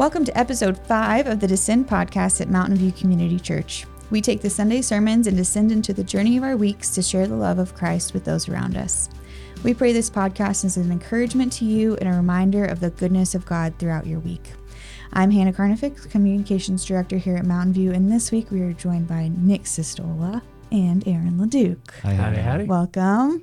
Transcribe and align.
Welcome 0.00 0.24
to 0.24 0.38
episode 0.38 0.78
five 0.78 1.26
of 1.26 1.40
the 1.40 1.46
Descend 1.46 1.86
podcast 1.86 2.40
at 2.40 2.48
Mountain 2.48 2.76
View 2.76 2.90
Community 2.90 3.38
Church. 3.38 3.84
We 4.08 4.22
take 4.22 4.40
the 4.40 4.48
Sunday 4.48 4.80
sermons 4.80 5.26
and 5.26 5.36
descend 5.36 5.70
into 5.70 5.92
the 5.92 6.02
journey 6.02 6.38
of 6.38 6.42
our 6.42 6.56
weeks 6.56 6.88
to 6.94 7.02
share 7.02 7.26
the 7.26 7.36
love 7.36 7.58
of 7.58 7.74
Christ 7.74 8.14
with 8.14 8.24
those 8.24 8.48
around 8.48 8.78
us. 8.78 9.10
We 9.62 9.74
pray 9.74 9.92
this 9.92 10.08
podcast 10.08 10.64
is 10.64 10.78
an 10.78 10.90
encouragement 10.90 11.52
to 11.52 11.66
you 11.66 11.96
and 11.96 12.08
a 12.08 12.16
reminder 12.16 12.64
of 12.64 12.80
the 12.80 12.88
goodness 12.88 13.34
of 13.34 13.44
God 13.44 13.74
throughout 13.78 14.06
your 14.06 14.20
week. 14.20 14.54
I'm 15.12 15.30
Hannah 15.30 15.52
Carnific, 15.52 16.08
Communications 16.08 16.86
Director 16.86 17.18
here 17.18 17.36
at 17.36 17.44
Mountain 17.44 17.74
View, 17.74 17.92
and 17.92 18.10
this 18.10 18.32
week 18.32 18.50
we 18.50 18.62
are 18.62 18.72
joined 18.72 19.06
by 19.06 19.30
Nick 19.36 19.64
Cistola 19.64 20.40
and 20.72 21.06
Aaron 21.06 21.36
LeDuc. 21.36 21.76
Hi, 22.04 22.14
howdy, 22.14 22.40
howdy. 22.40 22.64
Welcome. 22.64 23.42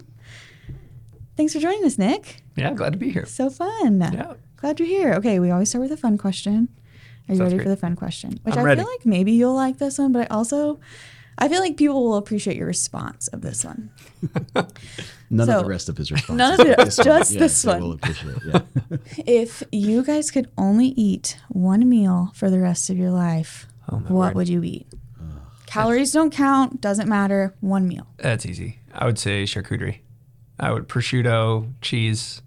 Thanks 1.36 1.54
for 1.54 1.60
joining 1.60 1.86
us, 1.86 2.00
Nick. 2.00 2.42
Yeah, 2.56 2.74
glad 2.74 2.94
to 2.94 2.98
be 2.98 3.12
here. 3.12 3.28
So 3.28 3.52
fun. 3.52 4.02
Yeah. 4.02 4.34
Glad 4.58 4.80
you're 4.80 4.88
here. 4.88 5.14
Okay, 5.16 5.40
we 5.40 5.52
always 5.52 5.70
start 5.70 5.84
with 5.84 5.92
a 5.92 5.98
fun 5.98 6.18
question. 6.18 6.68
Are 7.30 7.34
you 7.34 7.38
Sounds 7.38 7.40
ready 7.42 7.56
great. 7.58 7.64
for 7.66 7.70
the 7.70 7.78
fun 7.78 7.96
question? 7.96 8.40
Which 8.44 8.56
I'm 8.56 8.62
I 8.62 8.64
ready. 8.66 8.82
feel 8.82 8.90
like 8.90 9.06
maybe 9.06 9.32
you'll 9.34 9.54
like 9.56 9.78
this 9.78 9.98
one, 10.00 10.12
but 10.12 10.24
I 10.24 10.26
also 10.36 10.80
I 11.38 11.48
feel 11.50 11.60
like 11.60 11.78
people 11.78 12.04
will 12.04 12.16
appreciate 12.16 12.58
your 12.58 12.66
response 12.66 13.28
of 13.28 13.42
this 13.42 13.64
one. 13.64 13.92
None 15.30 15.46
So- 15.48 15.58
of 15.60 15.64
the 15.64 15.70
rest 15.70 15.90
of 15.90 15.98
his 15.98 16.12
response. 16.12 16.38
None 16.38 16.60
of 16.60 16.66
it, 16.68 16.78
This 16.78 16.98
one, 16.98 17.06
just 17.06 17.34
yeah, 17.34 17.40
this 17.40 17.58
so 17.58 17.72
one. 17.74 17.82
We'll 17.82 17.92
appreciate 17.94 18.36
it. 18.38 18.42
Yeah. 18.46 18.98
If 19.28 19.62
you 19.72 20.04
guys 20.04 20.32
could 20.32 20.50
only 20.58 20.88
eat 20.88 21.38
one 21.50 21.88
meal 21.90 22.32
for 22.34 22.50
the 22.50 22.60
rest 22.60 22.90
of 22.90 22.98
your 22.98 23.12
life, 23.12 23.68
Oh, 23.90 23.98
what 23.98 24.10
word. 24.10 24.36
would 24.36 24.50
you 24.50 24.64
eat? 24.64 24.88
Calories 25.66 26.14
don't 26.14 26.32
count, 26.32 26.80
doesn't 26.82 27.10
matter. 27.10 27.54
One 27.60 27.88
meal. 27.90 28.08
That's 28.18 28.46
easy. 28.46 28.80
I 28.94 29.06
would 29.06 29.20
say 29.20 29.44
charcuterie. 29.44 30.00
I 30.60 30.72
would 30.72 30.88
prosciutto, 30.88 31.74
cheese, 31.82 32.42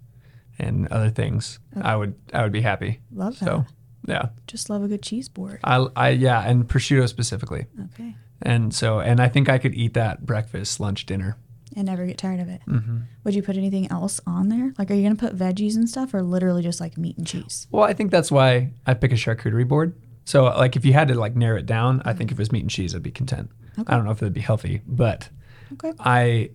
and 0.61 0.87
other 0.89 1.11
things. 1.11 1.59
I 1.81 1.97
would 1.97 2.15
I 2.33 2.43
would 2.43 2.53
be 2.53 2.61
happy. 2.61 3.01
Love 3.13 3.39
that. 3.41 3.45
So, 3.45 3.65
yeah. 4.07 4.29
Just 4.47 4.71
love 4.71 4.83
a 4.83 4.89
good 4.89 5.03
cheese 5.03 5.29
board. 5.29 5.61
I 5.65 5.87
I 5.97 6.09
yeah, 6.11 6.41
and 6.49 6.69
prosciutto 6.69 7.09
specifically. 7.09 7.67
Okay. 7.95 8.15
And 8.43 8.73
so 8.75 9.01
and 9.01 9.21
I 9.21 9.29
think 9.29 9.49
I 9.49 9.59
could 9.59 9.75
eat 9.75 9.95
that 9.95 10.25
breakfast, 10.25 10.81
lunch, 10.81 11.07
dinner. 11.07 11.37
And 11.77 11.87
never 11.87 12.05
get 12.05 12.19
tired 12.19 12.41
of 12.41 12.49
it. 12.49 12.61
Mm-hmm. 12.67 12.99
Would 13.23 13.35
you 13.35 13.43
put 13.43 13.57
anything 13.57 13.91
else 13.93 14.21
on 14.27 14.49
there? 14.49 14.75
Like, 14.77 14.91
are 14.91 14.95
you 14.95 15.03
going 15.03 15.17
to 15.17 15.25
put 15.25 15.37
veggies 15.39 15.77
and 15.77 15.89
stuff 15.89 16.13
or 16.13 16.21
literally 16.21 16.63
just 16.63 16.81
like 16.81 16.99
meat 16.99 17.17
and 17.17 17.25
cheese? 17.25 17.69
Well, 17.71 17.85
I 17.85 17.93
think 17.93 18.11
that's 18.11 18.33
why 18.33 18.73
I 18.87 18.95
pick 18.95 19.13
a 19.13 19.15
charcuterie 19.15 19.69
board. 19.69 19.95
So 20.25 20.45
like 20.45 20.75
if 20.75 20.85
you 20.85 20.93
had 20.95 21.07
to 21.09 21.15
like 21.15 21.37
narrow 21.37 21.59
it 21.59 21.67
down, 21.67 22.03
I 22.05 22.13
think 22.13 22.33
if 22.33 22.39
it 22.39 22.43
was 22.43 22.51
meat 22.51 22.63
and 22.63 22.71
cheese, 22.71 22.93
I'd 22.95 23.05
be 23.05 23.13
content. 23.13 23.51
Okay. 23.79 23.93
I 23.93 23.97
don't 23.97 24.05
know 24.05 24.11
if 24.11 24.21
it'd 24.21 24.33
be 24.33 24.41
healthy, 24.41 24.83
but 24.85 25.29
Okay. 25.75 25.93
I, 26.01 26.51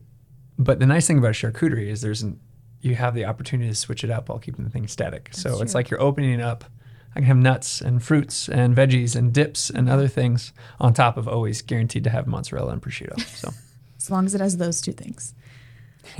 but 0.60 0.80
the 0.80 0.86
nice 0.86 1.08
thing 1.08 1.18
about 1.18 1.34
charcuterie 1.34 1.88
is 1.88 2.02
there's 2.02 2.22
an, 2.22 2.40
you 2.86 2.96
have 2.96 3.16
the 3.16 3.26
opportunity 3.26 3.70
to 3.70 3.76
switch 3.76 4.04
it 4.04 4.12
up 4.12 4.30
while 4.30 4.38
keeping 4.40 4.64
the 4.64 4.70
thing 4.70 4.88
static. 4.88 5.30
so 5.32 5.50
That's 5.50 5.62
it's 5.62 5.76
like 5.76 5.90
you're 5.90 6.02
opening 6.02 6.32
it 6.40 6.42
up. 6.42 6.64
I 7.16 7.20
can 7.20 7.26
have 7.26 7.38
nuts 7.38 7.82
and 7.82 8.04
fruits 8.04 8.48
and 8.50 8.76
veggies 8.76 9.16
and 9.16 9.34
dips 9.34 9.70
and 9.70 9.90
other 9.90 10.08
things 10.08 10.54
on 10.80 10.94
top 10.94 11.18
of 11.18 11.28
always 11.28 11.62
guaranteed 11.62 12.04
to 12.04 12.10
have 12.10 12.28
mozzarella 12.28 12.74
and 12.74 12.82
prosciutto. 12.82 13.20
So 13.22 13.52
As 13.98 14.12
long 14.12 14.26
as 14.26 14.36
it 14.36 14.42
has 14.42 14.58
those 14.58 14.82
two 14.82 14.92
things. 14.92 15.34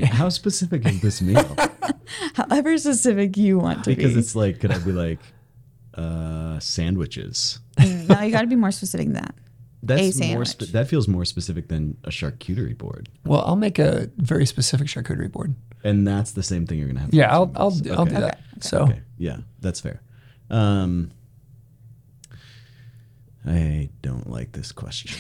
How 0.04 0.30
specific 0.30 0.86
is 0.88 1.02
this 1.02 1.22
meal? 1.22 1.56
However 2.34 2.76
specific 2.80 3.38
you 3.38 3.60
want 3.60 3.84
to 3.84 3.92
Because 3.92 3.96
be. 3.96 3.96
Because 3.96 4.18
it's 4.18 4.36
like, 4.36 4.60
could 4.60 4.72
I 4.72 4.80
be 4.80 4.92
like, 4.92 5.20
uh, 5.94 6.60
sandwiches? 6.60 7.60
Mm, 7.78 8.10
no, 8.10 8.22
you 8.22 8.32
got 8.32 8.42
to 8.42 8.48
be 8.48 8.56
more 8.56 8.72
specific 8.72 9.08
than 9.08 9.14
that. 9.16 9.36
That's 9.86 10.20
more. 10.20 10.46
Spe- 10.46 10.72
that 10.72 10.88
feels 10.88 11.08
more 11.08 11.26
specific 11.26 11.68
than 11.68 11.98
a 12.04 12.10
charcuterie 12.10 12.78
board, 12.78 13.10
well, 13.26 13.42
I'll 13.46 13.56
make 13.56 13.80
a 13.80 14.10
very 14.18 14.46
specific 14.46 14.88
charcuterie 14.88 15.32
board. 15.32 15.56
and 15.84 16.08
that's 16.08 16.32
the 16.32 16.44
same 16.44 16.66
thing 16.66 16.80
you're 16.80 16.88
gonna 16.88 17.02
have. 17.02 17.10
for 17.12 17.16
Yeah, 17.16 17.32
I'll 17.32 17.52
I'll, 17.56 17.70
meals. 17.72 17.88
I'll 17.92 18.06
do 18.06 18.12
Okay. 18.12 18.22
that. 18.22 18.40
So 18.62 18.84
Okay, 18.84 19.02
yeah, 19.18 19.38
that's 19.62 19.80
fair. 19.80 20.02
Um, 20.50 21.12
I 23.46 23.90
don't 24.02 24.30
like 24.30 24.52
this 24.54 24.72
question. 24.72 25.12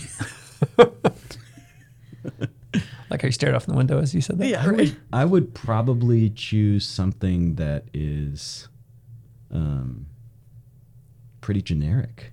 like 3.09 3.21
how 3.21 3.27
you 3.27 3.31
stared 3.31 3.53
off 3.55 3.67
in 3.67 3.71
the 3.73 3.77
window 3.77 3.99
as 3.99 4.13
you 4.15 4.21
said 4.21 4.39
that. 4.39 4.55
I 4.61 4.67
would, 4.71 4.95
I 5.13 5.25
would 5.25 5.53
probably 5.53 6.29
choose 6.31 6.87
something 6.87 7.55
that 7.55 7.85
is 7.93 8.67
um, 9.51 10.07
pretty 11.41 11.61
generic. 11.61 12.31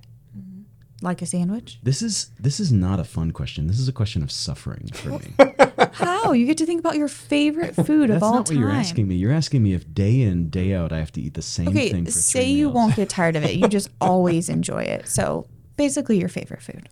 Like 1.03 1.21
a 1.21 1.27
sandwich. 1.27 1.79
This 1.83 2.01
is 2.01 2.31
this 2.39 2.61
is 2.61 2.71
not 2.73 3.01
a 3.01 3.05
fun 3.05 3.33
question. 3.33 3.67
This 3.67 3.81
is 3.81 3.89
a 3.89 3.93
question 3.93 4.23
of 4.23 4.31
suffering 4.31 4.89
for 4.95 5.09
me. 5.19 5.35
How? 5.93 6.31
You 6.33 6.47
get 6.47 6.59
to 6.59 6.67
think 6.67 6.79
about 6.81 6.97
your 6.97 7.09
favorite 7.09 7.75
food 7.75 8.09
of 8.11 8.23
all 8.23 8.31
time? 8.35 8.39
That's 8.39 8.51
not 8.51 8.57
what 8.57 8.61
you're 8.61 8.71
asking 8.71 9.09
me. 9.09 9.17
You're 9.17 9.33
asking 9.33 9.63
me 9.65 9.73
if 9.75 9.93
day 9.93 10.21
in 10.21 10.49
day 10.49 10.73
out 10.75 10.93
I 10.93 10.99
have 10.99 11.11
to 11.13 11.21
eat 11.21 11.35
the 11.35 11.43
same 11.43 11.69
Okay, 11.69 11.91
thing 11.91 12.05
for 12.05 12.13
say 12.13 12.49
you 12.49 12.67
meals. 12.67 12.75
won't 12.75 12.97
get 12.97 13.09
tired 13.09 13.35
of 13.35 13.43
it. 13.45 13.57
You 13.57 13.67
just 13.69 13.89
always 14.01 14.49
enjoy 14.49 14.83
it. 14.85 15.09
So 15.09 15.47
basically, 15.77 16.19
your 16.21 16.29
favorite 16.29 16.63
food. 16.63 16.89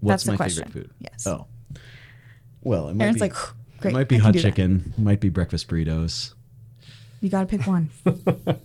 What's 0.00 0.24
that's 0.24 0.32
the 0.32 0.36
question. 0.36 0.64
favorite 0.68 0.82
food? 0.88 0.90
Yes. 1.00 1.26
Oh, 1.26 1.46
well, 2.62 2.88
it 2.90 2.94
might 2.96 3.04
Aaron's 3.04 3.16
be. 3.16 3.20
like, 3.22 3.34
great. 3.80 3.92
it 3.92 3.94
might 3.94 4.08
be 4.08 4.16
I 4.16 4.18
hot 4.20 4.34
that." 4.34 4.42
chicken. 4.42 4.92
It 4.96 5.00
might 5.02 5.20
be 5.20 5.30
breakfast 5.30 5.68
burritos. 5.68 6.34
You 7.22 7.30
got 7.30 7.48
to 7.48 7.58
pick 7.58 7.66
one. 7.66 7.88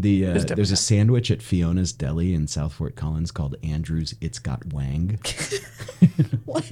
The 0.00 0.26
uh, 0.26 0.30
There's 0.32 0.44
there's 0.46 0.70
a 0.70 0.76
sandwich 0.76 1.30
at 1.30 1.42
Fiona's 1.42 1.92
Deli 1.92 2.32
in 2.34 2.46
South 2.46 2.74
Fort 2.74 2.94
Collins 2.94 3.30
called 3.30 3.56
Andrew's. 3.62 4.14
It's 4.20 4.38
got 4.38 4.72
wang, 4.72 5.18
what? 6.44 6.64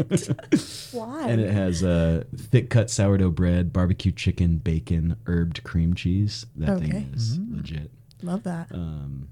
Why? 0.92 1.28
and 1.28 1.40
it 1.40 1.50
has 1.52 1.82
uh, 1.82 2.24
thick 2.36 2.70
cut 2.70 2.88
sourdough 2.90 3.30
bread, 3.30 3.72
barbecue 3.72 4.12
chicken, 4.12 4.58
bacon, 4.58 5.16
herbed 5.24 5.62
cream 5.64 5.94
cheese. 5.94 6.46
That 6.56 6.70
Okay. 6.76 6.90
thing 6.90 7.10
is 7.14 7.38
legit. 7.38 7.90
Love 8.22 8.42
that. 8.44 8.68
Um, 8.72 9.28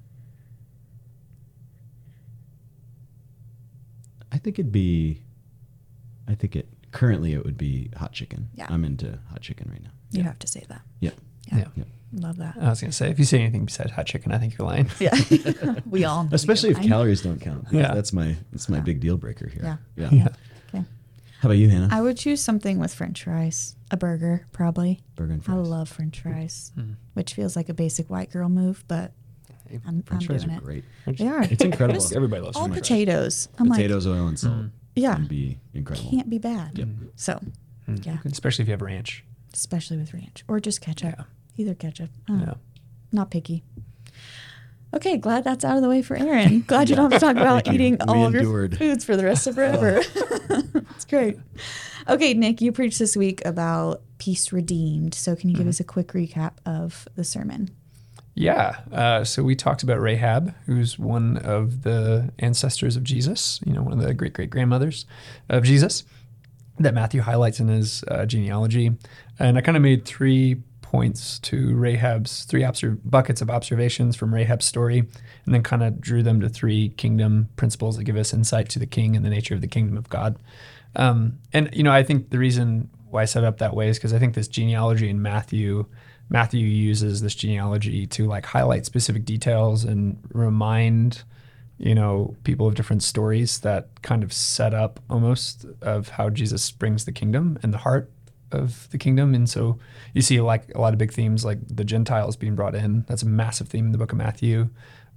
I 4.33 4.39
think 4.39 4.59
it'd 4.59 4.73
be. 4.73 5.21
I 6.27 6.35
think 6.35 6.57
it 6.57 6.69
currently 6.93 7.35
it 7.35 7.45
would 7.45 7.59
be 7.59 7.91
hot 7.97 8.13
chicken. 8.13 8.49
Yeah. 8.55 8.67
I'm 8.71 8.85
into 8.85 9.19
hot 9.31 9.41
chicken 9.43 9.69
right 9.71 9.83
now. 9.83 9.91
You 10.11 10.23
have 10.23 10.39
to 10.41 10.47
say 10.47 10.65
that. 10.69 10.81
Yeah. 11.01 11.11
Yeah. 11.53 11.59
Yeah. 11.59 11.65
Yeah. 11.77 11.85
Love 12.17 12.37
that. 12.37 12.57
I 12.61 12.69
was 12.71 12.81
gonna 12.81 12.93
say 12.93 13.11
if 13.11 13.19
you 13.19 13.25
say 13.25 13.41
anything 13.41 13.65
besides 13.65 13.91
hot 13.93 14.07
chicken, 14.07 14.33
I 14.33 14.39
think 14.39 14.57
you're 14.57 14.67
lying. 14.67 14.89
Yeah. 15.01 15.15
we 15.87 16.05
all 16.05 16.25
know 16.25 16.31
Especially 16.33 16.71
if 16.71 16.77
lying. 16.77 16.89
calories 16.89 17.23
don't 17.23 17.41
count. 17.41 17.67
Yeah. 17.73 17.93
That's 17.95 18.13
my 18.13 18.37
that's 18.53 18.69
my 18.69 18.81
big 18.81 19.01
deal 19.01 19.17
breaker 19.17 19.49
here. 19.49 19.63
Yeah. 19.97 20.11
Yeah. 20.11 20.11
Yeah. 20.13 20.29
Okay. 20.75 20.85
How 21.41 21.49
about 21.49 21.59
you, 21.59 21.69
Hannah? 21.69 21.89
I 21.91 22.01
would 22.01 22.17
choose 22.17 22.41
something 22.43 22.79
with 22.79 22.95
French 22.95 23.25
fries. 23.25 23.75
A 23.91 23.97
burger, 23.97 24.47
probably. 24.53 25.01
Burger 25.17 25.33
and 25.35 25.43
I 25.43 25.45
fries. 25.45 25.57
I 25.57 25.61
love 25.61 25.89
French 25.89 26.21
fries, 26.21 26.73
mm-hmm. 26.79 26.93
which 27.15 27.35
feels 27.35 27.57
like 27.57 27.69
a 27.69 27.75
basic 27.75 28.09
white 28.11 28.31
girl 28.31 28.49
move, 28.49 28.85
but 28.89 29.13
I'm, 29.87 30.03
French 30.03 30.23
I'm 30.23 30.27
fries 30.29 30.45
doing 30.45 30.57
are 30.57 30.59
it. 30.59 30.65
great. 30.65 30.85
They 31.07 31.27
are. 31.27 31.43
It's 31.43 31.65
incredible. 31.65 32.01
Just 32.01 32.15
Everybody 32.15 32.43
loves 32.43 32.57
all 32.57 32.65
French 32.69 32.75
fries. 32.87 32.89
potatoes. 32.89 33.49
I'm 33.59 33.69
Potatoes, 33.71 34.07
oil, 34.07 34.27
and 34.29 34.39
salt. 34.39 34.57
like, 34.57 34.71
yeah, 34.97 35.15
Can 35.17 35.27
be 35.27 35.59
incredible. 35.75 36.11
can't 36.11 36.31
be 36.31 36.39
bad. 36.39 36.79
Yep. 36.79 36.89
So, 37.17 37.41
mm. 37.89 38.07
yeah, 38.07 38.19
Especially 38.25 38.63
if 38.63 38.69
you 38.69 38.73
have 38.73 38.83
ranch. 38.83 39.25
especially 39.53 39.97
with 39.99 40.13
ranch 40.15 40.45
or 40.49 40.61
just 40.61 40.81
ketchup. 40.81 41.15
Yeah. 41.19 41.25
Either 41.57 41.75
ketchup. 41.75 42.11
Don't. 42.27 42.41
Yeah. 42.41 42.55
Not 43.13 43.31
picky. 43.31 43.63
Okay, 44.95 45.17
glad 45.17 45.43
that's 45.43 45.65
out 45.65 45.77
of 45.77 45.83
the 45.83 45.89
way 45.89 46.03
for 46.03 46.17
Aaron. 46.17 46.61
Glad 46.69 46.89
you 46.89 46.95
don't 46.95 47.11
have 47.11 47.21
to 47.21 47.27
talk 47.27 47.37
about 47.37 47.67
eating 47.73 47.95
We 47.95 47.99
all 48.07 48.27
of 48.27 48.33
your 48.33 48.43
endured. 48.43 48.79
foods 48.79 49.05
for 49.05 49.17
the 49.17 49.25
rest 49.25 49.47
of 49.49 49.55
forever. 49.57 50.01
It's 50.95 51.05
great. 51.05 51.37
Okay, 52.09 52.35
Nick, 52.35 52.61
you 52.61 52.71
preached 52.71 53.01
this 53.01 53.17
week 53.17 53.45
about 53.45 54.03
peace 54.19 54.53
redeemed. 54.53 55.13
So, 55.15 55.35
can 55.35 55.49
you 55.49 55.55
Mm-hmm. 55.55 55.63
give 55.65 55.69
us 55.69 55.81
a 55.81 55.85
quick 55.85 56.09
recap 56.13 56.53
of 56.65 57.09
the 57.17 57.25
sermon? 57.25 57.71
Yeah. 58.37 58.77
Uh, 58.93 59.25
so 59.25 59.43
we 59.43 59.57
talked 59.57 59.83
about 59.83 60.01
Rahab, 60.01 60.55
who's 60.67 60.97
one 60.99 61.39
of 61.39 61.83
the 61.83 62.33
ancestors 62.39 62.97
of 62.97 63.03
Jesus, 63.03 63.61
you 63.67 63.73
know, 63.73 63.83
one 63.83 63.93
of 63.93 64.01
the 64.01 64.15
great 64.15 64.33
great 64.33 64.51
grandmothers 64.51 65.07
of 65.49 65.65
Jesus 65.65 66.05
that 66.79 66.95
Matthew 66.95 67.21
highlights 67.23 67.59
in 67.61 67.67
his 67.69 68.05
uh, 68.09 68.27
genealogy. 68.27 68.93
And 69.41 69.59
I 69.59 69.61
kind 69.61 69.77
of 69.77 69.83
made 69.83 70.05
three 70.05 70.63
points 70.95 71.41
to 71.41 71.75
Rahab's, 71.75 72.45
three 72.45 72.63
obser- 72.63 73.01
buckets 73.05 73.43
of 73.43 73.51
observations 73.51 74.15
from 74.15 74.33
Rahab's 74.33 74.65
story, 74.65 75.01
and 75.45 75.53
then 75.53 75.65
kind 75.65 75.83
of 75.83 76.01
drew 76.01 76.23
them 76.23 76.41
to 76.41 76.49
three 76.49 76.91
kingdom 76.91 77.49
principles 77.57 77.97
that 77.97 78.05
give 78.05 78.17
us 78.17 78.33
insight 78.33 78.69
to 78.69 78.79
the 78.79 78.87
king 78.87 79.17
and 79.17 79.25
the 79.25 79.29
nature 79.29 79.57
of 79.57 79.61
the 79.61 79.67
kingdom 79.67 79.97
of 79.97 80.09
God. 80.09 80.39
Um, 80.95 81.41
and, 81.53 81.69
you 81.73 81.83
know, 81.83 81.91
I 81.91 82.05
think 82.05 82.31
the 82.31 82.39
reason 82.39 82.91
why 83.11 83.23
I 83.23 83.25
set 83.25 83.43
up 83.43 83.59
that 83.59 83.75
way 83.75 83.89
is 83.89 83.99
because 83.99 84.15
I 84.15 84.21
think 84.21 84.37
this 84.37 84.47
genealogy 84.47 85.09
in 85.11 85.21
Matthew 85.21 85.87
Matthew 86.29 86.65
uses 86.65 87.21
this 87.21 87.35
genealogy 87.35 88.07
to 88.07 88.27
like 88.27 88.47
highlight 88.47 88.87
specific 88.87 89.25
details 89.25 89.83
and 89.83 90.17
remind, 90.33 91.25
you 91.79 91.95
know, 91.97 92.37
people 92.45 92.69
of 92.69 92.77
different 92.77 93.03
stories 93.03 93.59
that 93.61 93.89
kind 94.03 94.23
of 94.23 94.33
set 94.33 94.73
up 94.73 95.01
almost 95.11 95.67
of 95.83 96.11
how 96.11 96.31
Jesus 96.31 96.71
brings 96.71 97.05
the 97.05 97.13
kingdom 97.13 97.59
and 97.65 97.75
the 97.75 97.79
heart 97.79 98.11
of 98.55 98.89
the 98.91 98.99
kingdom. 98.99 99.35
And 99.35 99.49
so 99.49 99.79
you 100.13 100.23
see 100.23 100.41
like 100.41 100.73
a 100.75 100.81
lot 100.81 100.93
of 100.93 100.99
big 100.99 101.13
themes 101.13 101.45
like 101.45 101.59
the 101.69 101.85
Gentiles 101.85 102.37
being 102.37 102.55
brought 102.55 102.75
in. 102.75 103.05
That's 103.09 103.23
a 103.23 103.27
massive 103.27 103.69
theme 103.69 103.87
in 103.87 103.93
the 103.93 103.99
book 103.99 104.13
of 104.13 104.19
Matthew. 104.19 104.71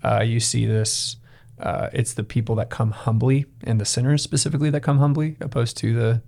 Uh, 0.04 0.22
you 0.22 0.40
see 0.40 0.66
this. 0.66 1.18
Uh, 1.60 1.90
it's 1.92 2.14
the 2.14 2.24
people 2.24 2.56
that 2.56 2.70
come 2.70 2.92
humbly 2.92 3.46
and 3.64 3.82
the 3.82 3.86
sinners 3.86 4.22
specifically 4.22 4.70
that 4.70 4.82
come 4.82 5.00
humbly, 5.00 5.38
opposed 5.42 5.78
to 5.78 5.94
the 5.94 6.22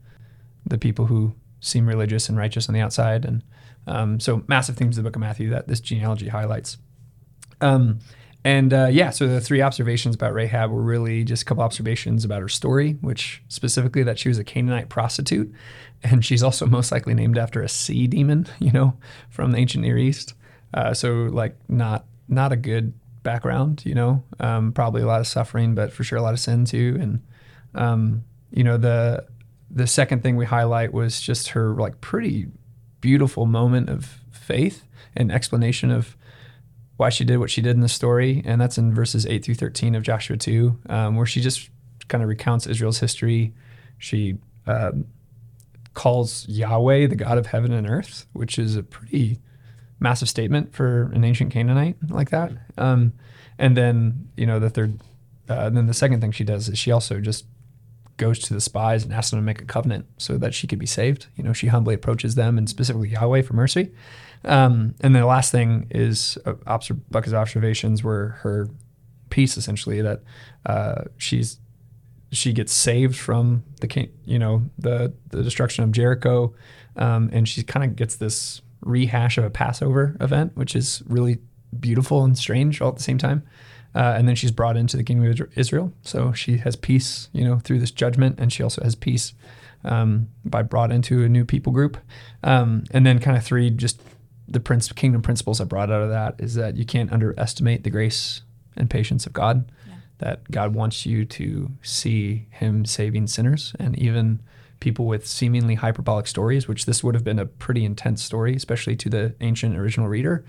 the 0.65 0.77
people 0.77 1.05
who 1.05 1.33
seem 1.59 1.87
religious 1.87 2.29
and 2.29 2.37
righteous 2.37 2.67
on 2.67 2.73
the 2.73 2.81
outside. 2.81 3.25
And 3.25 3.43
um, 3.87 4.19
so, 4.19 4.43
massive 4.47 4.75
themes 4.75 4.97
of 4.97 5.03
the 5.03 5.09
book 5.09 5.15
of 5.15 5.21
Matthew 5.21 5.49
that 5.49 5.67
this 5.67 5.79
genealogy 5.79 6.29
highlights. 6.29 6.77
Um, 7.61 7.99
And 8.43 8.73
uh, 8.73 8.87
yeah, 8.89 9.09
so 9.09 9.27
the 9.27 9.41
three 9.41 9.61
observations 9.61 10.15
about 10.15 10.33
Rahab 10.33 10.71
were 10.71 10.81
really 10.81 11.23
just 11.25 11.41
a 11.41 11.45
couple 11.45 11.63
observations 11.63 12.23
about 12.23 12.41
her 12.41 12.47
story, 12.47 12.93
which 13.01 13.43
specifically 13.49 14.03
that 14.03 14.17
she 14.17 14.29
was 14.29 14.37
a 14.37 14.43
Canaanite 14.43 14.87
prostitute, 14.87 15.53
and 16.03 16.23
she's 16.23 16.41
also 16.41 16.65
most 16.65 16.91
likely 16.91 17.13
named 17.13 17.37
after 17.37 17.61
a 17.61 17.69
sea 17.69 18.07
demon, 18.07 18.47
you 18.59 18.71
know, 18.71 18.95
from 19.29 19.51
the 19.51 19.57
ancient 19.57 19.83
Near 19.83 19.97
East. 19.97 20.33
Uh, 20.73 20.93
so 20.93 21.29
like 21.31 21.55
not 21.67 22.05
not 22.27 22.51
a 22.51 22.55
good 22.55 22.93
background, 23.23 23.81
you 23.85 23.93
know, 23.93 24.23
um, 24.39 24.71
probably 24.71 25.01
a 25.01 25.05
lot 25.05 25.19
of 25.19 25.27
suffering, 25.27 25.75
but 25.75 25.91
for 25.91 26.03
sure 26.03 26.17
a 26.17 26.21
lot 26.21 26.33
of 26.33 26.39
sin 26.39 26.63
too. 26.63 26.97
And 27.01 27.21
um, 27.75 28.23
you 28.51 28.63
know 28.63 28.77
the 28.77 29.25
the 29.69 29.87
second 29.87 30.23
thing 30.23 30.35
we 30.35 30.45
highlight 30.45 30.93
was 30.93 31.21
just 31.21 31.49
her 31.49 31.75
like 31.75 32.01
pretty 32.01 32.47
beautiful 33.01 33.45
moment 33.45 33.89
of 33.89 34.19
faith 34.31 34.85
and 35.15 35.31
explanation 35.31 35.91
of 35.91 36.15
why 36.99 37.07
she 37.07 37.23
did 37.23 37.37
what 37.37 37.49
she 37.49 37.61
did 37.61 37.77
in 37.77 37.79
the 37.79 37.87
story, 37.87 38.41
and 38.43 38.59
that's 38.59 38.77
in 38.77 38.93
verses 38.93 39.25
eight 39.25 39.45
through 39.45 39.55
thirteen 39.55 39.95
of 39.95 40.03
Joshua 40.03 40.35
two, 40.35 40.77
um, 40.89 41.15
where 41.15 41.25
she 41.25 41.39
just 41.39 41.69
kind 42.09 42.21
of 42.21 42.27
recounts 42.27 42.67
Israel's 42.67 42.99
history. 42.99 43.53
She 43.97 44.35
um, 44.67 45.05
calls 45.93 46.45
Yahweh 46.49 47.07
the 47.07 47.15
God 47.15 47.37
of 47.37 47.45
heaven 47.45 47.71
and 47.71 47.89
earth, 47.89 48.25
which 48.33 48.59
is 48.59 48.75
a 48.75 48.83
pretty 48.83 49.39
massive 50.01 50.27
statement 50.27 50.75
for 50.75 51.03
an 51.13 51.23
ancient 51.23 51.53
Canaanite 51.53 51.95
like 52.09 52.31
that. 52.31 52.51
Um, 52.77 53.13
and 53.57 53.77
then 53.77 54.27
you 54.35 54.45
know 54.45 54.59
the 54.59 54.69
third, 54.69 54.99
uh, 55.47 55.69
then 55.69 55.87
the 55.87 55.93
second 55.93 56.19
thing 56.19 56.33
she 56.33 56.43
does 56.43 56.67
is 56.67 56.77
she 56.77 56.91
also 56.91 57.21
just 57.21 57.45
goes 58.19 58.37
to 58.37 58.53
the 58.53 58.61
spies 58.61 59.03
and 59.03 59.11
asks 59.11 59.31
them 59.31 59.39
to 59.39 59.43
make 59.43 59.61
a 59.61 59.65
covenant 59.65 60.05
so 60.17 60.37
that 60.37 60.53
she 60.53 60.67
could 60.67 60.77
be 60.77 60.85
saved. 60.85 61.25
You 61.35 61.43
know, 61.43 61.53
she 61.53 61.67
humbly 61.67 61.95
approaches 61.95 62.35
them 62.35 62.59
and 62.59 62.69
specifically 62.69 63.09
Yahweh 63.09 63.41
for 63.41 63.53
mercy. 63.53 63.91
Um, 64.45 64.93
and 65.01 65.15
the 65.15 65.25
last 65.25 65.51
thing 65.51 65.87
is 65.89 66.37
uh, 66.45 66.53
observations 66.67 68.03
were 68.03 68.37
her 68.41 68.69
peace, 69.29 69.57
essentially 69.57 70.01
that 70.01 70.21
uh, 70.65 71.03
she's 71.17 71.59
she 72.31 72.53
gets 72.53 72.71
saved 72.71 73.17
from 73.17 73.63
the 73.81 74.09
you 74.25 74.37
know 74.37 74.63
the 74.77 75.13
the 75.29 75.41
destruction 75.41 75.83
of 75.83 75.91
Jericho, 75.91 76.53
um, 76.95 77.29
and 77.33 77.47
she 77.47 77.63
kind 77.63 77.83
of 77.83 77.95
gets 77.95 78.17
this 78.17 78.61
rehash 78.81 79.37
of 79.37 79.43
a 79.43 79.49
Passover 79.49 80.15
event, 80.21 80.55
which 80.55 80.75
is 80.75 81.03
really 81.07 81.39
beautiful 81.79 82.23
and 82.23 82.37
strange 82.37 82.81
all 82.81 82.89
at 82.89 82.95
the 82.95 83.03
same 83.03 83.17
time. 83.17 83.43
Uh, 83.95 84.13
and 84.17 84.27
then 84.27 84.35
she's 84.35 84.51
brought 84.51 84.77
into 84.77 84.97
the 84.97 85.03
kingdom 85.03 85.29
of 85.29 85.57
Israel, 85.57 85.91
so 86.03 86.31
she 86.31 86.57
has 86.57 86.75
peace, 86.75 87.29
you 87.33 87.43
know, 87.43 87.57
through 87.57 87.79
this 87.79 87.91
judgment, 87.91 88.39
and 88.39 88.53
she 88.53 88.61
also 88.61 88.83
has 88.83 88.95
peace 88.95 89.33
um, 89.83 90.29
by 90.45 90.61
brought 90.61 90.91
into 90.91 91.23
a 91.23 91.29
new 91.29 91.45
people 91.45 91.73
group. 91.73 91.97
Um, 92.43 92.83
and 92.91 93.05
then 93.05 93.19
kind 93.19 93.35
of 93.35 93.43
three, 93.43 93.69
just 93.69 94.01
the 94.47 94.59
prince, 94.59 94.91
kingdom 94.91 95.21
principles 95.21 95.61
I 95.61 95.63
brought 95.63 95.91
out 95.91 96.01
of 96.01 96.09
that 96.09 96.35
is 96.39 96.55
that 96.55 96.75
you 96.75 96.85
can't 96.85 97.11
underestimate 97.11 97.83
the 97.83 97.89
grace 97.89 98.41
and 98.75 98.89
patience 98.89 99.25
of 99.25 99.33
God. 99.33 99.71
Yeah. 99.87 99.95
That 100.19 100.51
God 100.51 100.73
wants 100.73 101.05
you 101.05 101.25
to 101.25 101.71
see 101.81 102.47
Him 102.51 102.85
saving 102.85 103.27
sinners 103.27 103.73
and 103.79 103.97
even 103.97 104.41
people 104.79 105.05
with 105.05 105.27
seemingly 105.27 105.75
hyperbolic 105.75 106.27
stories, 106.27 106.67
which 106.67 106.85
this 106.85 107.03
would 107.03 107.15
have 107.15 107.23
been 107.23 107.39
a 107.39 107.45
pretty 107.45 107.83
intense 107.83 108.23
story, 108.23 108.55
especially 108.55 108.95
to 108.95 109.09
the 109.09 109.35
ancient 109.41 109.77
original 109.77 110.07
reader. 110.07 110.45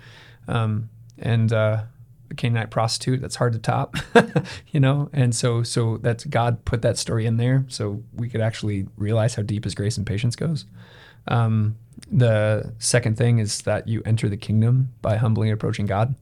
Um, 0.47 0.89
and 1.19 1.53
uh, 1.53 1.83
a 2.31 2.35
Canaanite 2.35 2.71
prostitute, 2.71 3.21
that's 3.21 3.37
hard 3.37 3.53
to 3.53 3.59
top, 3.59 3.97
you 4.69 4.81
know. 4.81 5.11
And 5.13 5.35
so, 5.35 5.63
so 5.63 5.99
that's 5.99 6.25
God 6.25 6.65
put 6.65 6.83
that 6.83 6.99
story 6.99 7.27
in 7.27 7.37
there, 7.37 7.65
so 7.69 8.03
we 8.15 8.29
could 8.29 8.41
actually 8.41 8.87
realize 8.97 9.35
how 9.35 9.43
deep 9.43 9.65
His 9.65 9.75
grace 9.75 9.97
and 9.97 10.07
patience 10.07 10.37
goes. 10.37 10.67
Um, 11.29 11.77
the 12.11 12.75
second 12.79 13.17
thing 13.17 13.39
is 13.39 13.63
that 13.63 13.89
you 13.89 14.03
enter 14.05 14.29
the 14.29 14.37
kingdom 14.37 14.93
by 15.03 15.17
humbly 15.17 15.51
approaching 15.51 15.87
God. 15.87 16.15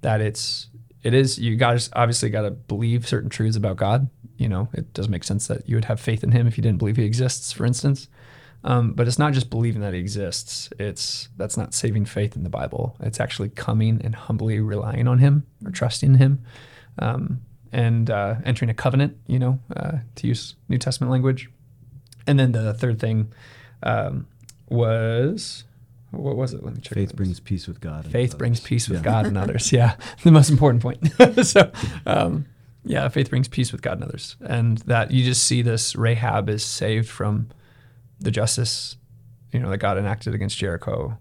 That 0.00 0.20
it's 0.20 0.68
it 1.02 1.14
is 1.14 1.38
you 1.38 1.56
guys 1.56 1.90
obviously 1.94 2.30
got 2.30 2.42
to 2.42 2.50
believe 2.50 3.06
certain 3.06 3.30
truths 3.30 3.56
about 3.56 3.76
God. 3.76 4.08
You 4.36 4.48
know, 4.48 4.68
it 4.72 4.92
doesn't 4.94 5.10
make 5.10 5.24
sense 5.24 5.48
that 5.48 5.68
you 5.68 5.76
would 5.76 5.86
have 5.86 6.00
faith 6.00 6.22
in 6.22 6.32
Him 6.32 6.46
if 6.46 6.56
you 6.56 6.62
didn't 6.62 6.78
believe 6.78 6.96
He 6.96 7.04
exists, 7.04 7.52
for 7.52 7.66
instance. 7.66 8.08
Um, 8.64 8.92
but 8.92 9.06
it's 9.06 9.18
not 9.18 9.32
just 9.32 9.50
believing 9.50 9.80
that 9.82 9.94
He 9.94 10.00
exists. 10.00 10.68
It's 10.78 11.28
that's 11.36 11.56
not 11.56 11.74
saving 11.74 12.06
faith 12.06 12.36
in 12.36 12.42
the 12.42 12.50
Bible. 12.50 12.96
It's 13.00 13.20
actually 13.20 13.50
coming 13.50 14.00
and 14.02 14.14
humbly 14.14 14.60
relying 14.60 15.06
on 15.06 15.18
Him 15.18 15.46
or 15.64 15.70
trusting 15.70 16.14
Him, 16.14 16.44
um, 16.98 17.40
and 17.72 18.10
uh, 18.10 18.36
entering 18.44 18.70
a 18.70 18.74
covenant. 18.74 19.16
You 19.26 19.38
know, 19.38 19.58
uh, 19.76 19.98
to 20.16 20.26
use 20.26 20.56
New 20.68 20.78
Testament 20.78 21.12
language. 21.12 21.50
And 22.26 22.38
then 22.38 22.52
the 22.52 22.74
third 22.74 23.00
thing 23.00 23.32
um, 23.82 24.26
was 24.68 25.64
what 26.10 26.36
was 26.36 26.54
it? 26.54 26.64
Let 26.64 26.74
me 26.74 26.80
check. 26.80 26.94
Faith 26.94 27.14
brings 27.16 27.40
peace 27.40 27.66
with 27.66 27.80
God. 27.80 28.06
Faith 28.06 28.38
brings 28.38 28.60
peace 28.60 28.88
with 28.88 28.98
yeah. 28.98 29.04
God 29.04 29.26
and 29.26 29.36
others. 29.36 29.72
Yeah, 29.78 29.96
the 30.22 30.32
most 30.32 30.50
important 30.50 30.82
point. 30.82 31.12
so, 31.46 31.70
um, 32.06 32.46
yeah, 32.84 33.08
faith 33.08 33.30
brings 33.30 33.48
peace 33.48 33.72
with 33.72 33.82
God 33.82 33.94
and 33.94 34.04
others, 34.04 34.36
and 34.40 34.78
that 34.78 35.10
you 35.10 35.24
just 35.24 35.44
see 35.44 35.62
this 35.62 35.94
Rahab 35.94 36.48
is 36.48 36.64
saved 36.64 37.08
from 37.08 37.48
the 38.20 38.30
justice, 38.30 38.96
you 39.52 39.60
know, 39.60 39.70
that 39.70 39.78
God 39.78 39.98
enacted 39.98 40.34
against 40.34 40.58
Jericho, 40.58 41.18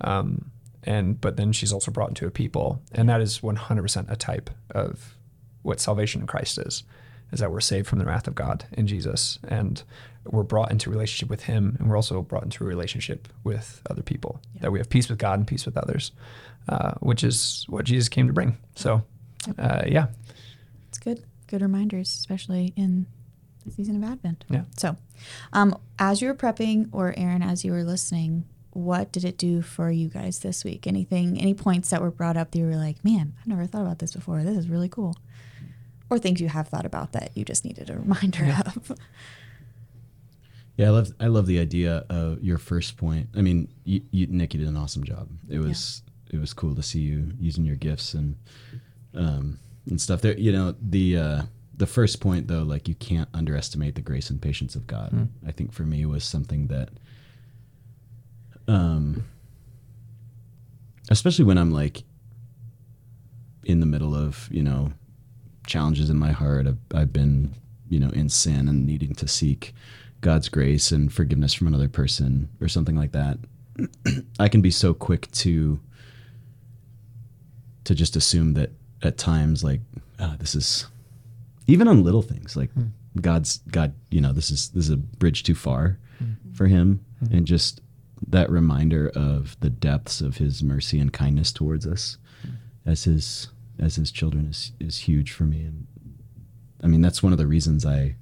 um, 0.00 0.50
and 0.82 1.20
but 1.20 1.36
then 1.36 1.52
she's 1.52 1.72
also 1.72 1.90
brought 1.90 2.10
into 2.10 2.26
a 2.26 2.30
people, 2.30 2.82
and 2.92 3.08
that 3.08 3.20
is 3.20 3.40
100% 3.40 4.10
a 4.10 4.16
type 4.16 4.50
of 4.70 5.16
what 5.62 5.80
salvation 5.80 6.20
in 6.20 6.26
Christ 6.26 6.58
is, 6.58 6.82
is 7.32 7.40
that 7.40 7.50
we're 7.50 7.60
saved 7.60 7.86
from 7.86 7.98
the 7.98 8.04
wrath 8.04 8.28
of 8.28 8.34
God 8.34 8.66
in 8.72 8.86
Jesus, 8.86 9.38
and 9.48 9.82
we're 10.26 10.42
brought 10.42 10.70
into 10.70 10.90
relationship 10.90 11.28
with 11.28 11.44
him 11.44 11.76
and 11.78 11.88
we're 11.88 11.96
also 11.96 12.22
brought 12.22 12.44
into 12.44 12.64
a 12.64 12.66
relationship 12.66 13.28
with 13.42 13.82
other 13.90 14.02
people. 14.02 14.40
Yeah. 14.54 14.62
that 14.62 14.72
we 14.72 14.78
have 14.78 14.88
peace 14.88 15.08
with 15.08 15.18
god 15.18 15.38
and 15.38 15.46
peace 15.46 15.66
with 15.66 15.76
others 15.76 16.12
uh, 16.68 16.92
which 17.00 17.22
is 17.22 17.66
what 17.68 17.84
jesus 17.84 18.08
came 18.08 18.26
to 18.26 18.32
bring. 18.32 18.56
So 18.74 19.02
uh, 19.58 19.82
yeah. 19.86 20.06
It's 20.88 20.98
good. 20.98 21.24
Good 21.46 21.62
reminders 21.62 22.08
especially 22.08 22.72
in 22.76 23.06
the 23.64 23.70
season 23.70 24.02
of 24.02 24.10
advent 24.10 24.44
yeah 24.50 24.62
so 24.76 24.96
um, 25.52 25.76
as 25.98 26.20
you 26.20 26.28
were 26.28 26.34
prepping 26.34 26.88
or 26.92 27.14
aaron 27.16 27.42
as 27.42 27.64
you 27.64 27.72
were 27.72 27.84
listening 27.84 28.44
what 28.70 29.12
did 29.12 29.24
it 29.24 29.38
do 29.38 29.62
for 29.62 29.90
you 29.90 30.08
guys 30.08 30.40
this 30.40 30.64
week 30.64 30.86
anything 30.86 31.40
any 31.40 31.54
points 31.54 31.90
that 31.90 32.02
were 32.02 32.10
brought 32.10 32.36
up 32.36 32.50
that 32.50 32.58
you 32.58 32.66
were 32.66 32.76
like 32.76 33.02
man 33.04 33.34
i've 33.40 33.46
never 33.46 33.66
thought 33.66 33.82
about 33.82 33.98
this 33.98 34.12
before 34.12 34.42
this 34.42 34.56
is 34.56 34.68
really 34.68 34.88
cool 34.88 35.16
or 36.10 36.18
things 36.18 36.40
you 36.40 36.48
have 36.48 36.68
thought 36.68 36.84
about 36.84 37.12
that 37.12 37.30
you 37.34 37.44
just 37.44 37.64
needed 37.64 37.88
a 37.88 37.96
reminder 37.98 38.44
yeah. 38.44 38.62
of 38.66 38.92
yeah, 40.76 40.86
I 40.86 40.90
love 40.90 41.12
I 41.20 41.26
love 41.26 41.46
the 41.46 41.60
idea 41.60 42.04
of 42.08 42.42
your 42.42 42.58
first 42.58 42.96
point. 42.96 43.28
I 43.36 43.42
mean, 43.42 43.68
you, 43.84 44.02
you, 44.10 44.26
Nick, 44.26 44.54
you 44.54 44.60
did 44.60 44.68
an 44.68 44.76
awesome 44.76 45.04
job. 45.04 45.28
It 45.48 45.58
was 45.58 46.02
yeah. 46.28 46.36
it 46.36 46.40
was 46.40 46.52
cool 46.52 46.74
to 46.74 46.82
see 46.82 47.00
you 47.00 47.32
using 47.38 47.64
your 47.64 47.76
gifts 47.76 48.14
and 48.14 48.36
um, 49.14 49.60
and 49.88 50.00
stuff. 50.00 50.20
There, 50.20 50.36
you 50.36 50.50
know, 50.50 50.74
the 50.80 51.16
uh, 51.16 51.42
the 51.76 51.86
first 51.86 52.20
point 52.20 52.48
though, 52.48 52.62
like 52.62 52.88
you 52.88 52.94
can't 52.94 53.28
underestimate 53.34 53.94
the 53.94 54.00
grace 54.00 54.30
and 54.30 54.40
patience 54.40 54.74
of 54.74 54.86
God. 54.86 55.10
Mm. 55.12 55.28
I 55.46 55.52
think 55.52 55.72
for 55.72 55.82
me 55.82 56.06
was 56.06 56.24
something 56.24 56.68
that, 56.68 56.90
um, 58.68 59.24
especially 61.10 61.44
when 61.44 61.58
I'm 61.58 61.72
like 61.72 62.04
in 63.64 63.80
the 63.80 63.86
middle 63.86 64.14
of 64.14 64.48
you 64.50 64.62
know 64.62 64.92
challenges 65.66 66.10
in 66.10 66.18
my 66.18 66.32
heart. 66.32 66.66
I've, 66.66 66.78
I've 66.94 67.12
been 67.12 67.54
you 67.88 67.98
know 67.98 68.10
in 68.10 68.28
sin 68.28 68.68
and 68.68 68.86
needing 68.86 69.14
to 69.16 69.28
seek 69.28 69.74
God's 70.24 70.48
grace 70.48 70.90
and 70.90 71.12
forgiveness 71.12 71.52
from 71.52 71.66
another 71.66 71.88
person 71.88 72.48
or 72.58 72.66
something 72.66 72.96
like 72.96 73.12
that, 73.12 73.38
I 74.38 74.48
can 74.48 74.62
be 74.62 74.70
so 74.70 74.94
quick 74.94 75.30
to 75.32 75.78
to 77.84 77.94
just 77.94 78.16
assume 78.16 78.54
that 78.54 78.70
at 79.02 79.18
times 79.18 79.62
like 79.62 79.82
oh, 80.18 80.34
this 80.38 80.54
is 80.54 80.86
even 81.66 81.88
on 81.88 82.02
little 82.02 82.22
things 82.22 82.56
like 82.56 82.74
mm. 82.74 82.90
God's 83.20 83.58
God, 83.70 83.94
you 84.10 84.20
know, 84.20 84.32
this 84.32 84.50
is 84.50 84.70
this 84.70 84.84
is 84.84 84.90
a 84.90 84.96
bridge 84.96 85.42
too 85.42 85.54
far 85.54 85.98
mm. 86.22 86.36
for 86.56 86.66
him 86.66 87.04
mm. 87.22 87.36
and 87.36 87.46
just 87.46 87.80
that 88.28 88.50
reminder 88.50 89.10
of 89.14 89.56
the 89.60 89.70
depths 89.70 90.20
of 90.20 90.38
his 90.38 90.62
mercy 90.62 90.98
and 90.98 91.12
kindness 91.12 91.52
towards 91.52 91.86
us 91.86 92.16
hmm. 92.40 92.52
as 92.86 93.04
his 93.04 93.48
as 93.78 93.96
his 93.96 94.10
children 94.10 94.46
is 94.46 94.72
is 94.80 94.96
huge 94.96 95.32
for 95.32 95.44
me 95.44 95.60
and 95.60 95.86
I 96.82 96.86
mean 96.86 97.02
that's 97.02 97.22
one 97.22 97.32
of 97.32 97.38
the 97.38 97.46
reasons 97.46 97.84
I 97.84 98.16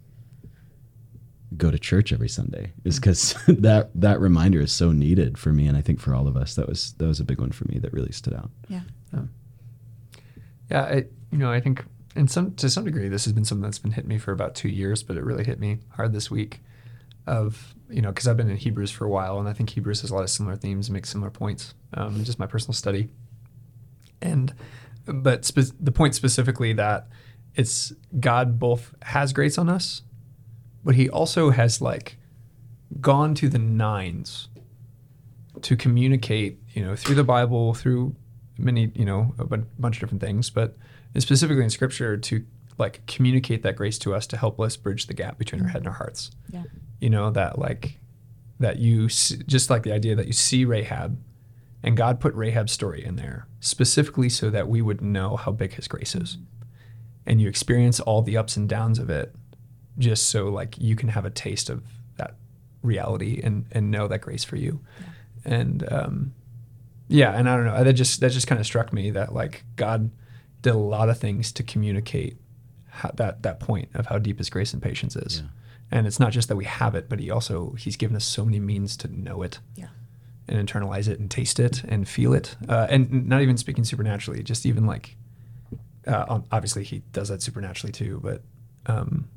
go 1.57 1.71
to 1.71 1.79
church 1.79 2.13
every 2.13 2.29
Sunday 2.29 2.73
is 2.85 2.99
because 2.99 3.35
mm. 3.47 3.61
that 3.63 3.91
that 3.95 4.21
reminder 4.21 4.61
is 4.61 4.73
so 4.73 4.93
needed 4.93 5.39
for 5.39 5.53
me, 5.53 5.67
and 5.67 5.77
I 5.77 5.81
think 5.81 6.01
for 6.01 6.15
all 6.15 6.27
of 6.27 6.37
us, 6.37 6.55
that 6.55 6.69
was 6.69 6.93
that 6.95 7.07
was 7.07 7.21
a 7.21 7.25
big 7.25 7.41
one 7.41 7.53
for 7.53 7.65
me 7.67 7.79
that 7.79 7.93
really 7.93 8.13
stood 8.13 8.35
out. 8.35 8.51
Yeah. 8.69 8.81
Yeah. 9.13 9.23
Yeah. 10.71 10.83
I, 10.83 10.95
you 11.31 11.39
know, 11.39 11.51
I 11.51 11.61
think 11.61 11.85
in 12.15 12.29
some 12.29 12.55
to 12.55 12.69
some 12.71 12.85
degree, 12.85 13.09
this 13.09 13.25
has 13.25 13.33
been 13.33 13.45
something 13.45 13.63
that's 13.63 13.79
been 13.79 13.93
hitting 13.93 14.09
me 14.09 14.19
for 14.19 14.33
about 14.33 14.55
two 14.55 14.69
years, 14.69 15.03
but 15.03 15.17
it 15.17 15.25
really 15.25 15.45
hit 15.45 15.59
me 15.59 15.81
hard 15.91 16.13
this 16.13 16.31
week. 16.31 16.61
Of 17.27 17.75
you 17.89 18.03
know, 18.03 18.09
because 18.09 18.27
I've 18.27 18.37
been 18.37 18.51
in 18.51 18.57
Hebrews 18.57 18.91
for 18.91 19.05
a 19.05 19.09
while, 19.09 19.39
and 19.39 19.49
I 19.49 19.53
think 19.53 19.71
Hebrews 19.71 20.01
has 20.01 20.11
a 20.11 20.15
lot 20.15 20.23
of 20.23 20.31
similar 20.31 20.57
themes, 20.57 20.91
makes 20.91 21.09
similar 21.09 21.31
points. 21.31 21.75
Um, 21.95 22.25
just 22.25 22.39
my 22.39 22.47
personal 22.47 22.75
study, 22.75 23.11
and 24.21 24.53
but 25.07 25.45
spe- 25.45 25.75
the 25.79 25.93
point 25.93 26.15
specifically 26.15 26.73
that 26.73 27.09
it's 27.55 27.93
God 28.19 28.59
both 28.59 28.95
has 29.03 29.33
grace 29.33 29.57
on 29.59 29.69
us 29.69 30.03
but 30.85 30.95
he 30.95 31.09
also 31.09 31.51
has 31.51 31.81
like 31.81 32.19
gone 33.01 33.35
to 33.37 33.49
the 33.49 33.59
nines 33.59 34.49
to 35.63 35.77
communicate, 35.77 36.59
you 36.75 36.85
know, 36.85 36.97
through 36.97 37.15
the 37.15 37.25
Bible, 37.25 37.75
through 37.75 38.15
many, 38.59 38.91
you 38.95 39.05
know, 39.05 39.35
a 39.39 39.45
bunch 39.45 39.97
of 39.97 40.01
different 40.01 40.21
things, 40.21 40.51
but 40.51 40.77
and 41.15 41.23
specifically 41.23 41.63
in 41.65 41.71
Scripture 41.71 42.17
to 42.17 42.45
like 42.79 43.05
communicate 43.07 43.63
that 43.63 43.77
grace 43.77 43.99
to 43.99 44.15
us 44.15 44.27
to 44.29 44.37
help 44.37 44.59
us 44.61 44.77
bridge 44.77 45.07
the 45.07 45.15
gap 45.15 45.39
between 45.39 45.63
our 45.63 45.69
head 45.69 45.83
and 45.83 45.89
our 45.89 45.95
hearts. 45.95 46.31
Yeah. 46.51 46.65
You 47.01 47.11
know 47.11 47.31
that 47.31 47.59
like 47.59 47.99
that 48.61 48.79
you 48.79 49.07
s- 49.07 49.35
just 49.47 49.71
like 49.71 49.83
the 49.83 49.93
idea 49.93 50.15
that 50.15 50.27
you 50.27 50.33
see 50.33 50.65
Rahab, 50.65 51.19
and 51.83 51.97
God 51.97 52.21
put 52.21 52.33
Rahab's 52.35 52.73
story 52.73 53.05
in 53.05 53.17
there 53.17 53.47
specifically 53.61 54.29
so 54.29 54.51
that 54.51 54.69
we 54.69 54.81
would 54.81 55.01
know 55.01 55.37
how 55.37 55.53
big 55.53 55.75
His 55.75 55.89
grace 55.89 56.15
is, 56.15 56.39
and 57.27 57.41
you 57.41 57.49
experience 57.49 58.01
all 58.01 58.23
the 58.23 58.37
ups 58.37 58.57
and 58.57 58.69
downs 58.69 58.99
of 58.99 59.11
it, 59.11 59.35
just 59.99 60.29
so 60.29 60.49
like 60.49 60.79
you 60.79 60.95
can 60.97 61.09
have 61.09 61.25
a 61.25 61.31
taste 61.31 61.69
of 61.69 61.83
that 62.17 62.37
reality 62.83 63.41
and 63.43 63.67
and 63.73 63.91
know 63.91 64.07
that 64.09 64.21
grace 64.21 64.45
for 64.45 64.57
you, 64.57 64.81
and 65.45 65.87
um, 65.93 66.35
yeah, 67.09 67.33
and 67.33 67.49
I 67.51 67.57
don't 67.57 67.67
know 67.67 67.83
that 67.83 67.93
just 67.95 68.21
that 68.21 68.31
just 68.31 68.47
kind 68.47 68.61
of 68.61 68.67
struck 68.67 68.93
me 68.93 69.11
that 69.11 69.35
like 69.35 69.65
God 69.77 70.11
did 70.63 70.75
a 70.75 70.79
lot 70.79 71.09
of 71.09 71.19
things 71.19 71.53
to 71.53 71.63
communicate 71.63 72.37
how, 72.89 73.11
that 73.15 73.43
that 73.43 73.59
point 73.61 73.89
of 73.95 74.07
how 74.07 74.19
deep 74.19 74.39
His 74.39 74.49
grace 74.51 74.73
and 74.73 74.83
patience 74.83 75.17
is. 75.17 75.41
Yeah. 75.41 75.49
And 75.91 76.07
it's 76.07 76.19
not 76.19 76.33
just 76.33 76.49
that 76.49 76.57
we 76.57 76.65
have 76.65 76.95
it, 76.95 77.09
but 77.09 77.19
he 77.21 77.31
also 77.31 77.73
he's 77.79 77.97
given 77.97 78.17
us 78.17 78.25
so 78.25 78.45
many 78.45 78.59
means 78.61 78.97
to 78.99 79.09
know 79.09 79.43
it 79.43 79.59
Yeah. 79.77 79.89
and 80.49 80.67
internalize 80.69 81.07
it 81.09 81.19
and 81.21 81.31
taste 81.31 81.61
it 81.61 81.85
and 81.85 82.09
feel 82.09 82.33
it. 82.33 82.57
Uh, 82.69 82.87
and 82.89 83.29
not 83.29 83.43
even 83.43 83.57
speaking 83.59 83.85
supernaturally, 83.85 84.43
just 84.43 84.65
even 84.65 84.87
like, 84.87 85.17
uh, 86.07 86.41
obviously 86.51 86.83
he 86.85 87.03
does 87.13 87.29
that 87.29 87.43
supernaturally 87.43 87.93
too. 87.93 88.21
But 88.23 88.43
um, 88.87 89.29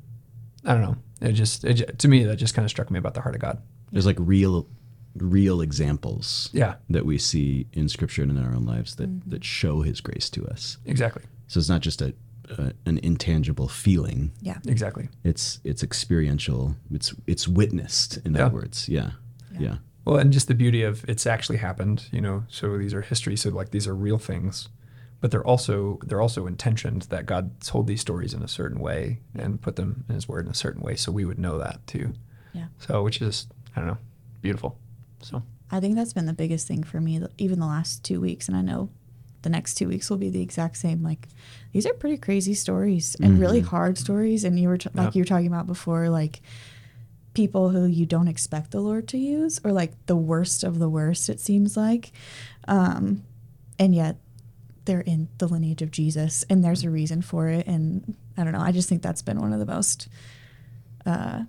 I 0.64 0.72
don't 0.72 0.82
know. 0.82 0.96
It 1.20 1.32
just 1.32 1.64
it, 1.64 1.74
ju- 1.74 1.84
to 1.98 2.08
me 2.08 2.24
that 2.24 2.36
just 2.36 2.54
kind 2.54 2.64
of 2.64 2.70
struck 2.70 2.90
me 2.90 2.98
about 2.98 3.14
the 3.14 3.20
heart 3.20 3.34
of 3.34 3.40
God. 3.40 3.60
There's 3.92 4.06
like 4.06 4.16
real, 4.18 4.66
real 5.22 5.60
examples 5.60 6.50
Yeah, 6.52 6.74
that 6.90 7.04
we 7.06 7.18
see 7.18 7.66
in 7.72 7.88
Scripture 7.88 8.22
and 8.22 8.30
in 8.30 8.38
our 8.44 8.54
own 8.54 8.64
lives 8.66 8.96
that 8.96 9.08
mm-hmm. 9.10 9.30
that 9.30 9.44
show 9.44 9.82
His 9.82 10.00
grace 10.00 10.30
to 10.30 10.46
us. 10.46 10.78
exactly, 10.84 11.22
So 11.48 11.58
it's 11.60 11.68
not 11.68 11.80
just 11.80 12.02
a, 12.02 12.14
a 12.58 12.72
an 12.86 12.98
intangible 13.02 13.68
feeling. 13.68 14.32
Yeah. 14.40 14.58
exactly. 14.66 15.08
It's 15.24 15.60
it's 15.64 15.82
experiential. 15.82 16.76
It's 16.90 17.14
it's 17.26 17.46
witnessed. 17.48 18.18
In 18.24 18.34
Yeah. 18.34 18.46
other 18.46 18.54
words, 18.54 18.88
yeah, 18.88 19.10
Yeah. 19.52 19.60
yeah, 19.60 19.76
Well, 20.04 20.16
and 20.18 20.32
just 20.32 20.48
the 20.48 20.54
beauty 20.54 20.82
of 20.82 21.04
it's 21.08 21.26
actually 21.26 21.58
happened, 21.58 22.08
you 22.12 22.20
know. 22.20 22.44
So 22.48 22.78
these 22.78 22.94
are 22.94 23.02
history. 23.02 23.36
So 23.36 23.50
like 23.50 23.70
these 23.70 23.86
are 23.88 23.94
real 23.94 24.18
things, 24.18 24.68
but 25.20 25.30
they're 25.30 25.46
also 25.46 25.98
they're 26.06 26.20
also 26.22 26.46
intentioned 26.46 27.02
that 27.10 27.26
God 27.26 27.60
told 27.60 27.86
these 27.86 28.00
stories 28.00 28.34
in 28.34 28.42
a 28.42 28.48
certain 28.48 28.78
way 28.80 29.18
and 29.34 29.60
put 29.60 29.76
them 29.76 30.04
in 30.08 30.14
His 30.14 30.28
Word 30.28 30.44
in 30.46 30.50
a 30.50 30.54
certain 30.54 30.82
way, 30.82 30.94
so 30.96 31.10
we 31.12 31.24
would 31.24 31.38
know 31.38 31.58
that 31.58 31.84
too. 31.86 32.12
Yeah. 32.52 32.66
So 32.78 33.02
which 33.02 33.20
is 33.22 33.46
I 33.74 33.80
don't 33.80 33.88
know, 33.88 33.98
beautiful. 34.42 34.78
So 35.22 35.42
I 35.70 35.80
think 35.80 35.96
that's 35.96 36.12
been 36.12 36.26
the 36.26 36.32
biggest 36.32 36.68
thing 36.68 36.82
for 36.82 37.00
me, 37.00 37.20
even 37.38 37.58
the 37.58 37.66
last 37.66 38.04
two 38.04 38.20
weeks. 38.20 38.48
And 38.48 38.56
I 38.56 38.60
know 38.62 38.90
the 39.42 39.50
next 39.50 39.74
two 39.74 39.88
weeks 39.88 40.10
will 40.10 40.16
be 40.16 40.30
the 40.30 40.42
exact 40.42 40.76
same. 40.76 41.02
Like, 41.02 41.28
these 41.72 41.86
are 41.86 41.92
pretty 41.94 42.16
crazy 42.16 42.54
stories 42.54 43.16
and 43.20 43.40
really 43.40 43.60
hard 43.60 43.98
stories. 43.98 44.44
And 44.44 44.58
you 44.58 44.68
were, 44.68 44.78
t- 44.78 44.90
like 44.94 45.14
you 45.14 45.22
were 45.22 45.26
talking 45.26 45.46
about 45.46 45.66
before, 45.66 46.08
like 46.08 46.40
people 47.34 47.68
who 47.68 47.86
you 47.86 48.06
don't 48.06 48.28
expect 48.28 48.70
the 48.70 48.80
Lord 48.80 49.08
to 49.08 49.18
use, 49.18 49.60
or 49.62 49.72
like 49.72 49.92
the 50.06 50.16
worst 50.16 50.64
of 50.64 50.78
the 50.78 50.88
worst, 50.88 51.28
it 51.28 51.38
seems 51.38 51.76
like. 51.76 52.12
Um, 52.66 53.24
and 53.78 53.94
yet 53.94 54.16
they're 54.84 55.00
in 55.00 55.28
the 55.38 55.46
lineage 55.46 55.82
of 55.82 55.90
Jesus, 55.90 56.44
and 56.48 56.64
there's 56.64 56.84
a 56.84 56.90
reason 56.90 57.22
for 57.22 57.48
it. 57.48 57.66
And 57.66 58.16
I 58.36 58.44
don't 58.44 58.52
know. 58.52 58.60
I 58.60 58.72
just 58.72 58.88
think 58.88 59.02
that's 59.02 59.22
been 59.22 59.40
one 59.40 59.52
of 59.52 59.58
the 59.58 59.66
most 59.66 60.08
uh, 61.04 61.42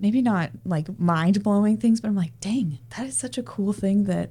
maybe 0.00 0.22
not 0.22 0.50
like 0.64 0.98
mind 0.98 1.42
blowing 1.42 1.76
things, 1.76 2.00
but 2.00 2.08
I'm 2.08 2.16
like, 2.16 2.38
dang, 2.40 2.78
that 2.96 3.06
is 3.06 3.16
such 3.16 3.38
a 3.38 3.42
cool 3.42 3.72
thing 3.72 4.04
that 4.04 4.30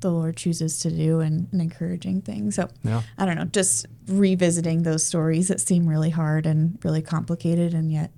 the 0.00 0.10
Lord 0.10 0.36
chooses 0.36 0.80
to 0.80 0.90
do 0.90 1.20
and 1.20 1.48
an 1.52 1.60
encouraging 1.60 2.22
thing. 2.22 2.50
So 2.50 2.68
yeah, 2.82 3.02
I 3.16 3.24
don't 3.24 3.36
know, 3.36 3.44
just 3.44 3.86
revisiting 4.08 4.82
those 4.82 5.04
stories 5.04 5.48
that 5.48 5.60
seem 5.60 5.88
really 5.88 6.10
hard 6.10 6.44
and 6.44 6.78
really 6.84 7.02
complicated, 7.02 7.72
and 7.72 7.90
yet 7.90 8.10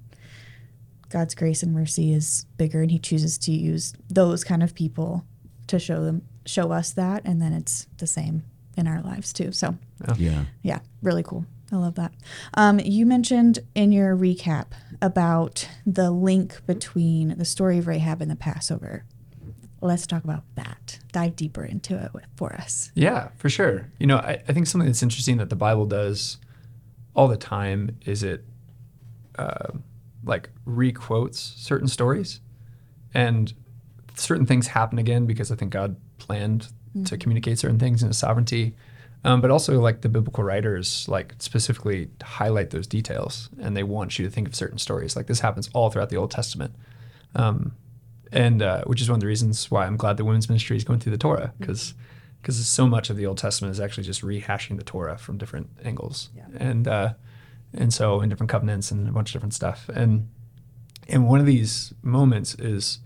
God's 1.11 1.35
grace 1.35 1.62
and 1.62 1.73
mercy 1.73 2.12
is 2.12 2.47
bigger, 2.57 2.83
and 2.83 2.91
He 2.91 2.99
chooses 2.99 3.38
to 3.38 3.53
use 3.53 3.95
those 4.09 4.45
kind 4.45 4.62
of 4.62 4.75
people 4.75 5.25
to 5.69 5.79
show 5.79 6.05
them, 6.05 6.23
show 6.47 6.73
us 6.73 6.93
that, 6.93 7.23
and 7.25 7.41
then 7.41 7.53
it's 7.53 7.87
the 7.99 8.07
same 8.07 8.45
in 8.76 8.87
our 8.88 9.00
lives 9.03 9.33
too. 9.33 9.53
So 9.53 9.76
yeah. 10.17 10.45
yeah, 10.62 10.81
really 11.03 11.23
cool. 11.23 11.47
I 11.75 11.78
love 11.78 11.97
that. 11.97 12.12
Um, 12.54 12.78
you 12.78 13.04
mentioned 13.04 13.59
in 13.75 13.90
your 13.90 14.16
recap 14.16 14.66
about 15.02 15.69
the 15.85 16.12
link 16.12 16.64
between 16.66 17.37
the 17.37 17.45
story 17.45 17.78
of 17.78 17.88
Rahab 17.88 18.23
and 18.23 18.31
the 18.31 18.37
Passover. 18.37 19.04
Let's 19.81 20.07
talk 20.07 20.23
about 20.23 20.45
that. 20.54 21.00
Dive 21.12 21.35
deeper 21.35 21.64
into 21.64 21.97
it 21.99 22.12
for 22.37 22.54
us. 22.54 22.93
yeah, 22.95 23.28
for 23.37 23.50
sure. 23.50 23.90
You 23.99 24.07
know, 24.07 24.19
I, 24.19 24.40
I 24.49 24.52
think 24.52 24.69
something 24.69 24.87
that's 24.87 25.02
interesting 25.02 25.38
that 25.38 25.50
the 25.50 25.57
Bible 25.57 25.85
does 25.85 26.38
all 27.14 27.26
the 27.26 27.37
time 27.37 27.97
is 28.07 28.23
it 28.23 28.45
uh, 29.37 29.73
like 30.25 30.50
requotes 30.64 31.35
certain 31.35 31.88
stories, 31.88 32.40
and 33.12 33.52
certain 34.14 34.47
things 34.47 34.69
happen 34.69 34.99
again 34.99 35.26
because 35.26 35.50
I 35.50 35.57
think 35.57 35.73
God 35.73 35.97
planned 36.19 36.69
to 37.07 37.19
communicate 37.19 37.59
certain 37.59 37.78
things 37.78 38.02
in 38.02 38.09
His 38.09 38.19
sovereignty. 38.19 38.76
Um, 39.26 39.40
but 39.40 39.50
also, 39.50 39.81
like 39.81 40.02
the 40.02 40.09
biblical 40.11 40.45
writers, 40.45 41.09
like 41.09 41.35
specifically 41.38 42.11
highlight 42.23 42.71
those 42.71 42.87
details, 42.87 43.49
and 43.59 43.75
they 43.76 43.83
want 43.83 44.19
you 44.19 44.25
to 44.26 44.31
think 44.31 44.47
of 44.47 44.54
certain 44.54 44.78
stories. 44.78 45.16
Like 45.16 45.26
this 45.28 45.40
happens 45.40 45.71
all 45.73 45.90
throughout 45.90 46.11
the 46.11 46.16
Old 46.19 46.31
Testament, 46.31 46.75
um, 47.35 47.73
and 48.33 48.61
uh, 48.61 48.85
which 48.85 49.00
is 49.00 49.09
one 49.09 49.16
of 49.16 49.21
the 49.21 49.26
reasons 49.26 49.71
why 49.71 49.87
I'm 49.87 49.97
glad 49.97 50.19
the 50.19 50.25
women's 50.26 50.49
ministry 50.49 50.76
is 50.76 50.85
going 50.85 51.00
through 51.00 51.12
the 51.12 51.19
Torah 51.19 51.54
because 51.59 51.95
because 52.43 52.66
so 52.69 52.87
much 52.87 53.09
of 53.09 53.16
the 53.16 53.25
Old 53.25 53.38
Testament 53.38 53.73
is 53.73 53.81
actually 53.81 54.04
just 54.04 54.21
rehashing 54.21 54.76
the 54.76 54.85
Torah 54.85 55.16
from 55.16 55.38
different 55.38 55.71
angles, 55.83 56.28
Yeah. 56.37 56.45
and 56.57 56.87
uh, 56.87 57.14
and 57.73 57.95
so 57.95 58.21
in 58.21 58.28
different 58.28 58.50
covenants 58.50 58.90
and 58.90 59.09
a 59.09 59.12
bunch 59.12 59.31
of 59.31 59.33
different 59.33 59.54
stuff. 59.54 59.88
And 59.95 60.28
and 61.09 61.26
one 61.26 61.40
of 61.40 61.47
these 61.47 61.95
moments 62.02 62.54
is, 62.57 62.99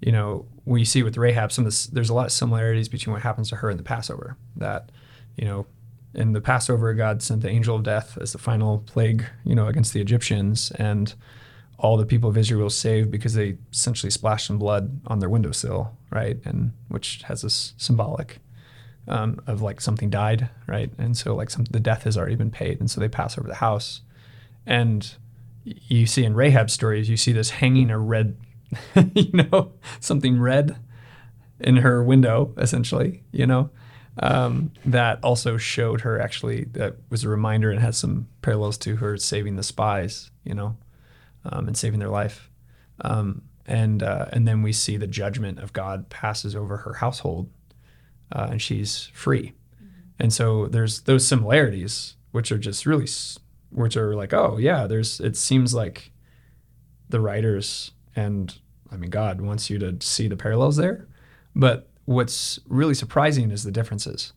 you 0.00 0.10
know, 0.10 0.46
when 0.64 0.80
you 0.80 0.84
see 0.84 1.04
with 1.04 1.16
Rahab, 1.16 1.52
some 1.52 1.62
of 1.64 1.66
this, 1.66 1.86
there's 1.86 2.10
a 2.10 2.14
lot 2.14 2.26
of 2.26 2.32
similarities 2.32 2.88
between 2.88 3.12
what 3.12 3.22
happens 3.22 3.48
to 3.50 3.56
her 3.56 3.70
in 3.70 3.76
the 3.76 3.82
Passover. 3.84 4.36
That, 4.56 4.90
you 5.36 5.44
know, 5.44 5.66
in 6.14 6.32
the 6.32 6.40
Passover, 6.40 6.92
God 6.94 7.22
sent 7.22 7.42
the 7.42 7.48
angel 7.48 7.76
of 7.76 7.82
death 7.82 8.18
as 8.20 8.32
the 8.32 8.38
final 8.38 8.78
plague, 8.78 9.24
you 9.44 9.54
know, 9.54 9.66
against 9.66 9.92
the 9.92 10.00
Egyptians, 10.00 10.72
and 10.72 11.14
all 11.78 11.96
the 11.96 12.06
people 12.06 12.28
of 12.28 12.36
Israel 12.36 12.68
saved 12.68 13.10
because 13.10 13.34
they 13.34 13.56
essentially 13.72 14.10
splashed 14.10 14.46
some 14.46 14.58
blood 14.58 15.00
on 15.06 15.20
their 15.20 15.28
windowsill, 15.28 15.96
right? 16.10 16.38
And 16.44 16.72
which 16.88 17.22
has 17.22 17.42
this 17.42 17.74
symbolic 17.78 18.38
um, 19.08 19.40
of 19.46 19.62
like 19.62 19.80
something 19.80 20.10
died, 20.10 20.50
right? 20.66 20.90
And 20.98 21.16
so 21.16 21.34
like 21.34 21.50
some 21.50 21.64
the 21.64 21.80
death 21.80 22.04
has 22.04 22.16
already 22.16 22.36
been 22.36 22.50
paid, 22.50 22.80
and 22.80 22.90
so 22.90 23.00
they 23.00 23.08
pass 23.08 23.38
over 23.38 23.48
the 23.48 23.56
house, 23.56 24.02
and 24.66 25.14
you 25.64 26.06
see 26.06 26.24
in 26.24 26.34
Rahab's 26.34 26.72
stories, 26.72 27.08
you 27.08 27.16
see 27.16 27.32
this 27.32 27.50
hanging 27.50 27.90
a 27.90 27.98
red, 27.98 28.36
you 29.14 29.30
know, 29.32 29.72
something 30.00 30.40
red 30.40 30.76
in 31.58 31.78
her 31.78 32.02
window, 32.02 32.52
essentially, 32.56 33.22
you 33.32 33.46
know, 33.46 33.70
um, 34.18 34.72
that 34.84 35.18
also 35.22 35.56
showed 35.56 36.02
her 36.02 36.20
actually 36.20 36.64
that 36.72 36.96
was 37.08 37.24
a 37.24 37.28
reminder 37.28 37.70
and 37.70 37.80
has 37.80 37.96
some 37.96 38.28
parallels 38.42 38.76
to 38.78 38.96
her 38.96 39.16
saving 39.16 39.56
the 39.56 39.62
spies, 39.62 40.30
you 40.44 40.54
know, 40.54 40.76
um, 41.44 41.68
and 41.68 41.76
saving 41.76 42.00
their 42.00 42.08
life. 42.08 42.50
Um, 43.02 43.42
and 43.66 44.02
uh, 44.02 44.26
and 44.32 44.46
then 44.46 44.62
we 44.62 44.72
see 44.72 44.96
the 44.96 45.06
judgment 45.06 45.60
of 45.60 45.72
God 45.72 46.08
passes 46.08 46.56
over 46.56 46.78
her 46.78 46.94
household, 46.94 47.48
uh, 48.32 48.48
and 48.50 48.60
she's 48.60 49.10
free. 49.14 49.52
And 50.18 50.32
so 50.32 50.66
there's 50.66 51.02
those 51.02 51.26
similarities, 51.26 52.16
which 52.32 52.52
are 52.52 52.58
just 52.58 52.84
really, 52.84 53.06
which 53.70 53.96
are 53.96 54.14
like, 54.14 54.34
oh 54.34 54.58
yeah, 54.58 54.86
there's. 54.86 55.20
It 55.20 55.36
seems 55.36 55.72
like 55.72 56.10
the 57.08 57.20
writers 57.20 57.92
and 58.16 58.58
I 58.90 58.96
mean 58.96 59.10
God 59.10 59.40
wants 59.40 59.70
you 59.70 59.78
to 59.78 59.96
see 60.00 60.28
the 60.28 60.36
parallels 60.36 60.76
there, 60.76 61.06
but 61.54 61.89
what's 62.10 62.58
really 62.66 62.94
surprising 62.94 63.52
is 63.52 63.62
the 63.62 63.70
differences. 63.70 64.32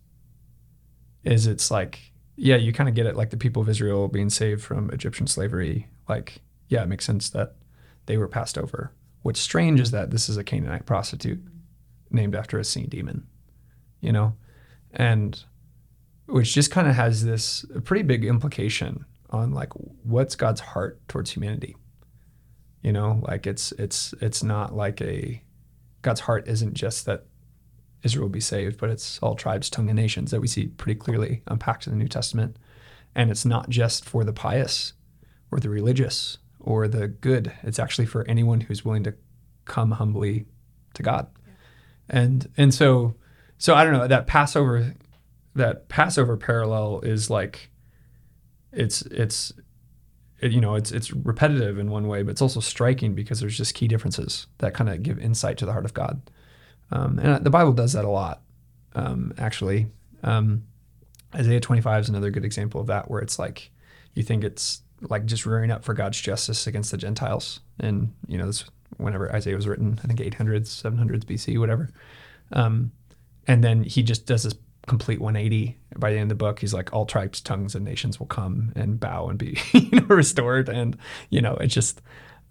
Is 1.23 1.47
it's 1.47 1.71
like 1.71 2.11
yeah, 2.35 2.55
you 2.55 2.71
kind 2.71 2.87
of 2.87 2.93
get 2.93 3.07
it 3.07 3.15
like 3.15 3.31
the 3.31 3.37
people 3.37 3.63
of 3.63 3.69
Israel 3.69 4.07
being 4.07 4.29
saved 4.29 4.61
from 4.61 4.91
Egyptian 4.91 5.25
slavery. 5.25 5.87
Like 6.07 6.41
yeah, 6.69 6.83
it 6.83 6.87
makes 6.87 7.05
sense 7.05 7.31
that 7.31 7.55
they 8.05 8.17
were 8.17 8.27
passed 8.27 8.59
over. 8.59 8.91
What's 9.23 9.39
strange 9.39 9.79
is 9.79 9.89
that 9.89 10.11
this 10.11 10.29
is 10.29 10.37
a 10.37 10.43
Canaanite 10.43 10.85
prostitute 10.85 11.43
named 12.11 12.35
after 12.35 12.59
a 12.59 12.63
sea 12.63 12.85
demon, 12.85 13.25
you 14.01 14.11
know, 14.11 14.35
and 14.91 15.43
which 16.27 16.53
just 16.53 16.69
kind 16.69 16.87
of 16.87 16.93
has 16.93 17.25
this 17.25 17.65
pretty 17.85 18.03
big 18.03 18.23
implication 18.23 19.03
on 19.31 19.51
like 19.51 19.73
what's 20.03 20.35
God's 20.35 20.61
heart 20.61 21.01
towards 21.07 21.31
humanity. 21.31 21.75
You 22.83 22.91
know, 22.91 23.19
like 23.27 23.47
it's 23.47 23.71
it's 23.79 24.13
it's 24.21 24.43
not 24.43 24.75
like 24.75 25.01
a 25.01 25.41
God's 26.03 26.19
heart 26.19 26.47
isn't 26.47 26.75
just 26.75 27.07
that 27.07 27.25
Israel 28.03 28.29
be 28.29 28.39
saved, 28.39 28.79
but 28.79 28.89
it's 28.89 29.19
all 29.19 29.35
tribes, 29.35 29.69
tongue, 29.69 29.89
and 29.89 29.97
nations 29.97 30.31
that 30.31 30.41
we 30.41 30.47
see 30.47 30.67
pretty 30.67 30.99
clearly 30.99 31.41
unpacked 31.47 31.87
in 31.87 31.93
the 31.93 31.99
New 31.99 32.07
Testament. 32.07 32.57
And 33.15 33.31
it's 33.31 33.45
not 33.45 33.69
just 33.69 34.05
for 34.05 34.23
the 34.23 34.33
pious 34.33 34.93
or 35.51 35.59
the 35.59 35.69
religious 35.69 36.37
or 36.59 36.87
the 36.87 37.07
good. 37.07 37.53
It's 37.63 37.79
actually 37.79 38.05
for 38.05 38.27
anyone 38.27 38.61
who's 38.61 38.83
willing 38.83 39.03
to 39.03 39.15
come 39.65 39.91
humbly 39.91 40.45
to 40.95 41.03
God. 41.03 41.27
And 42.09 42.49
and 42.57 42.73
so 42.73 43.15
so 43.57 43.75
I 43.75 43.83
don't 43.83 43.93
know 43.93 44.07
that 44.07 44.27
Passover 44.27 44.93
that 45.55 45.87
Passover 45.87 46.37
parallel 46.37 47.01
is 47.01 47.29
like 47.29 47.69
it's 48.71 49.03
it's 49.03 49.53
it, 50.41 50.51
you 50.51 50.59
know 50.59 50.75
it's 50.75 50.91
it's 50.91 51.13
repetitive 51.13 51.77
in 51.77 51.89
one 51.89 52.07
way, 52.07 52.23
but 52.23 52.31
it's 52.31 52.41
also 52.41 52.59
striking 52.59 53.13
because 53.13 53.39
there's 53.39 53.57
just 53.57 53.73
key 53.73 53.87
differences 53.87 54.47
that 54.57 54.73
kind 54.73 54.89
of 54.89 55.03
give 55.03 55.19
insight 55.19 55.57
to 55.59 55.65
the 55.65 55.71
heart 55.71 55.85
of 55.85 55.93
God. 55.93 56.21
Um, 56.93 57.19
and 57.19 57.43
the 57.43 57.49
Bible 57.49 57.73
does 57.73 57.93
that 57.93 58.05
a 58.05 58.09
lot, 58.09 58.41
um, 58.93 59.33
actually. 59.37 59.87
Um, 60.21 60.63
Isaiah 61.35 61.59
25 61.59 62.03
is 62.03 62.09
another 62.09 62.29
good 62.29 62.45
example 62.45 62.79
of 62.79 62.87
that, 62.87 63.09
where 63.09 63.19
it's 63.19 63.39
like 63.39 63.71
you 64.13 64.21
think 64.21 64.43
it's 64.43 64.81
like 65.01 65.25
just 65.25 65.45
rearing 65.45 65.71
up 65.71 65.83
for 65.83 65.95
God's 65.95 66.21
justice 66.21 66.67
against 66.67 66.91
the 66.91 66.97
Gentiles, 66.97 67.61
and 67.79 68.13
you 68.27 68.37
know 68.37 68.45
this 68.45 68.65
whenever 68.97 69.33
Isaiah 69.35 69.55
was 69.55 69.67
written, 69.67 69.99
I 70.03 70.07
think 70.07 70.19
800s, 70.19 70.67
700s 70.67 71.25
BC, 71.25 71.57
whatever. 71.57 71.89
Um, 72.51 72.91
and 73.47 73.63
then 73.63 73.83
he 73.83 74.03
just 74.03 74.27
does 74.27 74.43
this 74.43 74.53
complete 74.85 75.19
180 75.19 75.79
by 75.97 76.11
the 76.11 76.17
end 76.17 76.23
of 76.23 76.37
the 76.37 76.43
book 76.43 76.59
he's 76.59 76.73
like 76.73 76.91
all 76.91 77.05
tribes 77.05 77.39
tongues 77.39 77.73
and 77.73 77.85
nations 77.85 78.19
will 78.19 78.27
come 78.27 78.73
and 78.75 78.99
bow 78.99 79.29
and 79.29 79.39
be 79.39 79.57
you 79.71 80.01
know 80.01 80.05
restored 80.07 80.67
and 80.67 80.97
you 81.29 81.39
know 81.39 81.53
it's 81.61 81.73
just 81.73 82.01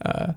uh, 0.07 0.33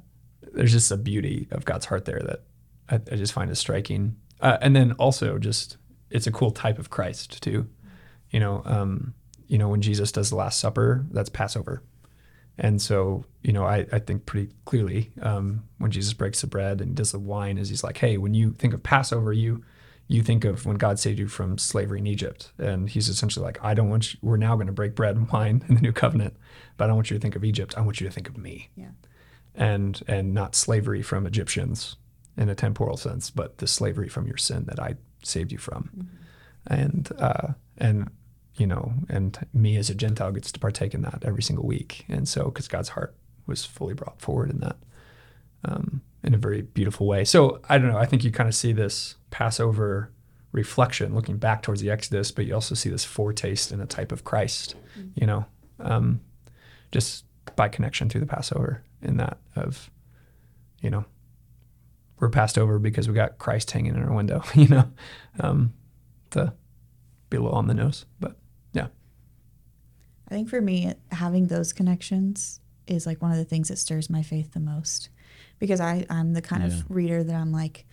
there's 0.52 0.74
just 0.74 0.92
a 0.92 0.98
beauty 0.98 1.48
of 1.52 1.64
god's 1.64 1.86
heart 1.86 2.04
there 2.04 2.20
that 2.20 2.42
i, 2.90 2.96
I 2.96 3.16
just 3.16 3.34
find 3.34 3.50
it 3.50 3.56
striking 3.56 4.16
uh, 4.42 4.58
and 4.62 4.76
then 4.76 4.94
also 4.94 5.38
just 5.38 5.78
it's 6.10 6.28
a 6.28 6.32
cool 6.32 6.52
type 6.52 6.80
of 6.80 6.90
christ 6.90 7.42
too 7.42 7.68
you 8.30 8.40
know 8.40 8.62
um, 8.66 9.14
you 9.48 9.58
know 9.58 9.70
when 9.70 9.82
jesus 9.82 10.12
does 10.12 10.30
the 10.30 10.36
last 10.36 10.60
supper 10.60 11.06
that's 11.12 11.30
passover 11.30 11.82
and 12.58 12.82
so 12.82 13.26
you 13.44 13.54
know 13.54 13.66
i, 13.66 13.86
I 13.92 14.00
think 14.00 14.26
pretty 14.26 14.52
clearly 14.66 15.12
um, 15.22 15.64
when 15.78 15.92
jesus 15.92 16.14
breaks 16.14 16.42
the 16.42 16.48
bread 16.48 16.82
and 16.82 16.96
does 16.96 17.12
the 17.12 17.20
wine 17.20 17.58
is 17.58 17.70
he's 17.70 17.84
like 17.84 17.98
hey 17.98 18.18
when 18.18 18.34
you 18.34 18.52
think 18.52 18.74
of 18.74 18.84
passover 18.84 19.34
you 19.34 19.64
you 20.08 20.22
think 20.22 20.46
of 20.46 20.66
when 20.66 20.78
God 20.78 21.00
saved 21.00 21.20
you 21.20 21.28
from 21.28 21.58
slavery 21.58 22.00
in 22.00 22.08
Egypt. 22.08 22.52
And 22.58 22.90
he's 22.90 23.10
essentially 23.10 23.44
like, 23.44 23.64
I 23.64 23.74
don't 23.74 23.90
want 23.90 24.14
you, 24.14 24.20
we're 24.22 24.38
now 24.38 24.56
going 24.56 24.68
to 24.68 24.74
break 24.74 24.96
bread 24.96 25.16
and 25.16 25.30
wine 25.32 25.64
in 25.68 25.76
the 25.76 25.82
new 25.82 25.94
covenant, 25.94 26.36
but 26.78 26.86
I 26.86 26.88
don't 26.88 26.98
want 26.98 27.10
you 27.10 27.18
to 27.18 27.22
think 27.22 27.36
of 27.36 27.44
Egypt. 27.44 27.74
I 27.78 27.82
want 27.82 28.00
you 28.00 28.08
to 28.08 28.14
think 28.14 28.30
of 28.30 28.38
me. 28.38 28.70
Yeah. 28.76 28.90
And, 29.56 30.02
and 30.08 30.34
not 30.34 30.54
slavery 30.54 31.02
from 31.02 31.26
Egyptians 31.26 31.96
in 32.38 32.50
a 32.50 32.56
temporal 32.56 32.98
sense, 32.98 33.30
but 33.30 33.58
the 33.60 33.68
slavery 33.68 34.10
from 34.10 34.28
your 34.28 34.38
sin 34.38 34.66
that 34.66 34.80
I 34.80 34.96
saved 35.24 35.52
you 35.52 35.58
from. 35.58 35.90
Mm-hmm. 35.98 36.74
And, 36.74 37.12
uh, 37.20 37.48
and, 37.78 38.10
you 38.58 38.68
know, 38.68 38.94
and 39.10 39.38
me 39.54 39.78
as 39.78 39.90
a 39.90 39.96
Gentile 39.96 40.32
gets 40.32 40.52
to 40.52 40.60
partake 40.60 40.94
in 40.94 41.02
that 41.04 41.24
every 41.24 41.44
single 41.44 41.66
week. 41.66 42.06
And 42.10 42.28
so, 42.28 42.46
because 42.46 42.68
God's 42.68 42.90
heart 42.90 43.16
was 43.46 43.66
fully 43.66 43.94
brought 43.94 44.22
forward 44.22 44.50
in 44.50 44.60
that. 44.60 44.78
Um, 45.64 46.02
in 46.26 46.34
a 46.34 46.38
very 46.38 46.64
beautiful 46.64 47.06
way. 47.06 47.24
So 47.24 47.62
I 47.70 47.78
don't 47.78 47.92
know. 47.92 47.98
I 47.98 48.06
think 48.06 48.24
you 48.24 48.32
kind 48.32 48.50
of 48.50 48.56
see 48.56 48.74
this 48.74 49.16
Passover 49.30 50.12
reflection 50.52 51.14
looking 51.14 51.38
back 51.38 51.62
towards 51.62 51.82
the 51.82 51.92
Exodus, 51.92 52.32
but 52.32 52.46
you 52.46 52.54
also 52.56 52.74
see 52.74 52.90
this 52.90 53.06
foretaste 53.06 53.72
in 53.72 53.80
a 53.80 53.86
type 53.86 54.12
of 54.12 54.24
Christ, 54.24 54.76
mm-hmm. 54.98 55.10
you 55.16 55.28
know, 55.28 55.46
um, 55.80 56.22
just 56.92 57.26
by 57.56 57.70
connection 57.70 58.10
through 58.10 58.22
the 58.22 58.28
Passover 58.28 58.84
in 59.02 59.18
that 59.18 59.38
of, 59.56 59.92
you 60.82 60.90
know, 60.90 61.06
we're 62.20 62.30
passed 62.30 62.58
over 62.58 62.80
because 62.80 63.08
we 63.08 63.14
got 63.14 63.38
Christ 63.38 63.72
hanging 63.72 63.96
in 63.96 64.02
our 64.02 64.14
window, 64.14 64.44
you 64.56 64.68
know, 64.68 64.92
um, 65.40 65.74
to 66.32 66.54
be 67.30 67.38
a 67.38 67.42
little 67.42 67.58
on 67.58 67.68
the 67.68 67.74
nose, 67.74 68.06
but 68.20 68.38
yeah. 68.74 68.88
I 70.30 70.34
think 70.34 70.50
for 70.50 70.62
me, 70.62 70.94
having 71.12 71.48
those 71.48 71.74
connections 71.74 72.60
is 72.88 73.06
like 73.06 73.22
one 73.22 73.32
of 73.32 73.38
the 73.38 73.46
things 73.46 73.70
that 73.70 73.78
stirs 73.78 74.10
my 74.10 74.22
faith 74.22 74.54
the 74.54 74.60
most 74.60 75.10
because 75.60 75.80
I, 75.80 76.06
I'm 76.10 76.34
the 76.34 76.42
kind 76.42 76.64
yeah. 76.64 76.80
of 76.80 76.86
reader 76.90 77.24
that 77.24 77.36
I'm 77.36 77.52
like, 77.52 77.86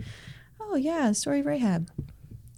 oh 0.60 0.76
yeah, 0.76 1.12
story 1.12 1.40
of 1.40 1.46
Rahab, 1.46 1.90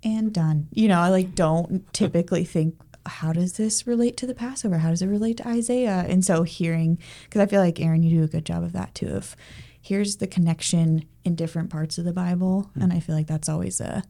and 0.02 0.32
done. 0.32 0.68
You 0.72 0.88
know, 0.88 1.00
I 1.00 1.08
like 1.08 1.34
don't 1.34 1.90
typically 1.92 2.44
think 2.44 2.76
how 3.06 3.32
does 3.32 3.54
this 3.54 3.86
relate 3.86 4.16
to 4.18 4.26
the 4.26 4.34
Passover? 4.34 4.78
How 4.78 4.90
does 4.90 5.02
it 5.02 5.08
relate 5.08 5.36
to 5.38 5.48
Isaiah? 5.48 6.06
And 6.08 6.24
so 6.24 6.42
hearing, 6.42 6.98
because 7.24 7.40
I 7.40 7.46
feel 7.46 7.60
like 7.60 7.80
Aaron, 7.80 8.02
you 8.02 8.18
do 8.18 8.24
a 8.24 8.28
good 8.28 8.46
job 8.46 8.62
of 8.62 8.72
that 8.72 8.94
too. 8.94 9.08
Of 9.08 9.36
here's 9.84 10.16
the 10.16 10.26
connection 10.26 11.04
in 11.24 11.34
different 11.34 11.70
parts 11.70 11.98
of 11.98 12.04
the 12.04 12.12
Bible, 12.12 12.70
mm-hmm. 12.70 12.82
and 12.82 12.92
I 12.92 13.00
feel 13.00 13.14
like 13.14 13.26
that's 13.26 13.48
always 13.48 13.80
a 13.80 14.02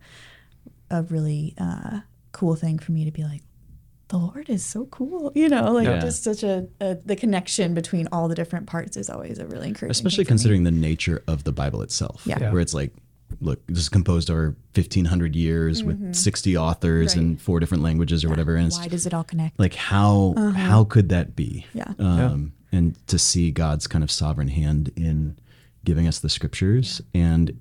a 0.90 1.02
really 1.02 1.54
uh, 1.58 2.00
cool 2.32 2.54
thing 2.54 2.78
for 2.78 2.92
me 2.92 3.04
to 3.04 3.10
be 3.10 3.24
like, 3.24 3.42
the 4.08 4.18
Lord 4.18 4.48
is 4.48 4.64
so 4.64 4.86
cool. 4.86 5.32
You 5.44 5.48
know, 5.48 5.72
like 5.72 5.86
yeah. 5.86 5.98
just 5.98 6.22
such 6.22 6.42
a, 6.42 6.68
a, 6.80 6.94
the 6.94 7.16
connection 7.16 7.74
between 7.74 8.06
all 8.12 8.28
the 8.28 8.34
different 8.34 8.66
parts 8.66 8.96
is 8.96 9.10
always 9.10 9.38
a 9.38 9.46
really 9.46 9.68
encouraging. 9.68 9.90
Especially 9.90 10.24
considering 10.24 10.62
me. 10.62 10.70
the 10.70 10.76
nature 10.76 11.22
of 11.26 11.44
the 11.44 11.52
Bible 11.52 11.82
itself. 11.82 12.22
Yeah. 12.24 12.38
yeah. 12.40 12.52
Where 12.52 12.60
it's 12.60 12.74
like, 12.74 12.92
look, 13.40 13.66
this 13.66 13.78
is 13.78 13.88
composed 13.88 14.30
over 14.30 14.54
1500 14.74 15.34
years 15.34 15.82
mm-hmm. 15.82 16.08
with 16.08 16.14
60 16.14 16.56
authors 16.56 17.16
right. 17.16 17.24
in 17.24 17.36
four 17.36 17.58
different 17.58 17.82
languages 17.82 18.22
or 18.22 18.28
yeah. 18.28 18.32
whatever. 18.32 18.56
And 18.56 18.70
why 18.72 18.88
does 18.88 19.06
it 19.06 19.14
all 19.14 19.24
connect? 19.24 19.58
Like 19.58 19.74
how, 19.74 20.34
uh-huh. 20.36 20.50
how 20.52 20.84
could 20.84 21.08
that 21.08 21.34
be? 21.34 21.66
Yeah. 21.74 21.92
Um, 21.98 22.52
and 22.70 23.06
to 23.08 23.18
see 23.18 23.50
God's 23.50 23.86
kind 23.86 24.04
of 24.04 24.10
sovereign 24.10 24.48
hand 24.48 24.92
in 24.96 25.36
giving 25.84 26.08
us 26.08 26.18
the 26.18 26.28
scriptures 26.28 27.00
and, 27.14 27.60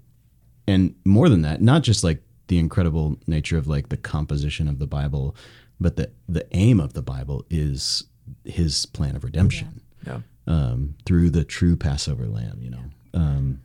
and 0.67 0.95
more 1.05 1.29
than 1.29 1.41
that, 1.41 1.62
not 1.62 1.83
just 1.83 2.03
like 2.03 2.23
the 2.47 2.59
incredible 2.59 3.17
nature 3.27 3.57
of 3.57 3.67
like 3.67 3.89
the 3.89 3.97
composition 3.97 4.67
of 4.67 4.79
the 4.79 4.88
Bible, 4.88 5.36
but 5.79 5.95
the 5.95 6.12
the 6.27 6.45
aim 6.55 6.79
of 6.79 6.93
the 6.93 7.01
Bible 7.01 7.45
is 7.49 8.05
His 8.45 8.86
plan 8.86 9.15
of 9.15 9.23
redemption. 9.23 9.81
Yeah. 10.05 10.19
Um, 10.45 10.95
through 11.05 11.29
the 11.29 11.45
true 11.45 11.77
Passover 11.77 12.27
Lamb, 12.27 12.59
you 12.62 12.69
know, 12.69 12.83
um, 13.13 13.62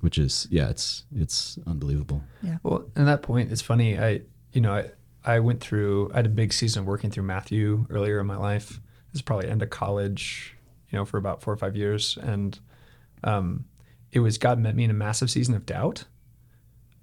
which 0.00 0.18
is 0.18 0.48
yeah, 0.50 0.68
it's 0.68 1.04
it's 1.14 1.58
unbelievable. 1.66 2.22
Yeah. 2.42 2.58
Well, 2.62 2.86
at 2.96 3.04
that 3.04 3.22
point, 3.22 3.52
it's 3.52 3.62
funny. 3.62 3.98
I 3.98 4.22
you 4.52 4.60
know 4.60 4.72
I 4.72 4.90
I 5.24 5.40
went 5.40 5.60
through 5.60 6.10
I 6.12 6.16
had 6.16 6.26
a 6.26 6.30
big 6.30 6.52
season 6.52 6.86
working 6.86 7.10
through 7.10 7.24
Matthew 7.24 7.86
earlier 7.90 8.20
in 8.20 8.26
my 8.26 8.36
life. 8.36 8.80
This 9.12 9.20
is 9.20 9.22
probably 9.22 9.48
end 9.48 9.62
of 9.62 9.70
college, 9.70 10.56
you 10.90 10.98
know, 10.98 11.04
for 11.04 11.18
about 11.18 11.42
four 11.42 11.54
or 11.54 11.56
five 11.56 11.76
years, 11.76 12.18
and 12.20 12.58
um, 13.22 13.64
it 14.14 14.20
was 14.20 14.38
God 14.38 14.58
met 14.58 14.76
me 14.76 14.84
in 14.84 14.90
a 14.90 14.94
massive 14.94 15.30
season 15.30 15.54
of 15.54 15.66
doubt. 15.66 16.04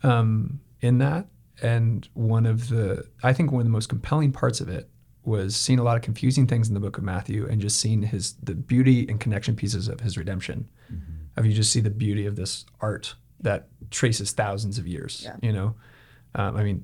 Um, 0.01 0.61
in 0.79 0.97
that, 0.97 1.27
and 1.61 2.07
one 2.13 2.47
of 2.47 2.69
the 2.69 3.05
I 3.21 3.33
think 3.33 3.51
one 3.51 3.59
of 3.59 3.65
the 3.65 3.71
most 3.71 3.89
compelling 3.89 4.31
parts 4.31 4.61
of 4.61 4.69
it 4.69 4.89
was 5.23 5.55
seeing 5.55 5.77
a 5.77 5.83
lot 5.83 5.95
of 5.95 6.01
confusing 6.01 6.47
things 6.47 6.67
in 6.69 6.73
the 6.73 6.79
book 6.79 6.97
of 6.97 7.03
Matthew 7.03 7.47
and 7.47 7.61
just 7.61 7.79
seeing 7.79 8.01
his 8.01 8.33
the 8.41 8.55
beauty 8.55 9.05
and 9.07 9.19
connection 9.19 9.55
pieces 9.55 9.87
of 9.87 9.99
his 9.99 10.17
redemption. 10.17 10.67
Mm-hmm. 10.91 11.11
Of 11.37 11.45
you 11.45 11.53
just 11.53 11.71
see 11.71 11.81
the 11.81 11.91
beauty 11.91 12.25
of 12.25 12.35
this 12.35 12.65
art 12.79 13.13
that 13.41 13.67
traces 13.91 14.31
thousands 14.31 14.79
of 14.79 14.87
years. 14.87 15.21
Yeah. 15.23 15.35
You 15.41 15.53
know, 15.53 15.75
um, 16.35 16.57
I 16.57 16.63
mean, 16.63 16.83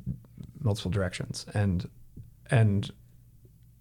multiple 0.59 0.91
directions, 0.91 1.45
and 1.53 1.89
and 2.51 2.91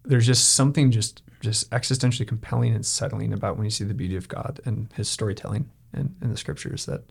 there's 0.05 0.27
just 0.27 0.55
something 0.55 0.93
just 0.93 1.23
just 1.41 1.69
existentially 1.71 2.27
compelling 2.27 2.75
and 2.75 2.87
settling 2.87 3.33
about 3.33 3.57
when 3.57 3.65
you 3.65 3.71
see 3.71 3.85
the 3.85 3.95
beauty 3.95 4.17
of 4.17 4.29
God 4.29 4.61
and 4.65 4.91
His 4.95 5.09
storytelling 5.09 5.71
in, 5.95 6.15
in 6.23 6.31
the 6.31 6.37
scriptures 6.37 6.87
that 6.87 7.03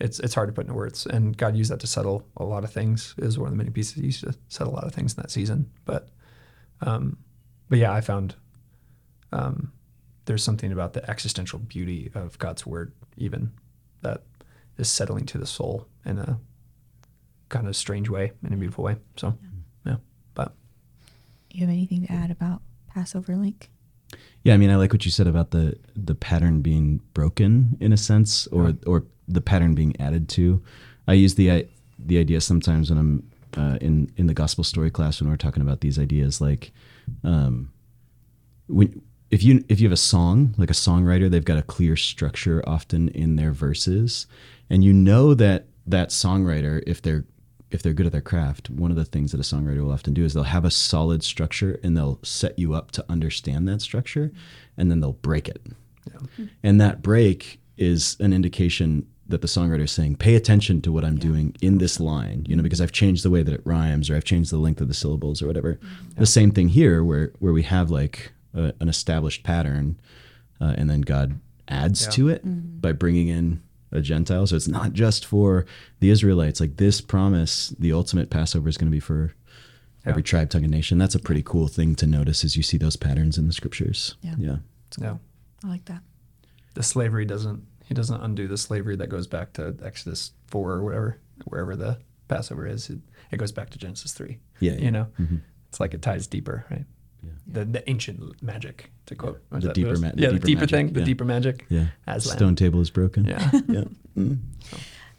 it's 0.00 0.18
it's 0.20 0.34
hard 0.34 0.48
to 0.48 0.52
put 0.52 0.62
into 0.62 0.74
words. 0.74 1.06
And 1.06 1.36
God 1.36 1.56
used 1.56 1.70
that 1.70 1.80
to 1.80 1.86
settle 1.86 2.26
a 2.36 2.44
lot 2.44 2.64
of 2.64 2.70
things. 2.70 3.14
Is 3.18 3.38
one 3.38 3.48
of 3.48 3.52
the 3.52 3.56
many 3.56 3.70
pieces 3.70 3.94
He 3.94 4.06
used 4.06 4.20
to 4.20 4.34
settle 4.48 4.72
a 4.72 4.76
lot 4.76 4.84
of 4.84 4.94
things 4.94 5.14
in 5.14 5.22
that 5.22 5.30
season. 5.30 5.70
But 5.84 6.08
um, 6.82 7.18
but 7.68 7.78
yeah, 7.78 7.92
I 7.92 8.00
found 8.00 8.34
um, 9.32 9.72
there's 10.26 10.44
something 10.44 10.72
about 10.72 10.92
the 10.92 11.08
existential 11.08 11.58
beauty 11.58 12.10
of 12.14 12.38
God's 12.38 12.66
word, 12.66 12.92
even 13.16 13.52
that 14.02 14.22
is 14.76 14.88
settling 14.88 15.24
to 15.26 15.38
the 15.38 15.46
soul 15.46 15.86
in 16.04 16.18
a 16.18 16.38
kind 17.48 17.66
of 17.66 17.76
strange 17.76 18.10
way, 18.10 18.32
in 18.44 18.52
a 18.52 18.56
beautiful 18.56 18.84
way. 18.84 18.96
So 19.16 19.38
yeah, 19.84 19.92
yeah. 19.92 19.96
but 20.34 20.52
you 21.50 21.60
have 21.60 21.70
anything 21.70 22.06
to 22.06 22.12
add 22.12 22.30
about 22.30 22.60
Passover 22.88 23.36
Link? 23.36 23.70
Yeah, 24.44 24.54
I 24.54 24.56
mean, 24.58 24.70
I 24.70 24.76
like 24.76 24.92
what 24.92 25.04
you 25.04 25.10
said 25.10 25.26
about 25.26 25.50
the 25.50 25.76
the 25.96 26.14
pattern 26.14 26.60
being 26.62 27.00
broken 27.14 27.76
in 27.80 27.92
a 27.92 27.96
sense, 27.96 28.46
or 28.48 28.68
yeah. 28.68 28.74
or 28.86 29.04
the 29.26 29.40
pattern 29.40 29.74
being 29.74 29.98
added 30.00 30.28
to. 30.30 30.62
I 31.08 31.14
use 31.14 31.34
the 31.34 31.66
the 31.98 32.18
idea 32.18 32.40
sometimes 32.40 32.90
when 32.90 32.98
I'm 32.98 33.30
uh, 33.56 33.78
in 33.80 34.12
in 34.16 34.26
the 34.26 34.34
gospel 34.34 34.64
story 34.64 34.90
class 34.90 35.20
when 35.20 35.28
we're 35.30 35.36
talking 35.36 35.62
about 35.62 35.80
these 35.80 35.98
ideas, 35.98 36.40
like 36.40 36.72
um, 37.24 37.72
when 38.68 39.02
if 39.30 39.42
you 39.42 39.64
if 39.68 39.80
you 39.80 39.86
have 39.86 39.92
a 39.92 39.96
song 39.96 40.54
like 40.58 40.70
a 40.70 40.74
songwriter, 40.74 41.30
they've 41.30 41.44
got 41.44 41.58
a 41.58 41.62
clear 41.62 41.96
structure 41.96 42.62
often 42.68 43.08
in 43.08 43.36
their 43.36 43.52
verses, 43.52 44.26
and 44.70 44.84
you 44.84 44.92
know 44.92 45.34
that 45.34 45.66
that 45.86 46.10
songwriter, 46.10 46.82
if 46.86 47.02
they're 47.02 47.24
if 47.70 47.82
they're 47.82 47.92
good 47.92 48.06
at 48.06 48.12
their 48.12 48.20
craft, 48.20 48.70
one 48.70 48.90
of 48.90 48.96
the 48.96 49.04
things 49.04 49.32
that 49.32 49.40
a 49.40 49.42
songwriter 49.42 49.82
will 49.82 49.92
often 49.92 50.14
do 50.14 50.24
is 50.24 50.34
they'll 50.34 50.44
have 50.44 50.64
a 50.64 50.70
solid 50.70 51.24
structure 51.24 51.80
and 51.82 51.96
they'll 51.96 52.20
set 52.22 52.58
you 52.58 52.74
up 52.74 52.92
to 52.92 53.04
understand 53.08 53.68
that 53.68 53.82
structure, 53.82 54.32
and 54.76 54.90
then 54.90 55.00
they'll 55.00 55.12
break 55.12 55.48
it. 55.48 55.62
Yeah. 56.06 56.46
And 56.62 56.80
that 56.80 57.02
break 57.02 57.60
is 57.76 58.16
an 58.20 58.32
indication 58.32 59.06
that 59.28 59.42
the 59.42 59.48
songwriter 59.48 59.82
is 59.82 59.90
saying, 59.90 60.16
pay 60.16 60.36
attention 60.36 60.80
to 60.82 60.92
what 60.92 61.04
I'm 61.04 61.16
yeah. 61.16 61.22
doing 61.22 61.56
in 61.60 61.78
this 61.78 61.98
line, 61.98 62.46
you 62.48 62.54
know, 62.54 62.62
because 62.62 62.80
I've 62.80 62.92
changed 62.92 63.24
the 63.24 63.30
way 63.30 63.42
that 63.42 63.52
it 63.52 63.60
rhymes 63.64 64.08
or 64.08 64.14
I've 64.14 64.24
changed 64.24 64.52
the 64.52 64.58
length 64.58 64.80
of 64.80 64.86
the 64.86 64.94
syllables 64.94 65.42
or 65.42 65.48
whatever. 65.48 65.74
Mm-hmm. 65.74 66.20
The 66.20 66.26
same 66.26 66.52
thing 66.52 66.68
here, 66.68 67.02
where 67.02 67.32
where 67.40 67.52
we 67.52 67.64
have 67.64 67.90
like 67.90 68.32
a, 68.54 68.72
an 68.78 68.88
established 68.88 69.42
pattern, 69.42 69.98
uh, 70.60 70.74
and 70.78 70.88
then 70.88 71.00
God 71.00 71.40
adds 71.66 72.04
yeah. 72.04 72.10
to 72.10 72.28
it 72.28 72.46
mm-hmm. 72.46 72.78
by 72.78 72.92
bringing 72.92 73.26
in 73.26 73.62
a 73.92 74.00
Gentile. 74.00 74.46
So 74.46 74.56
it's 74.56 74.68
not 74.68 74.92
just 74.92 75.24
for 75.24 75.64
the 76.00 76.10
Israelites. 76.10 76.60
Like 76.60 76.76
this 76.76 77.00
promise, 77.00 77.68
the 77.78 77.92
ultimate 77.92 78.30
Passover 78.30 78.68
is 78.68 78.76
going 78.76 78.88
to 78.90 78.94
be 78.96 79.00
for 79.00 79.34
every 80.04 80.22
tribe, 80.22 80.50
tongue, 80.50 80.62
and 80.64 80.70
nation. 80.72 80.98
That's 80.98 81.14
a 81.14 81.18
pretty 81.20 81.42
cool 81.42 81.68
thing 81.68 81.94
to 81.96 82.06
notice 82.06 82.44
as 82.44 82.56
you 82.56 82.62
see 82.62 82.76
those 82.78 82.96
patterns 82.96 83.38
in 83.38 83.46
the 83.46 83.52
scriptures. 83.52 84.14
Yeah. 84.22 84.34
Yeah. 84.38 84.56
No, 84.98 85.20
I 85.64 85.68
like 85.68 85.84
that. 85.86 86.00
the 86.74 86.82
slavery 86.82 87.24
doesn't. 87.24 87.64
He 87.84 87.94
doesn't 87.94 88.20
undo 88.20 88.48
the 88.48 88.56
slavery 88.58 88.96
that 88.96 89.08
goes 89.08 89.26
back 89.28 89.52
to 89.54 89.76
Exodus 89.82 90.32
four 90.48 90.72
or 90.72 90.82
whatever, 90.82 91.18
wherever 91.44 91.76
the 91.76 91.98
Passover 92.28 92.66
is. 92.66 92.90
It, 92.90 92.98
it 93.30 93.36
goes 93.36 93.52
back 93.52 93.70
to 93.70 93.78
Genesis 93.78 94.12
three. 94.12 94.38
Yeah. 94.60 94.72
You 94.72 94.90
know, 94.90 95.06
Mhm. 95.20 95.40
it's 95.68 95.78
like 95.80 95.94
it 95.94 96.02
ties 96.02 96.26
deeper, 96.26 96.64
right? 96.70 96.84
Yeah. 97.26 97.32
The 97.60 97.64
the 97.64 97.90
ancient 97.90 98.42
magic 98.42 98.90
to 99.06 99.14
quote 99.14 99.42
was 99.50 99.64
The 99.64 99.72
deeper 99.72 99.90
was- 99.90 100.00
ma- 100.02 100.10
the 100.14 100.22
yeah, 100.22 100.28
the 100.30 100.34
deeper 100.38 100.46
deeper 100.46 100.60
magic, 100.60 100.70
thing, 100.76 100.92
the 100.92 101.02
deeper 101.04 101.24
magic. 101.24 101.66
Yeah. 101.68 101.86
Aslan. 102.06 102.36
Stone 102.36 102.56
table 102.56 102.80
is 102.80 102.90
broken. 102.90 103.24
Yeah. 103.24 103.50
Yeah. 103.68 103.84
Mm. 104.16 104.38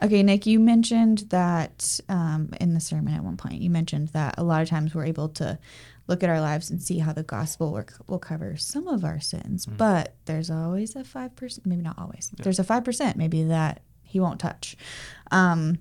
Okay, 0.04 0.22
Nick, 0.24 0.46
you 0.46 0.60
mentioned 0.60 1.20
that 1.30 2.00
um, 2.08 2.50
in 2.62 2.74
the 2.76 2.80
sermon 2.80 3.14
at 3.16 3.24
one 3.24 3.36
point, 3.38 3.62
you 3.62 3.70
mentioned 3.72 4.10
that 4.10 4.36
a 4.38 4.44
lot 4.44 4.62
of 4.62 4.70
times 4.70 4.94
we're 4.94 5.06
able 5.06 5.30
to 5.30 5.58
look 6.08 6.24
at 6.24 6.30
our 6.30 6.40
lives 6.40 6.70
and 6.70 6.82
see 6.82 7.00
how 7.00 7.12
the 7.14 7.24
gospel 7.24 7.72
will, 7.74 7.84
will 8.08 8.20
cover 8.20 8.56
some 8.58 8.88
of 8.88 9.04
our 9.04 9.20
sins, 9.20 9.66
but 9.66 10.14
there's 10.26 10.50
always 10.52 10.96
a 10.96 11.00
5%, 11.04 11.66
maybe 11.66 11.82
not 11.82 11.98
always, 11.98 12.32
there's 12.38 12.60
a 12.60 12.64
5% 12.64 13.16
maybe 13.16 13.44
that 13.46 13.82
he 14.04 14.20
won't 14.20 14.40
touch. 14.40 14.78
Um, 15.32 15.80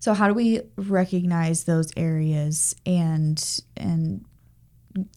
so 0.00 0.14
how 0.14 0.26
do 0.26 0.34
we 0.34 0.62
recognize 0.76 1.64
those 1.64 1.92
areas 1.96 2.74
and 2.86 3.60
and 3.76 4.24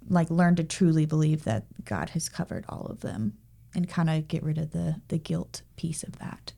like 0.08 0.30
learn 0.30 0.56
to 0.56 0.64
truly 0.64 1.06
believe 1.06 1.44
that 1.44 1.66
God 1.84 2.10
has 2.12 2.30
covered 2.30 2.66
all 2.70 2.86
of 2.88 3.02
them 3.02 3.34
and 3.74 3.90
kind 3.90 4.10
of 4.10 4.28
get 4.28 4.44
rid 4.44 4.58
of 4.58 4.72
the 4.72 5.02
the 5.10 5.18
guilt 5.18 5.62
piece 5.76 6.04
of 6.04 6.18
that? 6.20 6.54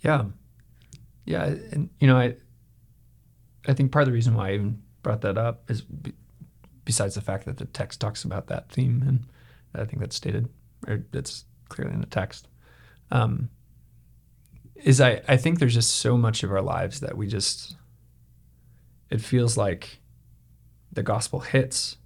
Yeah, 0.00 0.26
yeah, 1.24 1.44
and 1.44 1.90
you 2.00 2.06
know, 2.06 2.16
I, 2.16 2.36
I 3.66 3.74
think 3.74 3.90
part 3.90 4.02
of 4.02 4.06
the 4.06 4.12
reason 4.12 4.34
why 4.34 4.50
I 4.50 4.54
even 4.54 4.82
brought 5.02 5.22
that 5.22 5.36
up 5.36 5.68
is, 5.70 5.82
be, 5.82 6.12
besides 6.84 7.16
the 7.16 7.20
fact 7.20 7.44
that 7.46 7.56
the 7.56 7.64
text 7.64 8.00
talks 8.00 8.24
about 8.24 8.46
that 8.46 8.70
theme, 8.70 9.02
and 9.06 9.26
I 9.74 9.84
think 9.84 10.00
that's 10.00 10.16
stated, 10.16 10.48
or 10.86 11.04
that's 11.10 11.44
clearly 11.68 11.94
in 11.94 12.00
the 12.00 12.06
text, 12.06 12.46
um, 13.10 13.50
is 14.76 15.00
I 15.00 15.20
I 15.26 15.36
think 15.36 15.58
there's 15.58 15.74
just 15.74 15.96
so 15.96 16.16
much 16.16 16.44
of 16.44 16.52
our 16.52 16.62
lives 16.62 17.00
that 17.00 17.16
we 17.16 17.26
just, 17.26 17.74
it 19.10 19.20
feels 19.20 19.56
like, 19.56 19.98
the 20.92 21.02
gospel 21.02 21.40
hits, 21.40 21.96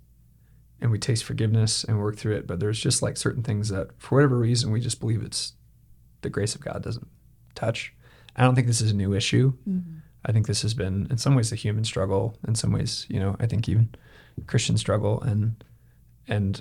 and 0.83 0.91
we 0.91 0.99
taste 0.99 1.25
forgiveness 1.25 1.85
and 1.85 1.99
work 1.99 2.17
through 2.17 2.35
it, 2.35 2.47
but 2.47 2.59
there's 2.59 2.81
just 2.81 3.01
like 3.01 3.17
certain 3.17 3.43
things 3.43 3.69
that 3.69 3.89
for 3.99 4.17
whatever 4.17 4.37
reason 4.37 4.73
we 4.73 4.81
just 4.81 5.01
believe 5.01 5.23
it's, 5.23 5.53
the 6.23 6.29
grace 6.29 6.55
of 6.55 6.61
God 6.61 6.83
doesn't 6.83 7.07
touch. 7.55 7.95
I 8.37 8.43
don't 8.43 8.55
think 8.57 8.67
this 8.67 8.81
is 8.81 8.91
a 8.91 8.97
new 8.97 9.15
issue. 9.15 9.55
Mm-hmm. 9.69 9.99
I 10.27 10.33
think 10.33 10.47
this 10.47 10.63
has 10.63 10.75
been, 10.75 11.07
in 11.09 11.19
some 11.19 11.35
ways, 11.35 11.53
a 11.53 11.57
human 11.57 11.85
struggle. 11.85 12.37
In 12.47 12.55
some 12.55 12.73
ways, 12.73 13.07
you 13.09 13.21
know, 13.21 13.37
I 13.39 13.47
think 13.47 13.69
even 13.69 13.95
Christian 14.47 14.77
struggle. 14.77 15.21
And 15.21 15.63
and 16.29 16.61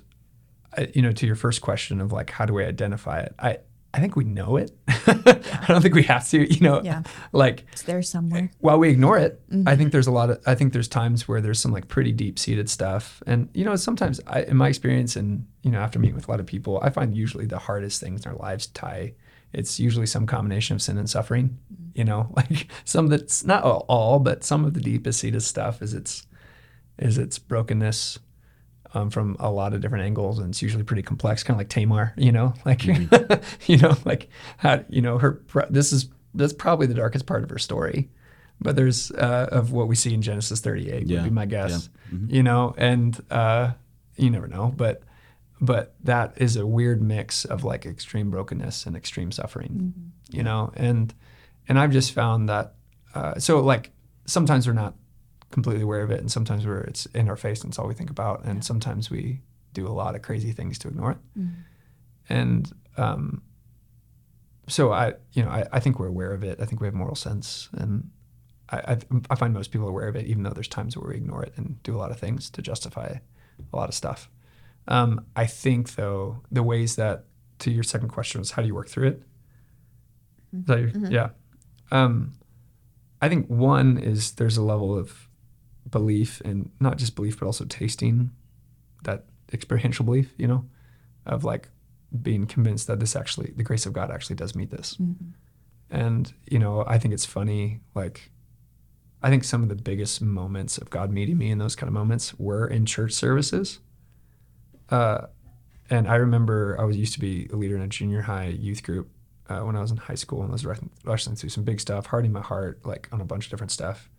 I, 0.78 0.92
you 0.94 1.02
know, 1.02 1.12
to 1.12 1.26
your 1.26 1.36
first 1.36 1.62
question 1.62 2.00
of 2.00 2.12
like, 2.12 2.30
how 2.30 2.46
do 2.46 2.54
we 2.54 2.64
identify 2.64 3.22
it? 3.22 3.34
I 3.40 3.58
I 3.94 4.00
think 4.00 4.16
we 4.16 4.24
know 4.24 4.58
it. 4.58 4.72
I 4.88 5.66
don't 5.68 5.82
think 5.82 5.96
we 5.96 6.04
have 6.04 6.28
to. 6.30 6.54
You 6.54 6.60
know, 6.62 6.82
Yeah. 6.82 7.04
like 7.34 7.66
It's 7.74 7.84
there 7.84 8.02
somewhere. 8.02 8.52
while 8.60 8.80
we 8.80 8.90
ignore 8.90 9.18
it, 9.18 9.42
I 9.52 9.54
think 9.54 9.66
mm-hmm. 9.66 9.90
there's 9.90 10.08
a 10.08 10.12
lot 10.12 10.30
of 10.30 10.42
I 10.46 10.56
think 10.56 10.74
there's 10.74 10.88
times 10.88 11.28
where 11.28 11.42
there's 11.42 11.60
some 11.60 11.72
like 11.72 11.88
pretty 11.88 12.12
deep 12.12 12.40
seated 12.40 12.70
stuff. 12.70 13.22
And 13.28 13.50
you 13.54 13.66
know, 13.66 13.76
sometimes 13.76 14.22
I 14.28 14.44
in 14.44 14.58
my 14.58 14.70
experience 14.70 15.16
and 15.16 15.46
you 15.64 15.72
know, 15.72 15.80
after 15.80 16.00
meeting 16.00 16.16
with 16.16 16.28
a 16.28 16.32
lot 16.32 16.40
of 16.40 16.46
people, 16.46 16.80
I 16.82 16.90
find 16.90 17.16
usually 17.16 17.46
the 17.46 17.60
hardest 17.60 18.00
things 18.00 18.26
in 18.26 18.32
our 18.32 18.38
lives 18.38 18.68
tie 18.68 19.14
it's 19.54 19.80
usually 19.80 20.06
some 20.06 20.26
combination 20.26 20.76
of 20.76 20.82
sin 20.82 20.98
and 20.98 21.10
suffering. 21.10 21.58
Mm-hmm. 21.74 22.00
You 22.00 22.06
know, 22.06 22.32
like 22.36 22.68
some 22.86 23.08
that's 23.08 23.44
not 23.44 23.64
all, 23.64 23.86
all, 23.88 24.20
but 24.20 24.44
some 24.44 24.66
of 24.66 24.74
the 24.74 24.82
deepest 24.82 25.20
seated 25.20 25.44
stuff 25.44 25.82
is 25.82 25.94
its 25.94 26.26
is 26.98 27.18
its 27.18 27.40
brokenness 27.40 28.20
um, 28.94 29.10
from 29.10 29.36
a 29.40 29.50
lot 29.52 29.74
of 29.74 29.82
different 29.82 30.06
angles, 30.06 30.40
and 30.40 30.50
it's 30.50 30.62
usually 30.62 30.84
pretty 30.84 31.02
complex, 31.02 31.44
kind 31.44 31.56
of 31.56 31.60
like 31.60 31.70
Tamar. 31.70 32.14
You 32.18 32.32
know, 32.32 32.54
like 32.66 32.84
you 33.68 33.78
know, 33.78 33.96
like 34.06 34.30
how 34.58 34.84
you 34.90 35.02
know 35.02 35.18
her. 35.18 35.42
This 35.70 35.92
is 35.94 36.10
that's 36.34 36.54
probably 36.54 36.88
the 36.88 36.94
darkest 36.94 37.26
part 37.26 37.44
of 37.44 37.50
her 37.50 37.58
story, 37.60 38.10
but 38.60 38.76
there's 38.76 39.12
uh, 39.12 39.48
of 39.52 39.72
what 39.72 39.88
we 39.88 39.96
see 39.96 40.14
in 40.14 40.22
Genesis 40.22 40.60
38 40.62 41.08
Yeah. 41.08 41.18
would 41.18 41.24
be 41.26 41.30
my 41.30 41.46
guess. 41.46 41.90
Yeah. 42.12 42.18
Mhm. 42.18 42.32
You 42.32 42.44
know, 42.44 42.74
and 42.78 43.22
uh, 43.32 43.72
you 44.18 44.30
never 44.30 44.48
know, 44.48 44.74
but 44.76 45.04
but 45.60 45.94
that 46.04 46.34
is 46.38 46.56
a 46.56 46.66
weird 46.66 47.02
mix 47.02 47.46
of 47.46 47.64
like 47.64 47.86
extreme 47.86 48.32
brokenness 48.32 48.86
and 48.86 48.96
extreme 48.96 49.32
suffering. 49.32 49.94
You 50.30 50.44
know, 50.44 50.72
and 50.76 51.14
and 51.68 51.78
I've 51.80 51.92
just 51.92 52.14
found 52.14 52.50
that 52.50 52.74
uh, 53.14 53.40
so 53.40 53.60
like 53.62 53.92
sometimes 54.26 54.66
they're 54.66 54.74
not 54.74 54.96
completely 55.52 55.84
aware 55.84 56.02
of 56.04 56.12
it, 56.12 56.20
and 56.20 56.32
sometimes 56.32 56.66
we're 56.66 56.82
it's 56.82 57.06
in 57.08 57.30
our 57.30 57.36
face 57.36 57.62
and 57.62 57.72
it's 57.72 57.80
all 57.80 57.88
we 57.88 57.94
think 57.94 58.10
about, 58.10 58.44
and 58.46 58.64
sometimes 58.64 59.10
we 59.10 59.42
do 59.74 59.88
a 59.88 59.90
lot 59.92 60.16
of 60.16 60.22
crazy 60.22 60.52
things 60.52 60.78
to 60.80 60.88
ignore 60.88 61.12
it. 61.12 61.18
And 62.30 62.72
um, 62.98 63.42
so 64.68 64.92
I, 64.92 65.14
you 65.34 65.44
know, 65.44 65.50
I, 65.50 65.66
I 65.74 65.80
think 65.80 66.00
we're 66.00 66.08
aware 66.08 66.32
of 66.34 66.44
it. 66.44 66.60
I 66.62 66.66
think 66.66 66.82
we 66.82 66.88
have 66.88 66.94
moral 66.94 67.16
sense, 67.16 67.70
and 67.74 68.10
I, 68.70 68.78
I, 68.78 68.98
I 69.30 69.36
find 69.36 69.54
most 69.54 69.72
people 69.72 69.88
aware 69.88 70.08
of 70.08 70.16
it, 70.16 70.26
even 70.28 70.44
though 70.44 70.52
there's 70.52 70.68
times 70.68 70.96
where 70.98 71.10
we 71.10 71.16
ignore 71.18 71.44
it 71.44 71.54
and 71.58 71.82
do 71.84 71.96
a 71.96 72.00
lot 72.00 72.12
of 72.12 72.20
things 72.20 72.50
to 72.52 72.62
justify 72.62 73.16
a 73.72 73.76
lot 73.76 73.90
of 73.90 73.96
stuff. 73.96 74.30
Um, 74.88 75.26
I 75.36 75.46
think 75.46 75.96
though 75.96 76.42
the 76.52 76.64
ways 76.64 76.96
that 76.96 77.26
to 77.60 77.72
your 77.72 77.84
second 77.84 78.10
question 78.10 78.40
was 78.40 78.52
how 78.52 78.62
do 78.62 78.68
you 78.68 78.76
work 78.76 78.90
through 78.90 79.08
it? 79.10 79.24
Is 80.54 80.66
that 80.66 80.80
your- 80.80 80.90
Yeah. 81.12 81.30
Um, 81.92 82.34
I 83.22 83.30
think 83.30 83.48
one 83.48 83.98
is 83.98 84.32
there's 84.34 84.58
a 84.58 84.64
level 84.64 84.98
of 84.98 85.28
belief 85.90 86.42
and 86.42 86.70
not 86.80 86.98
just 86.98 87.16
belief 87.16 87.40
but 87.40 87.46
also 87.46 87.66
tasting 87.66 88.32
that 89.04 89.26
experiential 89.52 90.06
belief, 90.06 90.34
you 90.38 90.48
know, 90.48 90.66
of 91.26 91.44
like 91.44 91.70
being 92.22 92.46
convinced 92.46 92.88
that 92.88 93.00
this 93.00 93.16
actually 93.16 93.54
the 93.56 93.64
grace 93.64 93.86
of 93.86 93.94
God 93.94 94.12
actually 94.12 94.36
does 94.36 94.56
meet 94.56 94.70
this. 94.72 94.98
And 95.90 96.34
you 96.50 96.60
know, 96.60 96.84
I 96.88 96.98
think 96.98 97.14
it's 97.14 97.26
funny 97.26 97.82
like 97.96 98.32
I 99.24 99.30
think 99.30 99.44
some 99.44 99.62
of 99.64 99.70
the 99.70 99.76
biggest 99.76 100.22
moments 100.22 100.78
of 100.78 100.90
God 100.90 101.12
meeting 101.12 101.38
me 101.38 101.52
in 101.52 101.58
those 101.58 101.76
kind 101.76 101.88
of 101.88 101.94
moments 101.94 102.38
were 102.40 102.68
in 102.68 102.86
church 102.86 103.12
services. 103.14 103.80
Uh, 104.90 105.28
and 105.90 106.08
I 106.08 106.16
remember 106.16 106.80
I 106.80 106.86
was 106.86 106.98
used 106.98 107.14
to 107.14 107.20
be 107.20 107.48
a 107.52 107.56
leader 107.56 107.76
in 107.76 107.82
a 107.82 107.88
junior 107.88 108.22
high 108.22 108.48
youth 108.48 108.82
group 108.82 109.10
uh, 109.50 109.60
when 109.60 109.76
I 109.76 109.82
was 109.82 109.92
in 109.92 109.98
high 109.98 110.16
school 110.16 110.42
and 110.42 110.50
I 110.50 110.54
was 110.54 110.66
wrestling 110.66 111.36
through 111.36 111.50
some 111.50 111.64
big 111.64 111.80
stuff, 111.80 112.08
hardening 112.08 112.32
my 112.32 112.42
heart, 112.42 112.86
like 112.86 113.10
on 113.12 113.22
a 113.22 113.26
bunch 113.26 113.46
of 113.46 113.52
different 113.52 113.72
stuff. 113.72 114.10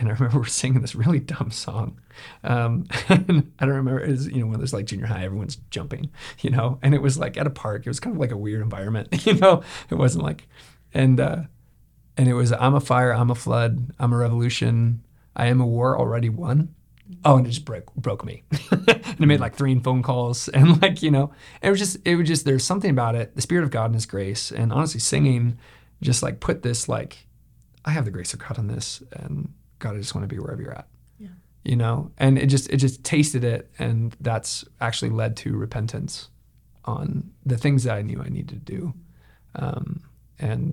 And 0.00 0.08
I 0.08 0.12
remember 0.12 0.38
we're 0.38 0.44
singing 0.46 0.80
this 0.80 0.94
really 0.94 1.20
dumb 1.20 1.50
song. 1.50 2.00
Um, 2.42 2.86
and 3.08 3.52
I 3.58 3.66
don't 3.66 3.74
remember, 3.74 4.00
it 4.00 4.10
was, 4.10 4.26
you 4.26 4.40
know, 4.40 4.46
when 4.46 4.58
there's 4.58 4.72
like 4.72 4.86
junior 4.86 5.06
high, 5.06 5.24
everyone's 5.24 5.56
jumping, 5.70 6.10
you 6.40 6.50
know, 6.50 6.78
and 6.82 6.94
it 6.94 7.02
was 7.02 7.18
like 7.18 7.36
at 7.36 7.46
a 7.46 7.50
park. 7.50 7.86
It 7.86 7.90
was 7.90 8.00
kind 8.00 8.16
of 8.16 8.20
like 8.20 8.32
a 8.32 8.36
weird 8.36 8.62
environment, 8.62 9.08
you 9.26 9.34
know, 9.34 9.62
it 9.90 9.94
wasn't 9.94 10.24
like, 10.24 10.48
and, 10.94 11.20
uh, 11.20 11.42
and 12.16 12.28
it 12.28 12.34
was, 12.34 12.50
I'm 12.50 12.74
a 12.74 12.80
fire, 12.80 13.12
I'm 13.12 13.30
a 13.30 13.34
flood, 13.34 13.92
I'm 13.98 14.12
a 14.12 14.16
revolution, 14.16 15.04
I 15.36 15.46
am 15.46 15.60
a 15.60 15.66
war 15.66 15.96
already 15.98 16.30
won. 16.30 16.74
Oh, 17.24 17.36
and 17.36 17.46
it 17.46 17.50
just 17.50 17.64
broke 17.64 17.92
broke 17.96 18.24
me. 18.24 18.44
and 18.70 19.16
I 19.18 19.24
made 19.24 19.40
like 19.40 19.56
three 19.56 19.76
phone 19.80 20.00
calls, 20.00 20.48
and 20.48 20.80
like 20.80 21.02
you 21.02 21.10
know, 21.10 21.32
it 21.60 21.68
was 21.68 21.80
just 21.80 21.96
it 22.04 22.14
was 22.14 22.28
just 22.28 22.44
there's 22.44 22.62
something 22.62 22.90
about 22.90 23.16
it, 23.16 23.34
the 23.34 23.42
spirit 23.42 23.64
of 23.64 23.70
God 23.72 23.86
and 23.86 23.94
His 23.94 24.06
grace, 24.06 24.52
and 24.52 24.72
honestly, 24.72 25.00
singing 25.00 25.58
just 26.00 26.22
like 26.22 26.38
put 26.38 26.62
this 26.62 26.88
like, 26.88 27.26
I 27.84 27.90
have 27.90 28.04
the 28.04 28.12
grace 28.12 28.32
of 28.32 28.38
God 28.38 28.60
on 28.60 28.68
this, 28.68 29.02
and 29.12 29.52
God, 29.80 29.96
I 29.96 29.98
just 29.98 30.14
want 30.14 30.28
to 30.28 30.32
be 30.32 30.38
wherever 30.38 30.62
you're 30.62 30.72
at. 30.72 30.86
Yeah. 31.18 31.28
You 31.64 31.76
know, 31.76 32.12
and 32.16 32.38
it 32.38 32.46
just 32.46 32.70
it 32.70 32.76
just 32.76 33.02
tasted 33.02 33.42
it, 33.42 33.70
and 33.78 34.16
that's 34.20 34.64
actually 34.80 35.10
led 35.10 35.36
to 35.38 35.56
repentance 35.56 36.28
on 36.84 37.30
the 37.44 37.58
things 37.58 37.84
that 37.84 37.96
I 37.96 38.02
knew 38.02 38.22
I 38.22 38.28
needed 38.28 38.64
to 38.66 38.72
do, 38.72 38.94
um, 39.56 40.02
and 40.38 40.72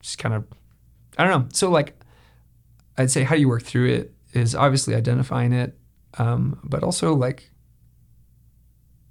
just 0.00 0.18
kind 0.18 0.34
of 0.34 0.44
I 1.16 1.24
don't 1.24 1.42
know. 1.42 1.48
So 1.52 1.70
like, 1.70 1.98
I'd 2.98 3.10
say 3.10 3.22
how 3.22 3.36
do 3.36 3.40
you 3.40 3.48
work 3.48 3.62
through 3.62 3.90
it 3.90 4.12
is 4.32 4.54
obviously 4.54 4.94
identifying 4.94 5.52
it, 5.52 5.78
um, 6.18 6.60
but 6.64 6.82
also 6.82 7.14
like, 7.14 7.50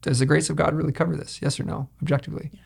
does 0.01 0.19
the 0.19 0.25
grace 0.25 0.49
of 0.49 0.55
God 0.55 0.75
really 0.75 0.91
cover 0.91 1.15
this? 1.15 1.39
Yes 1.41 1.59
or 1.59 1.63
no, 1.63 1.89
objectively? 2.01 2.51
Yeah. 2.53 2.59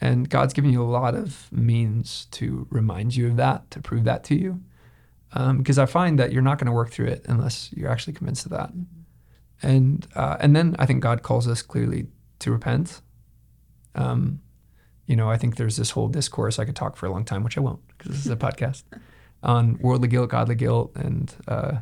And 0.00 0.28
God's 0.28 0.52
given 0.52 0.72
you 0.72 0.82
a 0.82 0.84
lot 0.84 1.14
of 1.14 1.52
means 1.52 2.26
to 2.32 2.66
remind 2.70 3.14
you 3.14 3.28
of 3.28 3.36
that, 3.36 3.70
to 3.70 3.80
prove 3.80 4.04
that 4.04 4.24
to 4.24 4.34
you. 4.34 4.60
Um, 5.34 5.58
because 5.58 5.78
I 5.78 5.86
find 5.86 6.18
that 6.18 6.32
you're 6.32 6.42
not 6.42 6.58
going 6.58 6.66
to 6.66 6.72
work 6.72 6.90
through 6.90 7.06
it 7.06 7.24
unless 7.26 7.72
you're 7.72 7.90
actually 7.90 8.12
convinced 8.12 8.44
of 8.44 8.52
that. 8.52 8.70
And 9.62 10.06
uh, 10.14 10.36
and 10.40 10.54
then 10.54 10.76
I 10.78 10.86
think 10.86 11.02
God 11.02 11.22
calls 11.22 11.48
us 11.48 11.62
clearly 11.62 12.08
to 12.40 12.50
repent. 12.50 13.00
Um, 13.94 14.40
you 15.06 15.16
know, 15.16 15.30
I 15.30 15.38
think 15.38 15.56
there's 15.56 15.76
this 15.76 15.90
whole 15.90 16.08
discourse 16.08 16.58
I 16.58 16.64
could 16.64 16.76
talk 16.76 16.96
for 16.96 17.06
a 17.06 17.10
long 17.10 17.24
time, 17.24 17.44
which 17.44 17.56
I 17.56 17.60
won't 17.60 17.86
because 17.88 18.12
this 18.12 18.26
is 18.26 18.30
a 18.30 18.36
podcast 18.36 18.82
on 19.42 19.78
worldly 19.78 20.08
guilt, 20.08 20.30
godly 20.30 20.54
guilt, 20.54 20.92
and 20.94 21.34
uh, 21.48 21.76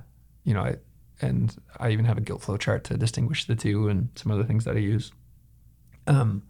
you 0.45 0.55
know, 0.55 0.61
I 0.61 0.77
and 1.21 1.55
I 1.79 1.91
even 1.91 2.05
have 2.05 2.19
a 2.19 2.23
guilt 2.23 2.43
flow 2.43 2.57
chart 2.57 2.85
to 2.85 2.97
distinguish 2.97 3.45
the 3.45 3.57
two 3.57 3.89
and 3.89 4.09
some 4.15 4.33
other 4.33 4.45
things 4.45 4.65
that 4.65 4.77
I 4.77 4.81
use. 4.81 5.13
Um, 6.07 6.43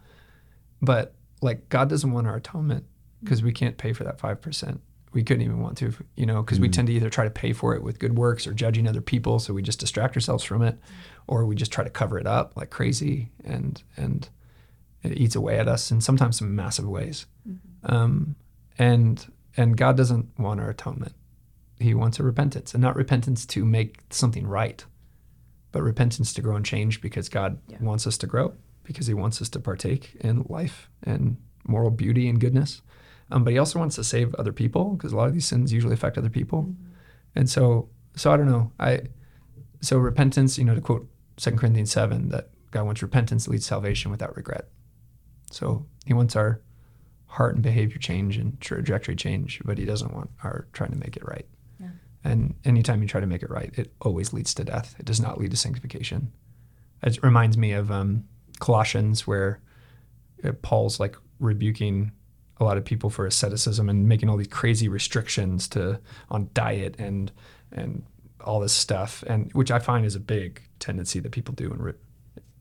but 0.81 1.15
like 1.43 1.69
God 1.69 1.89
doesn't 1.89 2.13
want 2.13 2.27
our 2.27 2.37
atonement 2.37 2.87
because 3.23 3.43
we 3.43 3.53
can't 3.53 3.77
pay 3.77 3.93
for 3.93 4.05
that 4.05 4.19
five 4.19 4.41
percent. 4.41 4.81
We 5.13 5.25
couldn't 5.25 5.43
even 5.43 5.61
want 5.61 5.77
to, 5.79 5.93
you 6.15 6.25
know, 6.25 6.43
because 6.43 6.61
we 6.61 6.69
tend 6.69 6.87
to 6.89 6.95
either 6.95 7.11
try 7.11 7.25
to 7.25 7.31
pay 7.31 7.53
for 7.53 7.75
it 7.75 7.83
with 7.83 7.99
good 7.99 8.17
works 8.17 8.47
or 8.47 8.53
judging 8.53 8.87
other 8.87 9.01
people, 9.01 9.39
so 9.39 9.53
we 9.53 9.63
just 9.63 9.81
distract 9.81 10.17
ourselves 10.17 10.45
from 10.45 10.63
it, 10.63 10.79
or 11.27 11.45
we 11.45 11.55
just 11.57 11.73
try 11.73 11.83
to 11.83 11.91
cover 11.91 12.19
it 12.19 12.27
up 12.27 12.57
like 12.57 12.71
crazy, 12.71 13.31
and 13.45 13.83
and 13.97 14.29
it 15.03 15.19
eats 15.19 15.35
away 15.35 15.59
at 15.59 15.69
us, 15.69 15.91
and 15.91 16.03
sometimes 16.03 16.41
in 16.41 16.55
massive 16.55 16.87
ways. 16.87 17.27
Um, 17.85 18.37
and 18.79 19.33
and 19.57 19.77
God 19.77 19.97
doesn't 19.97 20.39
want 20.39 20.61
our 20.61 20.71
atonement; 20.71 21.15
He 21.81 21.95
wants 21.95 22.21
a 22.21 22.23
repentance, 22.23 22.73
and 22.73 22.83
not 22.83 22.95
repentance 22.95 23.45
to 23.47 23.65
make 23.65 24.03
something 24.11 24.47
right, 24.47 24.85
but 25.73 25.83
repentance 25.83 26.33
to 26.35 26.43
grow 26.43 26.55
and 26.55 26.65
change 26.65 27.01
because 27.01 27.29
God 27.29 27.59
wants 27.81 28.07
us 28.07 28.17
to 28.19 28.29
grow, 28.29 28.55
because 28.85 29.09
He 29.09 29.15
wants 29.15 29.43
us 29.43 29.49
to 29.51 29.61
partake 29.61 30.17
in 30.21 30.45
life 30.49 30.89
and 31.03 31.37
moral 31.67 31.91
beauty 31.91 32.29
and 32.29 32.41
goodness. 32.41 32.81
Um, 33.31 33.45
but 33.45 33.53
He 33.53 33.59
also 33.59 33.79
wants 33.79 33.97
to 33.97 34.05
save 34.05 34.35
other 34.35 34.53
people 34.53 34.95
because 34.95 35.13
a 35.13 35.17
lot 35.17 35.29
of 35.29 35.35
these 35.35 35.47
sins 35.47 35.73
usually 35.73 35.95
affect 35.95 36.19
other 36.19 36.31
people. 36.31 36.75
And 37.35 37.49
so, 37.49 37.89
so 38.17 38.33
I 38.33 38.37
don't 38.37 38.51
know. 38.51 38.73
I 38.79 39.03
so 39.81 39.99
repentance, 39.99 40.59
you 40.59 40.65
know, 40.65 40.75
to 40.75 40.81
quote 40.81 41.09
2 41.37 41.53
Corinthians 41.53 41.91
seven, 41.91 42.29
that 42.29 42.51
God 42.71 42.85
wants 42.85 43.03
repentance 43.03 43.49
leads 43.49 43.67
salvation 43.67 44.11
without 44.11 44.37
regret. 44.37 44.69
So 45.51 45.87
He 46.07 46.13
wants 46.13 46.37
our 46.37 46.61
heart 47.27 47.55
and 47.55 47.63
behavior 47.63 47.99
change 47.99 48.37
and 48.37 48.61
trajectory 48.61 49.17
change, 49.17 49.61
but 49.65 49.79
He 49.79 49.85
doesn't 49.85 50.15
want 50.15 50.31
our 50.43 50.67
trying 50.73 50.91
to 50.91 50.99
make 50.99 51.17
it 51.17 51.25
right. 51.25 51.47
Yeah. 51.79 51.89
And 52.25 52.55
anytime 52.65 53.01
you 53.01 53.09
try 53.09 53.21
to 53.21 53.27
make 53.27 53.43
it 53.43 53.51
right, 53.51 53.73
it 53.77 53.93
always 54.01 54.33
leads 54.33 54.53
to 54.55 54.65
death. 54.65 54.95
It 54.99 55.07
does 55.07 55.21
not 55.21 55.39
lead 55.39 55.53
to 55.53 55.57
sanctification. 55.57 56.33
It 57.03 57.23
reminds 57.23 57.57
me 57.57 57.73
of 57.73 57.91
um, 57.91 58.25
Colossians, 58.59 59.27
where 59.27 59.61
uh, 60.45 60.53
Paul's 60.61 61.01
like 61.01 61.17
rebuking 61.39 62.13
a 62.61 62.65
lot 62.65 62.77
of 62.77 62.85
people 62.85 63.11
for 63.11 63.27
asceticism 63.27 63.89
and 63.89 64.07
making 64.09 64.29
all 64.29 64.37
these 64.37 64.49
crazy 64.49 64.89
restrictions 64.89 65.67
to 65.69 65.99
on 66.31 66.51
diet 66.55 66.95
and 66.99 67.33
and 67.73 68.05
all 68.45 68.61
this 68.61 68.73
stuff, 68.73 69.23
and 69.27 69.53
which 69.53 69.71
I 69.71 69.79
find 69.79 70.05
is 70.07 70.15
a 70.15 70.21
big 70.21 70.63
tendency 70.79 71.21
that 71.21 71.33
people 71.33 71.55
do 71.55 71.73
in 71.73 71.83
re- 71.83 71.95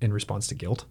in 0.01 0.13
response 0.13 0.47
to 0.47 0.55
guilt. 0.55 0.85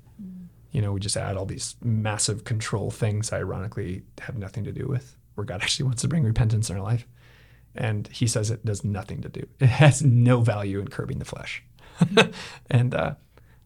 You 0.70 0.82
know, 0.82 0.92
we 0.92 1.00
just 1.00 1.16
add 1.16 1.36
all 1.36 1.46
these 1.46 1.76
massive 1.82 2.44
control 2.44 2.90
things, 2.90 3.32
ironically, 3.32 4.02
have 4.20 4.36
nothing 4.36 4.64
to 4.64 4.72
do 4.72 4.86
with 4.86 5.16
where 5.34 5.44
God 5.44 5.62
actually 5.62 5.86
wants 5.86 6.02
to 6.02 6.08
bring 6.08 6.24
repentance 6.24 6.68
in 6.68 6.76
our 6.76 6.82
life. 6.82 7.06
And 7.74 8.08
he 8.08 8.26
says 8.26 8.50
it 8.50 8.64
does 8.64 8.84
nothing 8.84 9.22
to 9.22 9.28
do. 9.28 9.46
It 9.60 9.68
has 9.68 10.02
no 10.02 10.40
value 10.40 10.80
in 10.80 10.88
curbing 10.88 11.18
the 11.18 11.24
flesh. 11.24 11.62
and 12.70 12.94
uh, 12.94 13.14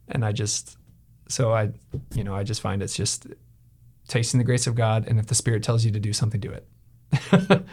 and 0.09 0.25
I 0.25 0.33
just 0.33 0.77
so 1.29 1.53
I 1.53 1.71
you 2.15 2.25
know 2.25 2.35
I 2.35 2.45
just 2.45 2.61
find 2.61 2.83
it's 2.83 2.97
just 2.97 3.27
tasting 4.09 4.39
the 4.39 4.45
grace 4.45 4.67
of 4.67 4.75
God, 4.75 5.07
and 5.07 5.19
if 5.19 5.27
the 5.27 5.35
Spirit 5.35 5.63
tells 5.63 5.85
you 5.85 5.91
to 5.93 6.01
do 6.01 6.13
something, 6.13 6.41
do 6.41 6.51
it. 6.53 7.65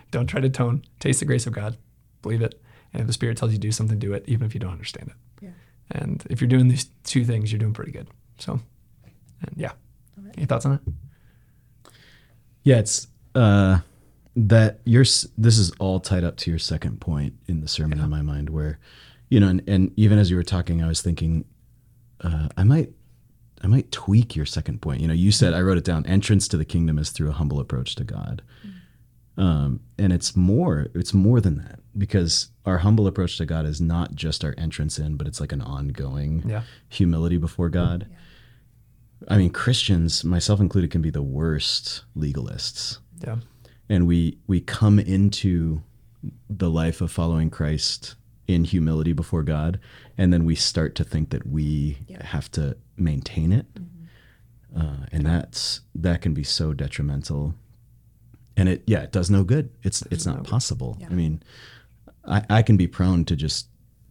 don't 0.10 0.26
try 0.26 0.40
to 0.40 0.48
tone. 0.48 0.82
Taste 0.98 1.20
the 1.20 1.26
grace 1.26 1.46
of 1.46 1.52
God, 1.52 1.76
believe 2.22 2.42
it, 2.42 2.60
and 2.92 3.00
if 3.00 3.06
the 3.06 3.12
Spirit 3.12 3.36
tells 3.36 3.52
you 3.52 3.58
to 3.58 3.60
do 3.60 3.72
something, 3.72 3.98
do 3.98 4.12
it, 4.12 4.24
even 4.26 4.46
if 4.46 4.54
you 4.54 4.60
don't 4.60 4.72
understand 4.72 5.08
it. 5.08 5.44
Yeah. 5.44 5.50
And 5.90 6.24
if 6.30 6.40
you're 6.40 6.48
doing 6.48 6.68
these 6.68 6.86
two 7.04 7.24
things, 7.24 7.52
you're 7.52 7.58
doing 7.58 7.74
pretty 7.74 7.92
good. 7.92 8.08
So, 8.38 8.60
and 9.42 9.54
yeah. 9.56 9.72
Any 10.36 10.46
thoughts 10.46 10.64
on 10.66 10.74
it? 10.74 11.92
Yeah, 12.62 12.78
it's 12.78 13.08
uh, 13.34 13.80
that 14.36 14.80
your 14.84 15.02
this 15.02 15.58
is 15.58 15.72
all 15.78 16.00
tied 16.00 16.24
up 16.24 16.36
to 16.38 16.50
your 16.50 16.58
second 16.58 17.00
point 17.00 17.34
in 17.46 17.60
the 17.60 17.68
sermon 17.68 17.98
in 17.98 18.08
my 18.08 18.22
mind, 18.22 18.50
where 18.50 18.78
you 19.28 19.40
know, 19.40 19.48
and, 19.48 19.62
and 19.66 19.92
even 19.96 20.18
as 20.18 20.30
you 20.30 20.36
were 20.36 20.42
talking, 20.42 20.82
I 20.82 20.86
was 20.86 21.00
thinking, 21.00 21.44
uh, 22.20 22.48
I 22.56 22.64
might, 22.64 22.90
I 23.62 23.66
might 23.68 23.92
tweak 23.92 24.34
your 24.34 24.46
second 24.46 24.82
point. 24.82 25.00
You 25.00 25.08
know, 25.08 25.14
you 25.14 25.30
said 25.32 25.54
I 25.54 25.60
wrote 25.60 25.78
it 25.78 25.84
down. 25.84 26.04
Entrance 26.06 26.48
to 26.48 26.56
the 26.56 26.64
kingdom 26.64 26.98
is 26.98 27.10
through 27.10 27.28
a 27.28 27.32
humble 27.32 27.60
approach 27.60 27.94
to 27.96 28.04
God, 28.04 28.42
um, 29.36 29.80
and 29.98 30.12
it's 30.12 30.34
more, 30.36 30.88
it's 30.94 31.14
more 31.14 31.40
than 31.40 31.56
that 31.58 31.78
because 31.96 32.48
our 32.66 32.78
humble 32.78 33.06
approach 33.06 33.36
to 33.38 33.46
God 33.46 33.64
is 33.66 33.80
not 33.80 34.14
just 34.14 34.44
our 34.44 34.54
entrance 34.58 34.98
in, 34.98 35.16
but 35.16 35.26
it's 35.26 35.40
like 35.40 35.52
an 35.52 35.62
ongoing 35.62 36.42
Yeah. 36.46 36.62
humility 36.88 37.36
before 37.36 37.68
God. 37.68 38.06
I 39.28 39.38
mean, 39.38 39.50
Christians, 39.50 40.24
myself 40.24 40.58
included, 40.60 40.90
can 40.90 41.00
be 41.02 41.10
the 41.10 41.22
worst 41.22 42.02
legalists 42.16 42.98
Yeah. 43.24 43.36
and 43.88 44.06
we 44.06 44.38
we 44.46 44.60
come 44.60 44.98
into 44.98 45.82
the 46.50 46.70
life 46.70 47.00
of 47.00 47.10
following 47.10 47.48
Christ 47.50 48.16
in 48.48 48.64
humility 48.64 49.12
before 49.12 49.42
God, 49.44 49.78
and 50.18 50.32
then 50.32 50.44
we 50.44 50.54
start 50.56 50.94
to 50.96 51.04
think 51.04 51.30
that 51.30 51.46
we 51.46 51.98
Yeah. 52.08 52.24
have 52.26 52.50
to 52.52 52.76
maintain 53.02 53.52
it, 53.52 53.66
uh, 54.76 55.06
and 55.10 55.26
that's 55.26 55.80
that 55.94 56.22
can 56.22 56.34
be 56.34 56.44
so 56.44 56.72
detrimental. 56.72 57.54
And 58.56 58.68
it 58.68 58.82
yeah, 58.86 59.00
it 59.00 59.12
does 59.12 59.30
no 59.30 59.44
good. 59.44 59.70
It's 59.82 60.02
it's 60.10 60.26
not 60.26 60.44
possible. 60.44 60.96
Yeah. 61.00 61.08
I 61.10 61.14
mean, 61.14 61.42
I, 62.26 62.44
I 62.48 62.62
can 62.62 62.76
be 62.76 62.86
prone 62.86 63.24
to 63.26 63.36
just 63.36 63.68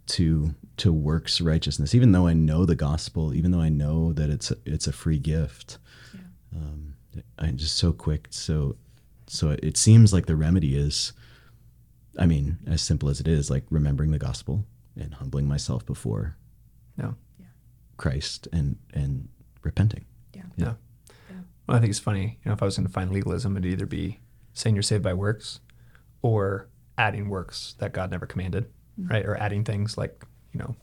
to 0.07 0.55
to 0.77 0.91
works 0.91 1.41
righteousness, 1.41 1.93
even 1.93 2.11
though 2.11 2.27
I 2.27 2.33
know 2.33 2.65
the 2.65 2.75
gospel, 2.75 3.33
even 3.33 3.51
though 3.51 3.61
I 3.61 3.69
know 3.69 4.13
that 4.13 4.29
it's 4.29 4.51
a, 4.51 4.57
it's 4.65 4.87
a 4.87 4.91
free 4.91 5.19
gift. 5.19 5.77
Um, 6.55 6.95
I'm 7.37 7.57
just 7.57 7.75
so 7.77 7.93
quick. 7.93 8.27
So 8.31 8.75
so 9.27 9.55
it 9.63 9.77
seems 9.77 10.11
like 10.11 10.25
the 10.25 10.35
remedy 10.35 10.75
is, 10.75 11.13
I 12.17 12.25
mean, 12.25 12.57
as 12.67 12.81
simple 12.81 13.09
as 13.09 13.21
it 13.21 13.27
is, 13.27 13.49
like 13.49 13.63
remembering 13.69 14.11
the 14.11 14.19
gospel 14.19 14.65
and 14.97 15.13
humbling 15.13 15.47
myself 15.47 15.85
before 15.85 16.35
Yeah. 16.97 17.11
Christ 18.01 18.47
and 18.51 18.77
and 18.93 19.29
repenting. 19.61 20.05
Yeah. 20.33 20.41
Yeah. 20.57 20.73
Well, 21.67 21.77
I 21.77 21.79
think 21.79 21.91
it's 21.91 21.99
funny. 21.99 22.39
You 22.43 22.49
know, 22.49 22.53
if 22.53 22.61
I 22.61 22.65
was 22.65 22.75
going 22.75 22.87
to 22.87 22.91
find 22.91 23.11
legalism, 23.11 23.55
it'd 23.55 23.71
either 23.71 23.85
be 23.85 24.19
saying 24.53 24.75
you're 24.75 24.81
saved 24.81 25.03
by 25.03 25.13
works, 25.13 25.59
or 26.23 26.67
adding 26.97 27.29
works 27.29 27.75
that 27.77 27.93
God 27.93 28.09
never 28.09 28.25
commanded, 28.25 28.65
mm-hmm. 28.99 29.11
right? 29.11 29.23
Or 29.23 29.37
adding 29.37 29.63
things 29.63 29.99
like, 29.99 30.25
you 30.51 30.59
know, 30.59 30.75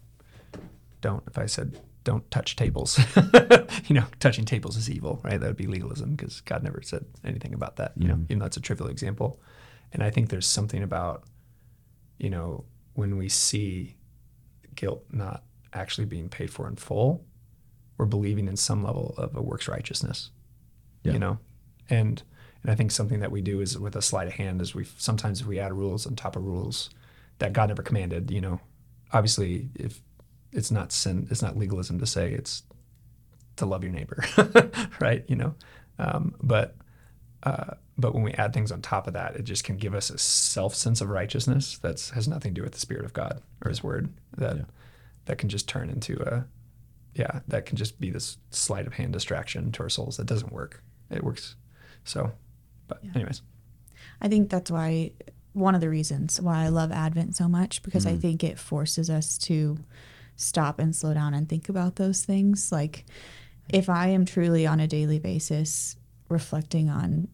don't. 1.00 1.24
If 1.26 1.36
I 1.38 1.46
said 1.46 1.80
don't 2.04 2.30
touch 2.30 2.54
tables, 2.54 3.00
you 3.86 3.96
know, 3.96 4.04
touching 4.20 4.44
tables 4.44 4.76
is 4.76 4.88
evil, 4.88 5.20
right? 5.24 5.40
That 5.40 5.46
would 5.48 5.56
be 5.56 5.66
legalism 5.66 6.14
because 6.14 6.40
God 6.42 6.62
never 6.62 6.80
said 6.82 7.04
anything 7.24 7.52
about 7.52 7.76
that. 7.76 7.94
You 7.96 8.06
know, 8.06 8.14
mm-hmm. 8.14 8.24
even 8.28 8.38
though 8.38 8.46
it's 8.46 8.56
a 8.56 8.60
trivial 8.60 8.88
example. 8.88 9.40
And 9.92 10.04
I 10.04 10.10
think 10.10 10.28
there's 10.28 10.46
something 10.46 10.84
about, 10.84 11.24
you 12.18 12.30
know, 12.30 12.64
when 12.94 13.16
we 13.16 13.28
see 13.28 13.96
guilt 14.76 15.04
not 15.10 15.42
actually 15.72 16.06
being 16.06 16.28
paid 16.28 16.50
for 16.50 16.66
in 16.68 16.76
full, 16.76 17.24
we're 17.96 18.06
believing 18.06 18.48
in 18.48 18.56
some 18.56 18.82
level 18.82 19.14
of 19.16 19.36
a 19.36 19.42
works 19.42 19.68
righteousness 19.68 20.30
Yeah. 21.02 21.12
you 21.14 21.18
know 21.18 21.38
and 21.90 22.22
and 22.62 22.70
i 22.70 22.74
think 22.74 22.90
something 22.92 23.20
that 23.20 23.30
we 23.32 23.40
do 23.40 23.60
is 23.60 23.76
with 23.78 23.96
a 23.96 24.02
sleight 24.02 24.28
of 24.28 24.34
hand 24.34 24.60
is 24.62 24.74
we 24.74 24.84
sometimes 24.98 25.44
we 25.44 25.58
add 25.58 25.72
rules 25.72 26.06
on 26.06 26.14
top 26.16 26.36
of 26.36 26.44
rules 26.44 26.90
that 27.40 27.52
god 27.52 27.68
never 27.70 27.82
commanded 27.82 28.30
you 28.30 28.40
know 28.40 28.60
obviously 29.12 29.68
if 29.74 30.00
it's 30.52 30.70
not 30.70 30.92
sin 30.92 31.26
it's 31.30 31.42
not 31.42 31.56
legalism 31.56 31.98
to 31.98 32.06
say 32.06 32.32
it's 32.32 32.62
to 33.56 33.66
love 33.66 33.82
your 33.82 33.92
neighbor 33.92 34.22
right 35.00 35.24
you 35.28 35.34
know 35.36 35.54
um, 35.98 36.34
but 36.42 36.76
uh, 37.42 37.74
but 37.96 38.14
when 38.14 38.22
we 38.22 38.32
add 38.34 38.52
things 38.52 38.70
on 38.70 38.80
top 38.80 39.06
of 39.08 39.14
that 39.14 39.34
it 39.36 39.42
just 39.44 39.64
can 39.64 39.76
give 39.76 39.94
us 39.94 40.08
a 40.10 40.18
self 40.18 40.74
sense 40.74 41.00
of 41.00 41.08
righteousness 41.08 41.78
that 41.78 42.00
has 42.14 42.28
nothing 42.28 42.54
to 42.54 42.60
do 42.60 42.64
with 42.64 42.72
the 42.74 42.80
spirit 42.80 43.04
of 43.04 43.12
god 43.12 43.42
or 43.64 43.68
his 43.70 43.82
word 43.82 44.08
that 44.36 44.56
Yeah. 44.56 44.62
That 45.28 45.36
can 45.36 45.48
just 45.48 45.68
turn 45.68 45.90
into 45.90 46.20
a 46.22 46.46
yeah, 47.14 47.40
that 47.48 47.66
can 47.66 47.76
just 47.76 48.00
be 48.00 48.10
this 48.10 48.38
sleight 48.50 48.86
of 48.86 48.94
hand 48.94 49.12
distraction 49.12 49.72
to 49.72 49.82
our 49.82 49.88
souls 49.88 50.16
that 50.16 50.26
doesn't 50.26 50.52
work. 50.52 50.82
It 51.10 51.24
works. 51.24 51.56
So, 52.04 52.32
but 52.86 53.00
Yeah. 53.02 53.10
anyways, 53.14 53.42
I 54.20 54.28
think 54.28 54.50
that's 54.50 54.70
why 54.70 55.12
one 55.52 55.74
of 55.74 55.80
the 55.80 55.88
reasons 55.88 56.40
why 56.40 56.64
I 56.64 56.68
love 56.68 56.92
Advent 56.92 57.34
so 57.36 57.48
much 57.48 57.82
because 57.82 58.06
I 58.06 58.12
mm-hmm. 58.12 58.20
think 58.20 58.44
it 58.44 58.58
forces 58.58 59.10
us 59.10 59.36
to 59.38 59.78
stop 60.36 60.78
and 60.78 60.94
slow 60.94 61.12
down 61.12 61.34
and 61.34 61.48
think 61.48 61.68
about 61.68 61.96
those 61.96 62.24
things. 62.24 62.70
Like, 62.72 63.04
if 63.68 63.88
I 63.88 64.08
am 64.08 64.24
truly 64.24 64.66
on 64.66 64.80
a 64.80 64.86
daily 64.86 65.18
basis 65.18 65.96
reflecting 66.28 66.88
on 66.88 67.28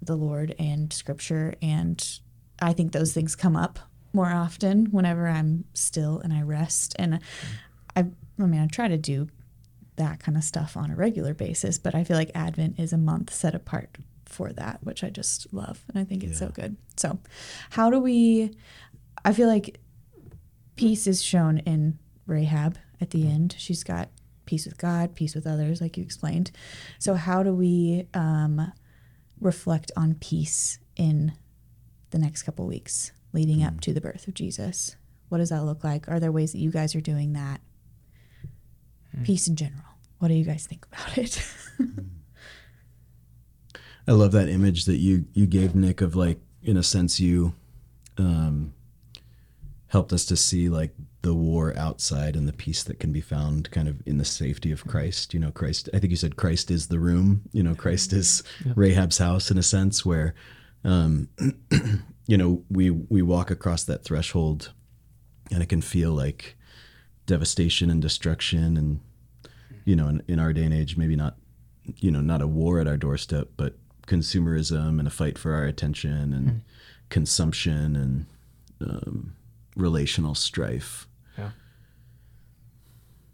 the 0.00 0.16
Lord 0.16 0.54
and 0.58 0.92
Scripture, 0.92 1.54
and 1.60 2.04
I 2.60 2.72
think 2.72 2.92
those 2.92 3.12
things 3.12 3.36
come 3.36 3.56
up 3.56 3.78
more 4.12 4.30
often 4.30 4.86
whenever 4.86 5.28
I'm 5.28 5.64
still 5.74 6.18
and 6.20 6.32
I 6.32 6.42
rest. 6.42 6.94
And 6.98 7.20
I, 7.94 8.06
I 8.38 8.42
mean, 8.42 8.60
I 8.60 8.66
try 8.66 8.88
to 8.88 8.98
do 8.98 9.28
that 9.96 10.20
kind 10.20 10.36
of 10.36 10.44
stuff 10.44 10.76
on 10.76 10.90
a 10.90 10.96
regular 10.96 11.34
basis, 11.34 11.78
but 11.78 11.94
I 11.94 12.04
feel 12.04 12.16
like 12.16 12.30
Advent 12.34 12.78
is 12.78 12.92
a 12.92 12.98
month 12.98 13.32
set 13.32 13.54
apart 13.54 13.98
for 14.24 14.52
that, 14.52 14.82
which 14.82 15.02
I 15.02 15.10
just 15.10 15.52
love. 15.52 15.84
And 15.88 15.98
I 15.98 16.04
think 16.04 16.22
it's 16.22 16.38
so 16.38 16.48
good. 16.48 16.76
So, 16.96 17.18
how 17.70 17.90
do 17.90 17.98
we? 17.98 18.54
I 19.24 19.32
feel 19.32 19.48
like 19.48 19.80
peace 20.76 21.06
is 21.06 21.22
shown 21.22 21.58
in 21.58 21.98
Rahab 22.26 22.78
at 23.00 23.10
the 23.10 23.26
end. 23.26 23.56
She's 23.58 23.82
got 23.82 24.10
peace 24.46 24.64
with 24.64 24.78
God, 24.78 25.14
peace 25.14 25.34
with 25.34 25.46
others, 25.46 25.80
like 25.80 25.96
you 25.96 26.04
explained. 26.04 26.50
So, 26.98 27.14
how 27.14 27.42
do 27.42 27.52
we 27.52 28.06
um, 28.14 28.72
reflect 29.40 29.90
on 29.96 30.14
peace 30.14 30.78
in 30.96 31.32
the 32.10 32.18
next 32.18 32.44
couple 32.44 32.66
weeks 32.66 33.12
leading 33.32 33.62
up 33.62 33.80
to 33.82 33.92
the 33.92 34.00
birth 34.00 34.28
of 34.28 34.34
Jesus? 34.34 34.96
What 35.28 35.38
does 35.38 35.50
that 35.50 35.64
look 35.64 35.84
like? 35.84 36.08
Are 36.08 36.20
there 36.20 36.32
ways 36.32 36.52
that 36.52 36.58
you 36.58 36.70
guys 36.70 36.94
are 36.94 37.00
doing 37.00 37.32
that? 37.34 37.60
Peace 39.24 39.48
in 39.48 39.56
general. 39.56 39.82
What 40.18 40.28
do 40.28 40.34
you 40.34 40.44
guys 40.44 40.66
think 40.66 40.86
about 40.86 41.18
it? 41.18 41.46
I 44.08 44.12
love 44.12 44.32
that 44.32 44.48
image 44.48 44.84
that 44.86 44.96
you 44.96 45.26
you 45.34 45.46
gave 45.46 45.74
Nick 45.74 46.00
of 46.00 46.16
like 46.16 46.40
in 46.62 46.76
a 46.76 46.82
sense, 46.82 47.20
you 47.20 47.54
um, 48.16 48.74
helped 49.88 50.12
us 50.12 50.24
to 50.26 50.36
see 50.36 50.68
like 50.68 50.94
the 51.22 51.34
war 51.34 51.74
outside 51.76 52.36
and 52.36 52.46
the 52.46 52.52
peace 52.52 52.82
that 52.84 53.00
can 53.00 53.12
be 53.12 53.20
found 53.20 53.70
kind 53.70 53.88
of 53.88 54.02
in 54.06 54.18
the 54.18 54.24
safety 54.24 54.70
of 54.70 54.86
Christ. 54.86 55.34
You 55.34 55.40
know, 55.40 55.50
Christ, 55.50 55.88
I 55.94 55.98
think 55.98 56.10
you 56.10 56.16
said 56.16 56.36
Christ 56.36 56.70
is 56.70 56.88
the 56.88 56.98
room, 56.98 57.42
you 57.52 57.62
know, 57.62 57.74
Christ 57.74 58.12
is 58.12 58.42
Rahab's 58.74 59.18
house 59.18 59.50
in 59.50 59.58
a 59.58 59.62
sense 59.62 60.04
where, 60.04 60.34
um, 60.84 61.28
you 62.28 62.36
know, 62.36 62.62
we, 62.70 62.90
we 62.90 63.22
walk 63.22 63.50
across 63.50 63.82
that 63.84 64.04
threshold 64.04 64.72
and 65.50 65.60
it 65.60 65.68
can 65.68 65.82
feel 65.82 66.12
like 66.12 66.56
devastation 67.26 67.90
and 67.90 68.00
destruction. 68.00 68.76
And, 68.76 69.00
you 69.84 69.96
know, 69.96 70.06
in, 70.06 70.22
in 70.28 70.38
our 70.38 70.52
day 70.52 70.62
and 70.62 70.72
age, 70.72 70.96
maybe 70.96 71.16
not, 71.16 71.34
you 71.96 72.12
know, 72.12 72.20
not 72.20 72.40
a 72.40 72.46
war 72.46 72.78
at 72.78 72.86
our 72.86 72.96
doorstep, 72.96 73.48
but 73.56 73.74
consumerism 74.06 75.00
and 75.00 75.08
a 75.08 75.10
fight 75.10 75.36
for 75.38 75.54
our 75.54 75.64
attention 75.64 76.32
and 76.32 76.62
consumption 77.08 77.96
and, 77.96 78.26
um, 78.80 79.34
relational 79.74 80.34
strife. 80.34 81.08
Yeah. 81.38 81.50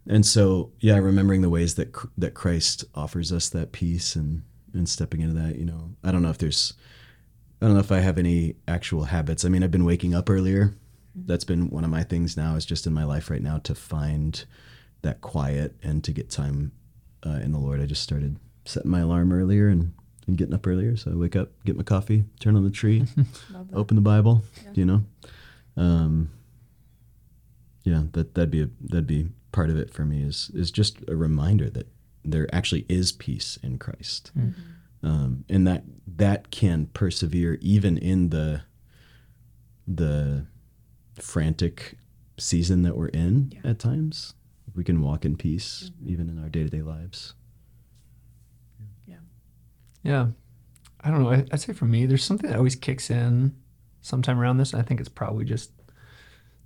And 0.06 0.24
so, 0.24 0.70
yeah, 0.80 0.98
remembering 0.98 1.40
the 1.42 1.48
ways 1.48 1.74
that 1.76 1.94
that 2.18 2.34
Christ 2.34 2.84
offers 2.94 3.32
us 3.32 3.48
that 3.48 3.72
peace 3.72 4.14
and 4.14 4.42
and 4.74 4.88
stepping 4.88 5.20
into 5.22 5.34
that, 5.40 5.56
you 5.56 5.64
know, 5.64 5.90
I 6.04 6.12
don't 6.12 6.22
know 6.22 6.30
if 6.30 6.38
there's, 6.38 6.74
I 7.64 7.66
don't 7.66 7.76
know 7.76 7.80
if 7.80 7.92
I 7.92 8.00
have 8.00 8.18
any 8.18 8.56
actual 8.68 9.04
habits. 9.04 9.42
I 9.42 9.48
mean, 9.48 9.64
I've 9.64 9.70
been 9.70 9.86
waking 9.86 10.14
up 10.14 10.28
earlier. 10.28 10.74
That's 11.14 11.44
been 11.44 11.70
one 11.70 11.82
of 11.82 11.88
my 11.88 12.02
things 12.02 12.36
now. 12.36 12.56
Is 12.56 12.66
just 12.66 12.86
in 12.86 12.92
my 12.92 13.04
life 13.04 13.30
right 13.30 13.40
now 13.40 13.56
to 13.60 13.74
find 13.74 14.44
that 15.00 15.22
quiet 15.22 15.74
and 15.82 16.04
to 16.04 16.12
get 16.12 16.28
time 16.28 16.72
uh, 17.24 17.40
in 17.42 17.52
the 17.52 17.58
Lord. 17.58 17.80
I 17.80 17.86
just 17.86 18.02
started 18.02 18.38
setting 18.66 18.90
my 18.90 19.00
alarm 19.00 19.32
earlier 19.32 19.68
and, 19.68 19.94
and 20.26 20.36
getting 20.36 20.52
up 20.52 20.66
earlier. 20.66 20.94
So 20.98 21.12
I 21.12 21.14
wake 21.14 21.36
up, 21.36 21.52
get 21.64 21.74
my 21.74 21.84
coffee, 21.84 22.24
turn 22.38 22.54
on 22.54 22.64
the 22.64 22.70
tree, 22.70 23.06
open 23.72 23.94
the 23.94 24.02
Bible. 24.02 24.42
You 24.74 24.84
know, 24.84 25.04
um, 25.78 26.28
yeah, 27.82 28.02
that 28.12 28.34
that'd 28.34 28.50
be 28.50 28.60
a, 28.60 28.68
that'd 28.82 29.06
be 29.06 29.28
part 29.52 29.70
of 29.70 29.78
it 29.78 29.90
for 29.90 30.04
me. 30.04 30.22
Is 30.22 30.50
is 30.52 30.70
just 30.70 30.98
a 31.08 31.16
reminder 31.16 31.70
that 31.70 31.88
there 32.26 32.46
actually 32.54 32.84
is 32.90 33.10
peace 33.10 33.58
in 33.62 33.78
Christ, 33.78 34.32
um, 35.04 35.44
and 35.50 35.66
that 35.66 35.84
that 36.16 36.50
can 36.50 36.86
persevere 36.86 37.58
even 37.60 37.98
in 37.98 38.30
the 38.30 38.62
the 39.86 40.46
frantic 41.20 41.98
season 42.38 42.82
that 42.82 42.96
we're 42.96 43.08
in 43.08 43.52
at 43.62 43.78
times. 43.78 44.34
We 44.74 44.82
can 44.82 45.00
walk 45.02 45.24
in 45.24 45.36
peace 45.36 45.90
even 46.04 46.28
in 46.28 46.42
our 46.42 46.48
day 46.48 46.64
to 46.64 46.70
day 46.70 46.82
lives. 46.82 47.34
Yeah. 49.06 49.16
Yeah. 50.02 50.26
I 51.00 51.10
don't 51.10 51.22
know. 51.22 51.30
I, 51.30 51.44
I'd 51.52 51.60
say 51.60 51.74
for 51.74 51.84
me, 51.84 52.06
there's 52.06 52.24
something 52.24 52.48
that 52.50 52.56
always 52.56 52.74
kicks 52.74 53.10
in 53.10 53.54
sometime 54.00 54.40
around 54.40 54.56
this. 54.56 54.72
And 54.72 54.80
I 54.80 54.84
think 54.84 55.00
it's 55.00 55.08
probably 55.08 55.44
just 55.44 55.70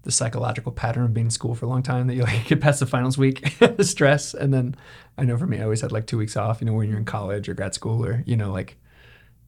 the 0.02 0.12
psychological 0.12 0.72
pattern 0.72 1.04
of 1.04 1.14
being 1.14 1.26
in 1.26 1.30
school 1.30 1.54
for 1.54 1.66
a 1.66 1.68
long 1.68 1.82
time 1.82 2.06
that 2.06 2.14
you 2.14 2.22
like 2.22 2.44
get 2.46 2.60
past 2.60 2.80
the 2.80 2.86
finals 2.86 3.18
week, 3.18 3.58
the 3.76 3.84
stress. 3.84 4.34
And 4.34 4.52
then 4.52 4.76
I 5.16 5.24
know 5.24 5.36
for 5.36 5.46
me, 5.46 5.58
I 5.58 5.64
always 5.64 5.80
had 5.80 5.92
like 5.92 6.06
two 6.06 6.18
weeks 6.18 6.36
off, 6.36 6.60
you 6.60 6.66
know, 6.66 6.72
when 6.72 6.88
you're 6.88 6.98
in 6.98 7.04
college 7.04 7.48
or 7.48 7.54
grad 7.54 7.74
school 7.74 8.04
or, 8.04 8.22
you 8.26 8.36
know, 8.36 8.52
like, 8.52 8.78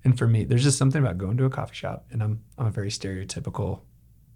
and 0.04 0.16
for 0.18 0.26
me, 0.26 0.44
there's 0.44 0.64
just 0.64 0.78
something 0.78 1.00
about 1.00 1.18
going 1.18 1.36
to 1.36 1.44
a 1.44 1.50
coffee 1.50 1.74
shop 1.74 2.06
and 2.10 2.22
I'm, 2.22 2.42
I'm 2.58 2.66
a 2.66 2.70
very 2.70 2.90
stereotypical 2.90 3.80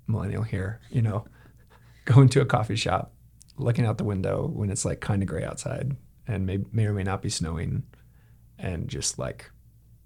millennial 0.07 0.43
here, 0.43 0.81
you 0.91 1.03
know, 1.03 1.27
going 2.05 2.29
to 2.31 2.41
a 2.41 2.47
coffee 2.47 2.77
shop, 2.77 3.13
looking 3.57 3.87
out 3.87 3.99
the 3.99 4.05
window 4.05 4.47
when 4.47 4.71
it's 4.71 4.85
like 4.85 5.01
kind 5.01 5.23
of 5.23 5.29
gray 5.29 5.45
outside 5.45 5.97
and 6.27 6.47
may, 6.47 6.59
may 6.73 6.87
or 6.87 6.93
may 6.93 7.03
not 7.03 7.23
be 7.23 7.31
snowing 7.31 7.83
and 8.59 8.89
just 8.89 9.19
like 9.19 9.51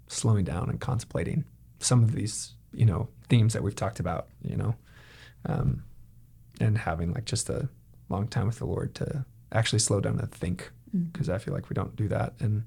slowing 0.07 0.43
down 0.43 0.69
and 0.69 0.79
contemplating 0.79 1.45
some 1.79 2.03
of 2.03 2.13
these, 2.13 2.55
you 2.73 2.85
know, 2.85 3.09
themes 3.29 3.53
that 3.53 3.63
we've 3.63 3.75
talked 3.75 3.99
about, 3.99 4.27
you 4.41 4.57
know, 4.57 4.75
um, 5.45 5.83
and 6.59 6.77
having 6.77 7.13
like 7.13 7.25
just 7.25 7.49
a 7.49 7.69
long 8.09 8.27
time 8.27 8.47
with 8.47 8.59
the 8.59 8.65
Lord 8.65 8.95
to 8.95 9.25
actually 9.51 9.79
slow 9.79 9.99
down 9.99 10.19
and 10.19 10.31
think, 10.31 10.71
because 11.11 11.29
I 11.29 11.37
feel 11.37 11.53
like 11.53 11.69
we 11.69 11.73
don't 11.73 11.95
do 11.95 12.07
that. 12.09 12.33
And 12.39 12.63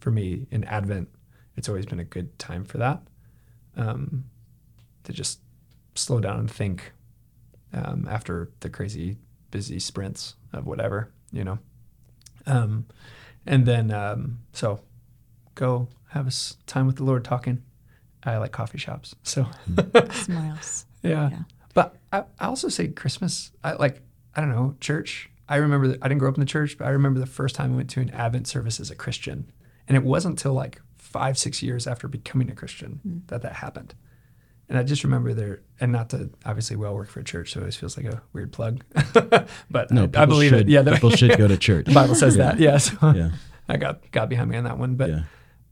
for 0.00 0.10
me, 0.10 0.46
in 0.50 0.64
Advent, 0.64 1.08
it's 1.56 1.68
always 1.68 1.86
been 1.86 2.00
a 2.00 2.04
good 2.04 2.38
time 2.38 2.64
for 2.64 2.78
that, 2.78 3.02
um, 3.76 4.24
to 5.04 5.12
just 5.12 5.40
slow 5.94 6.20
down 6.20 6.38
and 6.38 6.50
think 6.50 6.92
um, 7.72 8.06
after 8.10 8.50
the 8.60 8.68
crazy 8.68 9.16
busy 9.50 9.78
sprints 9.78 10.34
of 10.52 10.66
whatever, 10.66 11.12
you 11.32 11.44
know. 11.44 11.58
Um, 12.46 12.86
and 13.46 13.66
then, 13.66 13.90
um, 13.90 14.38
so 14.52 14.80
go 15.54 15.88
have 16.10 16.26
a 16.26 16.32
time 16.66 16.86
with 16.86 16.96
the 16.96 17.04
Lord 17.04 17.24
talking. 17.24 17.62
I 18.22 18.38
like 18.38 18.52
coffee 18.52 18.78
shops. 18.78 19.14
So, 19.22 19.46
else. 20.50 20.86
yeah. 21.02 21.30
Yeah. 21.30 21.38
But 21.76 21.94
I, 22.10 22.24
I 22.40 22.46
also 22.46 22.70
say 22.70 22.88
Christmas. 22.88 23.52
I 23.62 23.74
like, 23.74 24.00
I 24.34 24.40
don't 24.40 24.48
know, 24.50 24.74
church. 24.80 25.28
I 25.46 25.56
remember 25.56 25.88
that 25.88 25.98
I 26.00 26.08
didn't 26.08 26.20
grow 26.20 26.30
up 26.30 26.36
in 26.36 26.40
the 26.40 26.46
church, 26.46 26.78
but 26.78 26.86
I 26.86 26.90
remember 26.90 27.20
the 27.20 27.26
first 27.26 27.54
time 27.54 27.74
I 27.74 27.76
went 27.76 27.90
to 27.90 28.00
an 28.00 28.08
Advent 28.10 28.48
service 28.48 28.80
as 28.80 28.90
a 28.90 28.94
Christian. 28.94 29.52
And 29.86 29.94
it 29.94 30.02
wasn't 30.02 30.32
until 30.38 30.54
like 30.54 30.80
five, 30.96 31.36
six 31.36 31.62
years 31.62 31.86
after 31.86 32.08
becoming 32.08 32.50
a 32.50 32.54
Christian 32.54 33.00
mm. 33.06 33.20
that 33.28 33.42
that 33.42 33.52
happened. 33.56 33.94
And 34.70 34.78
I 34.78 34.84
just 34.84 35.04
remember 35.04 35.34
there, 35.34 35.60
and 35.78 35.92
not 35.92 36.08
to 36.10 36.30
obviously 36.46 36.76
we 36.76 36.86
all 36.86 36.94
work 36.94 37.10
for 37.10 37.20
a 37.20 37.24
church, 37.24 37.52
so 37.52 37.60
it 37.60 37.64
always 37.64 37.76
feels 37.76 37.96
like 37.98 38.06
a 38.06 38.22
weird 38.32 38.52
plug. 38.52 38.82
but 39.70 39.90
No, 39.90 40.00
I, 40.00 40.04
I 40.04 40.06
people 40.06 40.26
believe 40.26 40.50
should, 40.50 40.60
it. 40.62 40.68
Yeah, 40.68 40.82
people 40.82 41.10
should 41.10 41.36
go 41.36 41.46
to 41.46 41.56
church. 41.68 41.84
the 41.84 41.94
Bible 41.94 42.14
says 42.14 42.36
that. 42.38 42.58
Yeah, 42.58 42.78
so 42.78 42.96
Yeah. 43.12 43.30
I 43.68 43.76
got 43.76 44.10
got 44.12 44.30
behind 44.30 44.48
me 44.50 44.56
on 44.56 44.64
that 44.64 44.78
one. 44.78 44.94
But 44.96 45.10
Yeah. 45.10 45.20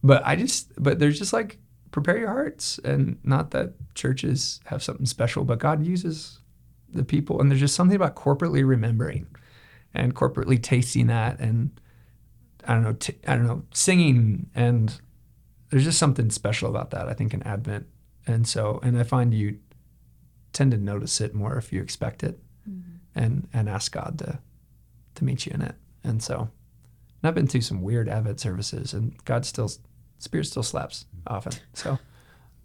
but 0.03 0.23
I 0.27 0.37
just 0.37 0.71
but 0.81 0.99
there's 0.99 1.19
just 1.19 1.33
like 1.33 1.59
prepare 1.95 2.19
your 2.19 2.33
hearts, 2.33 2.81
and 2.83 3.19
not 3.23 3.53
that 3.53 3.73
churches 3.95 4.59
have 4.65 4.83
something 4.83 5.07
special, 5.07 5.45
but 5.45 5.61
God 5.61 5.87
uses 5.87 6.41
the 6.93 7.05
people, 7.05 7.41
and 7.41 7.49
there's 7.49 7.61
just 7.61 7.77
something 7.77 7.95
about 7.95 8.17
corporately 8.17 8.67
remembering 8.67 9.29
and 9.95 10.13
corporately 10.13 10.61
tasting 10.61 11.07
that, 11.07 11.39
and 11.39 11.71
I 12.67 12.75
don't 12.75 12.83
know, 12.83 12.95
t- 12.95 13.21
I 13.29 13.37
don't 13.37 13.47
know, 13.47 13.63
singing, 13.73 14.51
and 14.57 15.01
there's 15.71 15.85
just 15.85 16.01
something 16.01 16.31
special 16.31 16.69
about 16.69 16.91
that. 16.91 17.09
I 17.09 17.15
think 17.15 17.33
in 17.33 17.45
Advent, 17.45 17.87
and 18.27 18.45
so 18.45 18.81
and 18.83 18.99
I 18.99 19.05
find 19.05 19.33
you 19.33 19.61
tend 20.53 20.73
to 20.73 20.79
notice 20.79 21.21
it 21.21 21.33
more 21.33 21.57
if 21.57 21.73
you 21.73 21.81
expect 21.81 22.25
it, 22.25 22.41
mm-hmm. 22.69 22.97
and 23.15 23.47
and 23.53 23.69
ask 23.69 23.93
God 23.93 24.19
to 24.19 24.41
to 25.15 25.25
meet 25.25 25.47
you 25.47 25.53
in 25.55 25.63
it, 25.63 25.77
and 26.03 26.21
so. 26.21 26.49
And 27.23 27.29
I've 27.29 27.37
been 27.37 27.47
to 27.47 27.61
some 27.61 27.83
weird 27.83 28.09
Advent 28.09 28.41
services, 28.41 28.93
and 28.93 29.17
God 29.25 29.47
still, 29.47 29.71
Spirit 30.19 30.47
still 30.47 30.65
slaps 30.65 31.07
often. 31.27 31.55
So, 31.75 31.99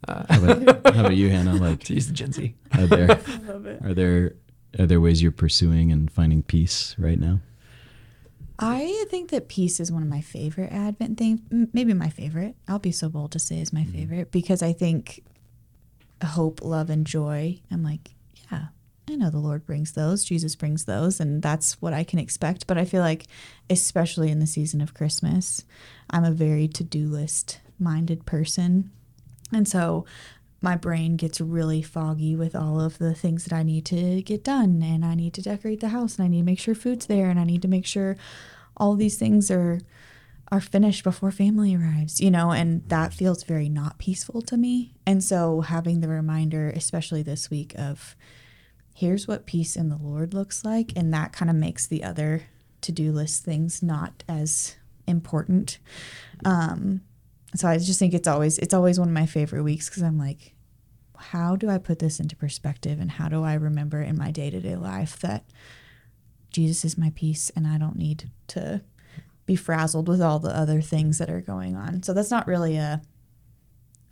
uh, 0.07 0.23
How 0.29 0.43
about, 0.43 0.95
how 0.95 0.99
about 1.01 1.15
you, 1.15 1.29
Hannah? 1.35 1.55
Like, 1.55 1.83
to 1.85 1.93
use 1.93 2.07
the 2.07 2.13
Gen 2.13 2.31
Z. 2.31 2.55
are 2.77 2.87
there 2.87 3.07
love 3.47 3.65
it. 3.65 3.83
are 3.85 3.93
there 3.93 4.35
are 4.77 4.85
there 4.85 5.01
ways 5.01 5.21
you're 5.21 5.31
pursuing 5.31 5.91
and 5.91 6.11
finding 6.11 6.43
peace 6.43 6.95
right 6.97 7.19
now? 7.19 7.39
I 8.61 9.05
think 9.09 9.31
that 9.31 9.47
peace 9.47 9.79
is 9.79 9.91
one 9.91 10.03
of 10.03 10.09
my 10.09 10.21
favorite 10.21 10.71
Advent 10.71 11.17
things. 11.17 11.39
Maybe 11.73 11.93
my 11.93 12.09
favorite. 12.09 12.55
I'll 12.67 12.77
be 12.79 12.91
so 12.91 13.07
bold 13.09 13.31
to 13.31 13.39
say 13.39 13.59
is 13.59 13.71
my 13.71 13.85
favorite 13.85 14.31
because 14.31 14.61
I 14.61 14.73
think 14.73 15.23
hope, 16.23 16.61
love, 16.61 16.89
and 16.89 17.07
joy. 17.07 17.59
I'm 17.71 17.83
like, 17.83 18.11
yeah, 18.51 18.65
I 19.09 19.15
know 19.15 19.29
the 19.29 19.39
Lord 19.39 19.65
brings 19.65 19.93
those. 19.93 20.25
Jesus 20.25 20.55
brings 20.57 20.83
those, 20.85 21.21
and 21.21 21.41
that's 21.41 21.81
what 21.81 21.93
I 21.93 22.03
can 22.03 22.19
expect. 22.19 22.67
But 22.67 22.77
I 22.77 22.83
feel 22.83 23.01
like, 23.01 23.27
especially 23.69 24.29
in 24.29 24.39
the 24.39 24.47
season 24.47 24.81
of 24.81 24.93
Christmas, 24.93 25.63
I'm 26.09 26.25
a 26.25 26.31
very 26.31 26.67
to 26.67 26.83
do 26.83 27.07
list 27.07 27.61
minded 27.79 28.25
person. 28.25 28.91
And 29.51 29.67
so 29.67 30.05
my 30.61 30.75
brain 30.75 31.15
gets 31.15 31.39
really 31.39 31.81
foggy 31.81 32.35
with 32.35 32.55
all 32.55 32.81
of 32.81 32.97
the 32.97 33.13
things 33.13 33.45
that 33.45 33.53
I 33.53 33.63
need 33.63 33.85
to 33.85 34.21
get 34.21 34.43
done. 34.43 34.81
And 34.83 35.05
I 35.05 35.15
need 35.15 35.33
to 35.35 35.41
decorate 35.41 35.79
the 35.79 35.89
house 35.89 36.17
and 36.17 36.25
I 36.25 36.27
need 36.27 36.39
to 36.39 36.45
make 36.45 36.59
sure 36.59 36.75
food's 36.75 37.05
there 37.05 37.29
and 37.29 37.39
I 37.39 37.45
need 37.45 37.61
to 37.61 37.67
make 37.67 37.85
sure 37.85 38.17
all 38.77 38.95
these 38.95 39.17
things 39.17 39.49
are 39.51 39.79
are 40.51 40.61
finished 40.61 41.03
before 41.03 41.29
family 41.29 41.75
arrives, 41.75 42.19
you 42.19 42.31
know, 42.31 42.51
and 42.51 42.87
that 42.89 43.13
feels 43.13 43.43
very 43.43 43.69
not 43.69 43.99
peaceful 43.99 44.41
to 44.41 44.57
me. 44.57 44.95
And 45.05 45.23
so 45.23 45.61
having 45.61 46.01
the 46.01 46.07
reminder, 46.07 46.69
especially 46.69 47.21
this 47.21 47.51
week, 47.51 47.75
of 47.77 48.15
here's 48.95 49.27
what 49.27 49.45
peace 49.45 49.75
in 49.75 49.89
the 49.89 49.97
Lord 49.97 50.33
looks 50.33 50.65
like, 50.65 50.91
and 50.95 51.13
that 51.13 51.33
kind 51.33 51.51
of 51.51 51.55
makes 51.55 51.85
the 51.85 52.03
other 52.03 52.43
to 52.81 52.91
do 52.91 53.11
list 53.11 53.43
things 53.43 53.83
not 53.83 54.23
as 54.27 54.75
important. 55.05 55.77
Um, 56.43 57.01
so 57.55 57.67
I 57.67 57.77
just 57.77 57.99
think 57.99 58.13
it's 58.13 58.27
always 58.27 58.57
it's 58.59 58.73
always 58.73 58.99
one 58.99 59.07
of 59.09 59.13
my 59.13 59.25
favorite 59.25 59.63
weeks 59.63 59.89
because 59.89 60.03
I'm 60.03 60.17
like, 60.17 60.53
how 61.17 61.55
do 61.55 61.69
I 61.69 61.77
put 61.77 61.99
this 61.99 62.19
into 62.19 62.35
perspective, 62.35 62.99
and 62.99 63.11
how 63.11 63.27
do 63.29 63.43
I 63.43 63.53
remember 63.55 64.01
in 64.01 64.17
my 64.17 64.31
day 64.31 64.49
to 64.49 64.59
day 64.59 64.75
life 64.75 65.19
that 65.19 65.45
Jesus 66.51 66.83
is 66.85 66.97
my 66.97 67.11
peace, 67.15 67.51
and 67.55 67.67
I 67.67 67.77
don't 67.77 67.95
need 67.97 68.29
to 68.47 68.81
be 69.45 69.55
frazzled 69.55 70.07
with 70.07 70.21
all 70.21 70.39
the 70.39 70.55
other 70.55 70.79
things 70.81 71.17
that 71.17 71.29
are 71.29 71.41
going 71.41 71.75
on. 71.75 72.03
So 72.03 72.13
that's 72.13 72.31
not 72.31 72.47
really 72.47 72.77
a 72.77 73.01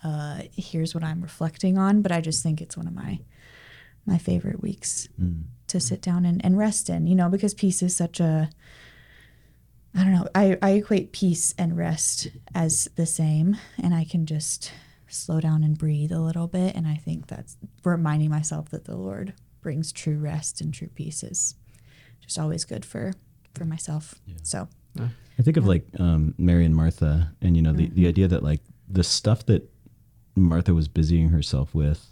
uh, 0.04 0.42
here's 0.56 0.94
what 0.94 1.04
I'm 1.04 1.22
reflecting 1.22 1.78
on, 1.78 2.02
but 2.02 2.12
I 2.12 2.22
just 2.22 2.44
think 2.44 2.62
it's 2.62 2.78
one 2.78 2.88
of 2.88 2.94
my 2.94 3.20
my 4.06 4.18
favorite 4.18 4.62
weeks 4.62 5.10
Mm. 5.22 5.44
to 5.68 5.80
sit 5.80 6.02
down 6.02 6.26
and, 6.26 6.44
and 6.46 6.58
rest 6.58 6.90
in, 6.90 7.08
you 7.08 7.16
know, 7.16 7.30
because 7.30 7.54
peace 7.54 7.82
is 7.84 7.96
such 7.96 8.20
a 8.22 8.50
I 9.98 10.04
don't 10.04 10.14
know, 10.14 10.28
I, 10.36 10.58
I 10.62 10.72
equate 10.72 11.12
peace 11.12 11.56
and 11.58 11.76
rest 11.76 12.28
as 12.54 12.88
the 12.96 13.06
same 13.08 13.58
and 13.82 13.94
I 13.96 14.04
can 14.06 14.26
just 14.26 14.72
slow 15.08 15.40
down 15.40 15.64
and 15.64 15.78
breathe 15.78 16.12
a 16.12 16.20
little 16.20 16.48
bit. 16.48 16.76
And 16.76 16.86
I 16.88 16.96
think 16.96 17.28
that's 17.28 17.58
reminding 17.84 18.30
myself 18.30 18.70
that 18.70 18.86
the 18.86 18.96
Lord 18.96 19.34
brings 19.62 19.92
true 19.92 20.18
rest 20.18 20.62
and 20.62 20.74
true 20.74 20.90
peace 20.94 21.24
is 21.24 21.56
just 22.22 22.38
always 22.38 22.64
good 22.64 22.86
for 22.86 23.14
for 23.56 23.66
myself. 23.66 24.16
So 24.44 24.68
I 25.40 25.42
think 25.42 25.58
of 25.58 25.66
like 25.66 25.88
um, 26.00 26.36
Mary 26.38 26.66
and 26.66 26.76
Martha, 26.76 27.32
and 27.42 27.56
you 27.56 27.62
know 27.64 27.74
the, 27.74 27.86
Mm-hmm. 27.88 27.96
the 27.96 28.08
idea 28.08 28.28
that 28.28 28.44
like 28.44 28.62
the 28.88 29.04
stuff 29.04 29.46
that 29.48 29.68
Martha 30.36 30.74
was 30.74 30.88
busying 30.88 31.30
herself 31.30 31.74
with, 31.76 32.06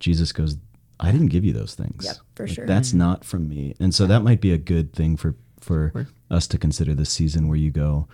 Jesus 0.00 0.32
goes, 0.32 0.56
"I 1.00 1.10
didn't 1.12 1.28
give 1.28 1.44
you 1.44 1.52
those 1.52 1.74
things. 1.74 2.04
Yep, 2.04 2.16
for 2.36 2.46
Like, 2.46 2.54
sure. 2.54 2.66
That's 2.66 2.92
not 2.92 3.24
from 3.24 3.48
me." 3.48 3.74
And 3.80 3.94
so 3.94 4.06
that 4.06 4.22
might 4.22 4.40
be 4.40 4.52
a 4.52 4.58
good 4.58 4.92
thing 4.92 5.16
for 5.16 5.34
for 5.60 5.90
Sure. 5.92 6.06
Us 6.30 6.46
to 6.48 6.58
consider 6.58 6.94
this 6.94 7.10
season, 7.10 7.48
where 7.48 7.56
you 7.58 7.70
go, 7.70 8.08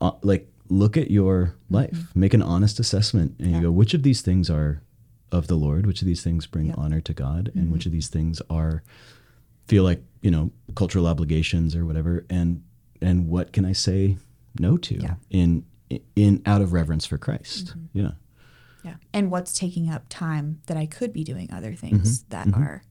uh, 0.00 0.12
like, 0.22 0.50
look 0.68 0.96
at 0.96 1.10
your 1.10 1.54
life, 1.70 2.06
make 2.14 2.34
an 2.34 2.42
honest 2.42 2.78
assessment, 2.80 3.34
and 3.38 3.46
Mm-hmm. 3.48 3.50
Yeah. 3.54 3.60
you 3.60 3.66
go, 3.66 3.70
which 3.72 3.94
of 3.94 4.02
these 4.02 4.20
things 4.22 4.48
are 4.50 4.82
of 5.32 5.46
the 5.46 5.56
Lord? 5.56 5.86
Which 5.86 6.00
of 6.02 6.06
these 6.06 6.22
things 6.22 6.46
bring 6.46 6.66
Yep. 6.66 6.76
Mm-hmm. 6.76 6.84
honor 6.84 7.00
to 7.00 7.12
God, 7.14 7.50
and 7.54 7.70
which 7.72 7.86
of 7.86 7.92
these 7.92 8.08
things 8.08 8.40
are 8.50 8.82
feel 9.66 9.82
like 9.84 10.02
you 10.20 10.30
know 10.30 10.50
cultural 10.76 11.06
obligations 11.06 11.74
or 11.74 11.86
whatever 11.86 12.26
and 12.28 12.62
and 13.00 13.28
what 13.28 13.50
can 13.54 13.64
i 13.64 13.72
say 13.72 14.18
no 14.58 14.76
to 14.76 14.94
Yeah. 14.96 15.14
in 15.30 15.64
in 16.14 16.42
out 16.44 16.60
of 16.60 16.74
reverence 16.74 17.06
for 17.06 17.16
christ 17.16 17.74
yeah 17.94 18.10
yeah. 18.84 18.96
And 19.14 19.30
what's 19.30 19.54
taking 19.58 19.88
up 19.88 20.04
time 20.10 20.60
that 20.66 20.76
I 20.76 20.84
could 20.84 21.14
be 21.14 21.24
doing 21.24 21.50
other 21.50 21.72
things 21.72 22.24
that 22.24 22.52
are 22.52 22.82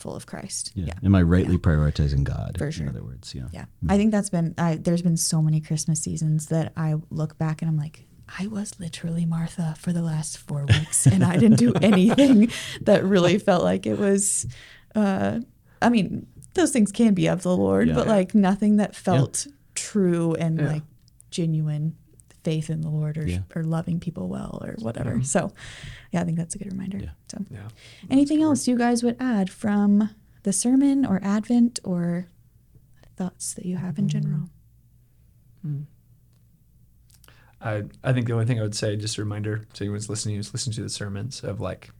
full 0.00 0.14
of 0.16 0.26
Christ. 0.26 0.72
yeah, 0.74 0.86
Yeah. 0.86 0.94
am 1.04 1.14
i 1.14 1.22
rightly 1.22 1.58
prioritizing 1.58 2.24
god 2.24 2.56
For 2.58 2.68
in 2.68 2.88
other 2.88 3.02
words 3.04 3.34
yeah 3.34 3.48
Yeah. 3.52 3.66
I 3.88 3.96
think 3.96 4.10
that's 4.12 4.30
been, 4.30 4.54
I, 4.58 4.76
there's 4.76 5.02
been 5.02 5.16
so 5.16 5.40
many 5.42 5.60
Christmas 5.60 6.00
seasons 6.00 6.46
that 6.46 6.72
I 6.76 6.94
look 7.10 7.36
back 7.38 7.60
and 7.62 7.68
I'm 7.70 7.76
like, 7.76 8.06
I 8.38 8.46
was 8.46 8.78
literally 8.80 9.26
Martha 9.26 9.74
for 9.78 9.92
the 9.92 10.02
last 10.02 10.38
four 10.38 10.64
weeks 10.64 11.06
and 11.06 11.22
I 11.24 11.36
didn't 11.36 11.58
do 11.58 11.72
anything 11.82 12.50
that 12.82 13.04
really 13.04 13.38
felt 13.38 13.62
like 13.64 13.86
it 13.86 13.98
was, 13.98 14.46
uh, 14.94 15.40
I 15.82 15.88
mean, 15.88 16.26
those 16.54 16.70
things 16.70 16.92
can 16.92 17.14
be 17.14 17.26
of 17.28 17.42
the 17.42 17.56
Lord, 17.56 17.88
Yeah. 17.88 17.94
but 17.94 18.06
like 18.06 18.34
nothing 18.34 18.76
that 18.76 18.94
felt 18.94 19.46
true 19.74 20.34
and 20.34 20.60
Yeah. 20.60 20.66
like 20.72 20.82
genuine 21.30 21.96
faith 22.42 22.70
in 22.70 22.80
the 22.80 22.88
Lord 22.90 23.18
or, 23.18 23.26
Yeah. 23.28 23.40
or 23.54 23.62
loving 23.62 24.00
people 24.00 24.28
well 24.28 24.58
or 24.62 24.74
whatever. 24.78 25.22
So, 25.22 25.52
yeah, 26.12 26.22
I 26.22 26.24
think 26.24 26.36
that's 26.38 26.54
a 26.54 26.58
good 26.58 26.72
reminder. 26.72 26.98
Yeah. 26.98 27.10
So, 27.30 27.44
Yeah. 27.50 27.68
anything 28.08 28.42
else 28.42 28.66
you 28.66 28.76
guys 28.76 29.02
would 29.02 29.16
add 29.20 29.50
from 29.50 30.10
the 30.42 30.52
sermon 30.52 31.04
or 31.04 31.20
Advent 31.22 31.80
or 31.84 32.28
thoughts 33.16 33.54
that 33.54 33.66
you 33.66 33.76
have 33.76 33.98
in 33.98 34.08
general? 34.08 34.48
I, 37.60 37.84
I 38.02 38.12
think 38.12 38.26
the 38.26 38.32
only 38.32 38.46
thing 38.46 38.58
I 38.58 38.62
would 38.62 38.74
say, 38.74 38.96
just 38.96 39.18
a 39.18 39.22
reminder 39.22 39.58
to 39.74 39.84
anyone 39.84 39.96
who's 39.96 40.08
listening, 40.08 40.36
who's 40.36 40.52
listening 40.54 40.74
to 40.76 40.82
the 40.82 40.88
sermons 40.88 41.44
of 41.44 41.60
like, 41.60 41.90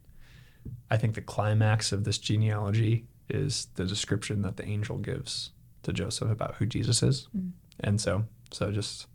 I 0.91 0.97
think 0.97 1.15
the 1.15 1.21
climax 1.21 1.93
of 1.93 2.05
this 2.05 2.19
genealogy 2.19 3.07
is 3.29 3.69
the 3.75 3.85
description 3.85 4.43
that 4.43 4.57
the 4.57 4.65
angel 4.65 4.97
gives 4.99 5.51
to 5.83 5.93
Joseph 5.93 6.31
about 6.31 6.57
who 6.57 6.67
Jesus 6.67 7.03
is. 7.03 7.29
Mm. 7.37 7.51
And 7.81 8.01
so, 8.01 8.25
so 8.51 8.73
just 8.73 9.07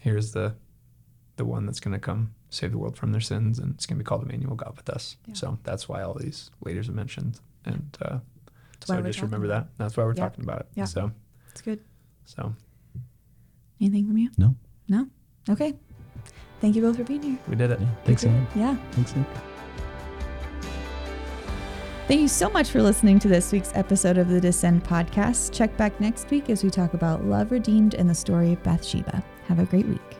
here's 0.00 0.32
the, 0.32 0.54
the 1.36 1.44
one 1.44 1.64
that's 1.64 1.80
going 1.80 1.92
to 1.94 1.98
come 2.00 2.34
save 2.50 2.72
the 2.72 2.78
world 2.78 2.96
from 2.96 3.12
their 3.12 3.20
sins 3.20 3.58
and 3.60 3.74
it's 3.74 3.86
going 3.86 3.96
to 3.96 4.02
be 4.02 4.06
called 4.06 4.24
Emmanuel, 4.24 4.56
God 4.56 4.74
with 4.76 4.90
us. 4.90 5.16
Yeah. 5.26 5.34
So 5.34 5.58
that's 5.62 5.88
why 5.88 6.02
all 6.02 6.14
these 6.14 6.50
leaders 6.64 6.88
are 6.88 6.92
mentioned. 6.92 7.38
And, 7.64 7.96
uh, 8.02 8.18
why 8.86 8.96
so 8.96 8.96
we're 8.96 9.06
just 9.06 9.22
remember 9.22 9.46
that. 9.48 9.68
That's 9.78 9.96
why 9.96 10.02
we're 10.04 10.14
Yeah. 10.14 10.24
talking 10.24 10.42
about 10.42 10.60
it. 10.60 10.66
Yeah. 10.74 10.84
So, 10.86 11.12
It's 11.52 11.60
good. 11.62 11.80
so 12.24 12.54
Anything 13.80 14.06
from 14.08 14.18
you? 14.18 14.30
no 14.36 14.56
No? 14.88 15.06
Okay. 15.48 15.74
Thank 16.60 16.76
you 16.76 16.82
both 16.82 16.96
for 16.96 17.04
being 17.04 17.22
here. 17.22 17.38
we 17.48 17.56
did 17.56 17.70
it. 17.70 17.80
yeah 17.80 17.88
thanks 18.04 18.24
Aaron. 18.24 18.46
Yeah. 18.56 18.76
thanks 18.92 19.14
Nick. 19.16 19.26
Thank 22.08 22.22
you 22.22 22.28
so 22.28 22.50
much 22.50 22.70
for 22.70 22.82
listening 22.82 23.20
to 23.20 23.28
this 23.28 23.52
week's 23.52 23.70
episode 23.76 24.18
of 24.18 24.28
the 24.28 24.40
Descend 24.40 24.82
podcast. 24.82 25.52
Check 25.52 25.76
back 25.76 26.00
next 26.00 26.28
week 26.30 26.50
as 26.50 26.64
we 26.64 26.68
talk 26.70 26.94
about 26.94 27.24
love 27.24 27.52
redeemed 27.52 27.94
and 27.94 28.10
the 28.10 28.14
story 28.14 28.52
of 28.52 28.62
Bathsheba. 28.64 29.22
Have 29.50 29.58
a 29.58 29.64
great 29.64 29.86
week. 29.86 30.19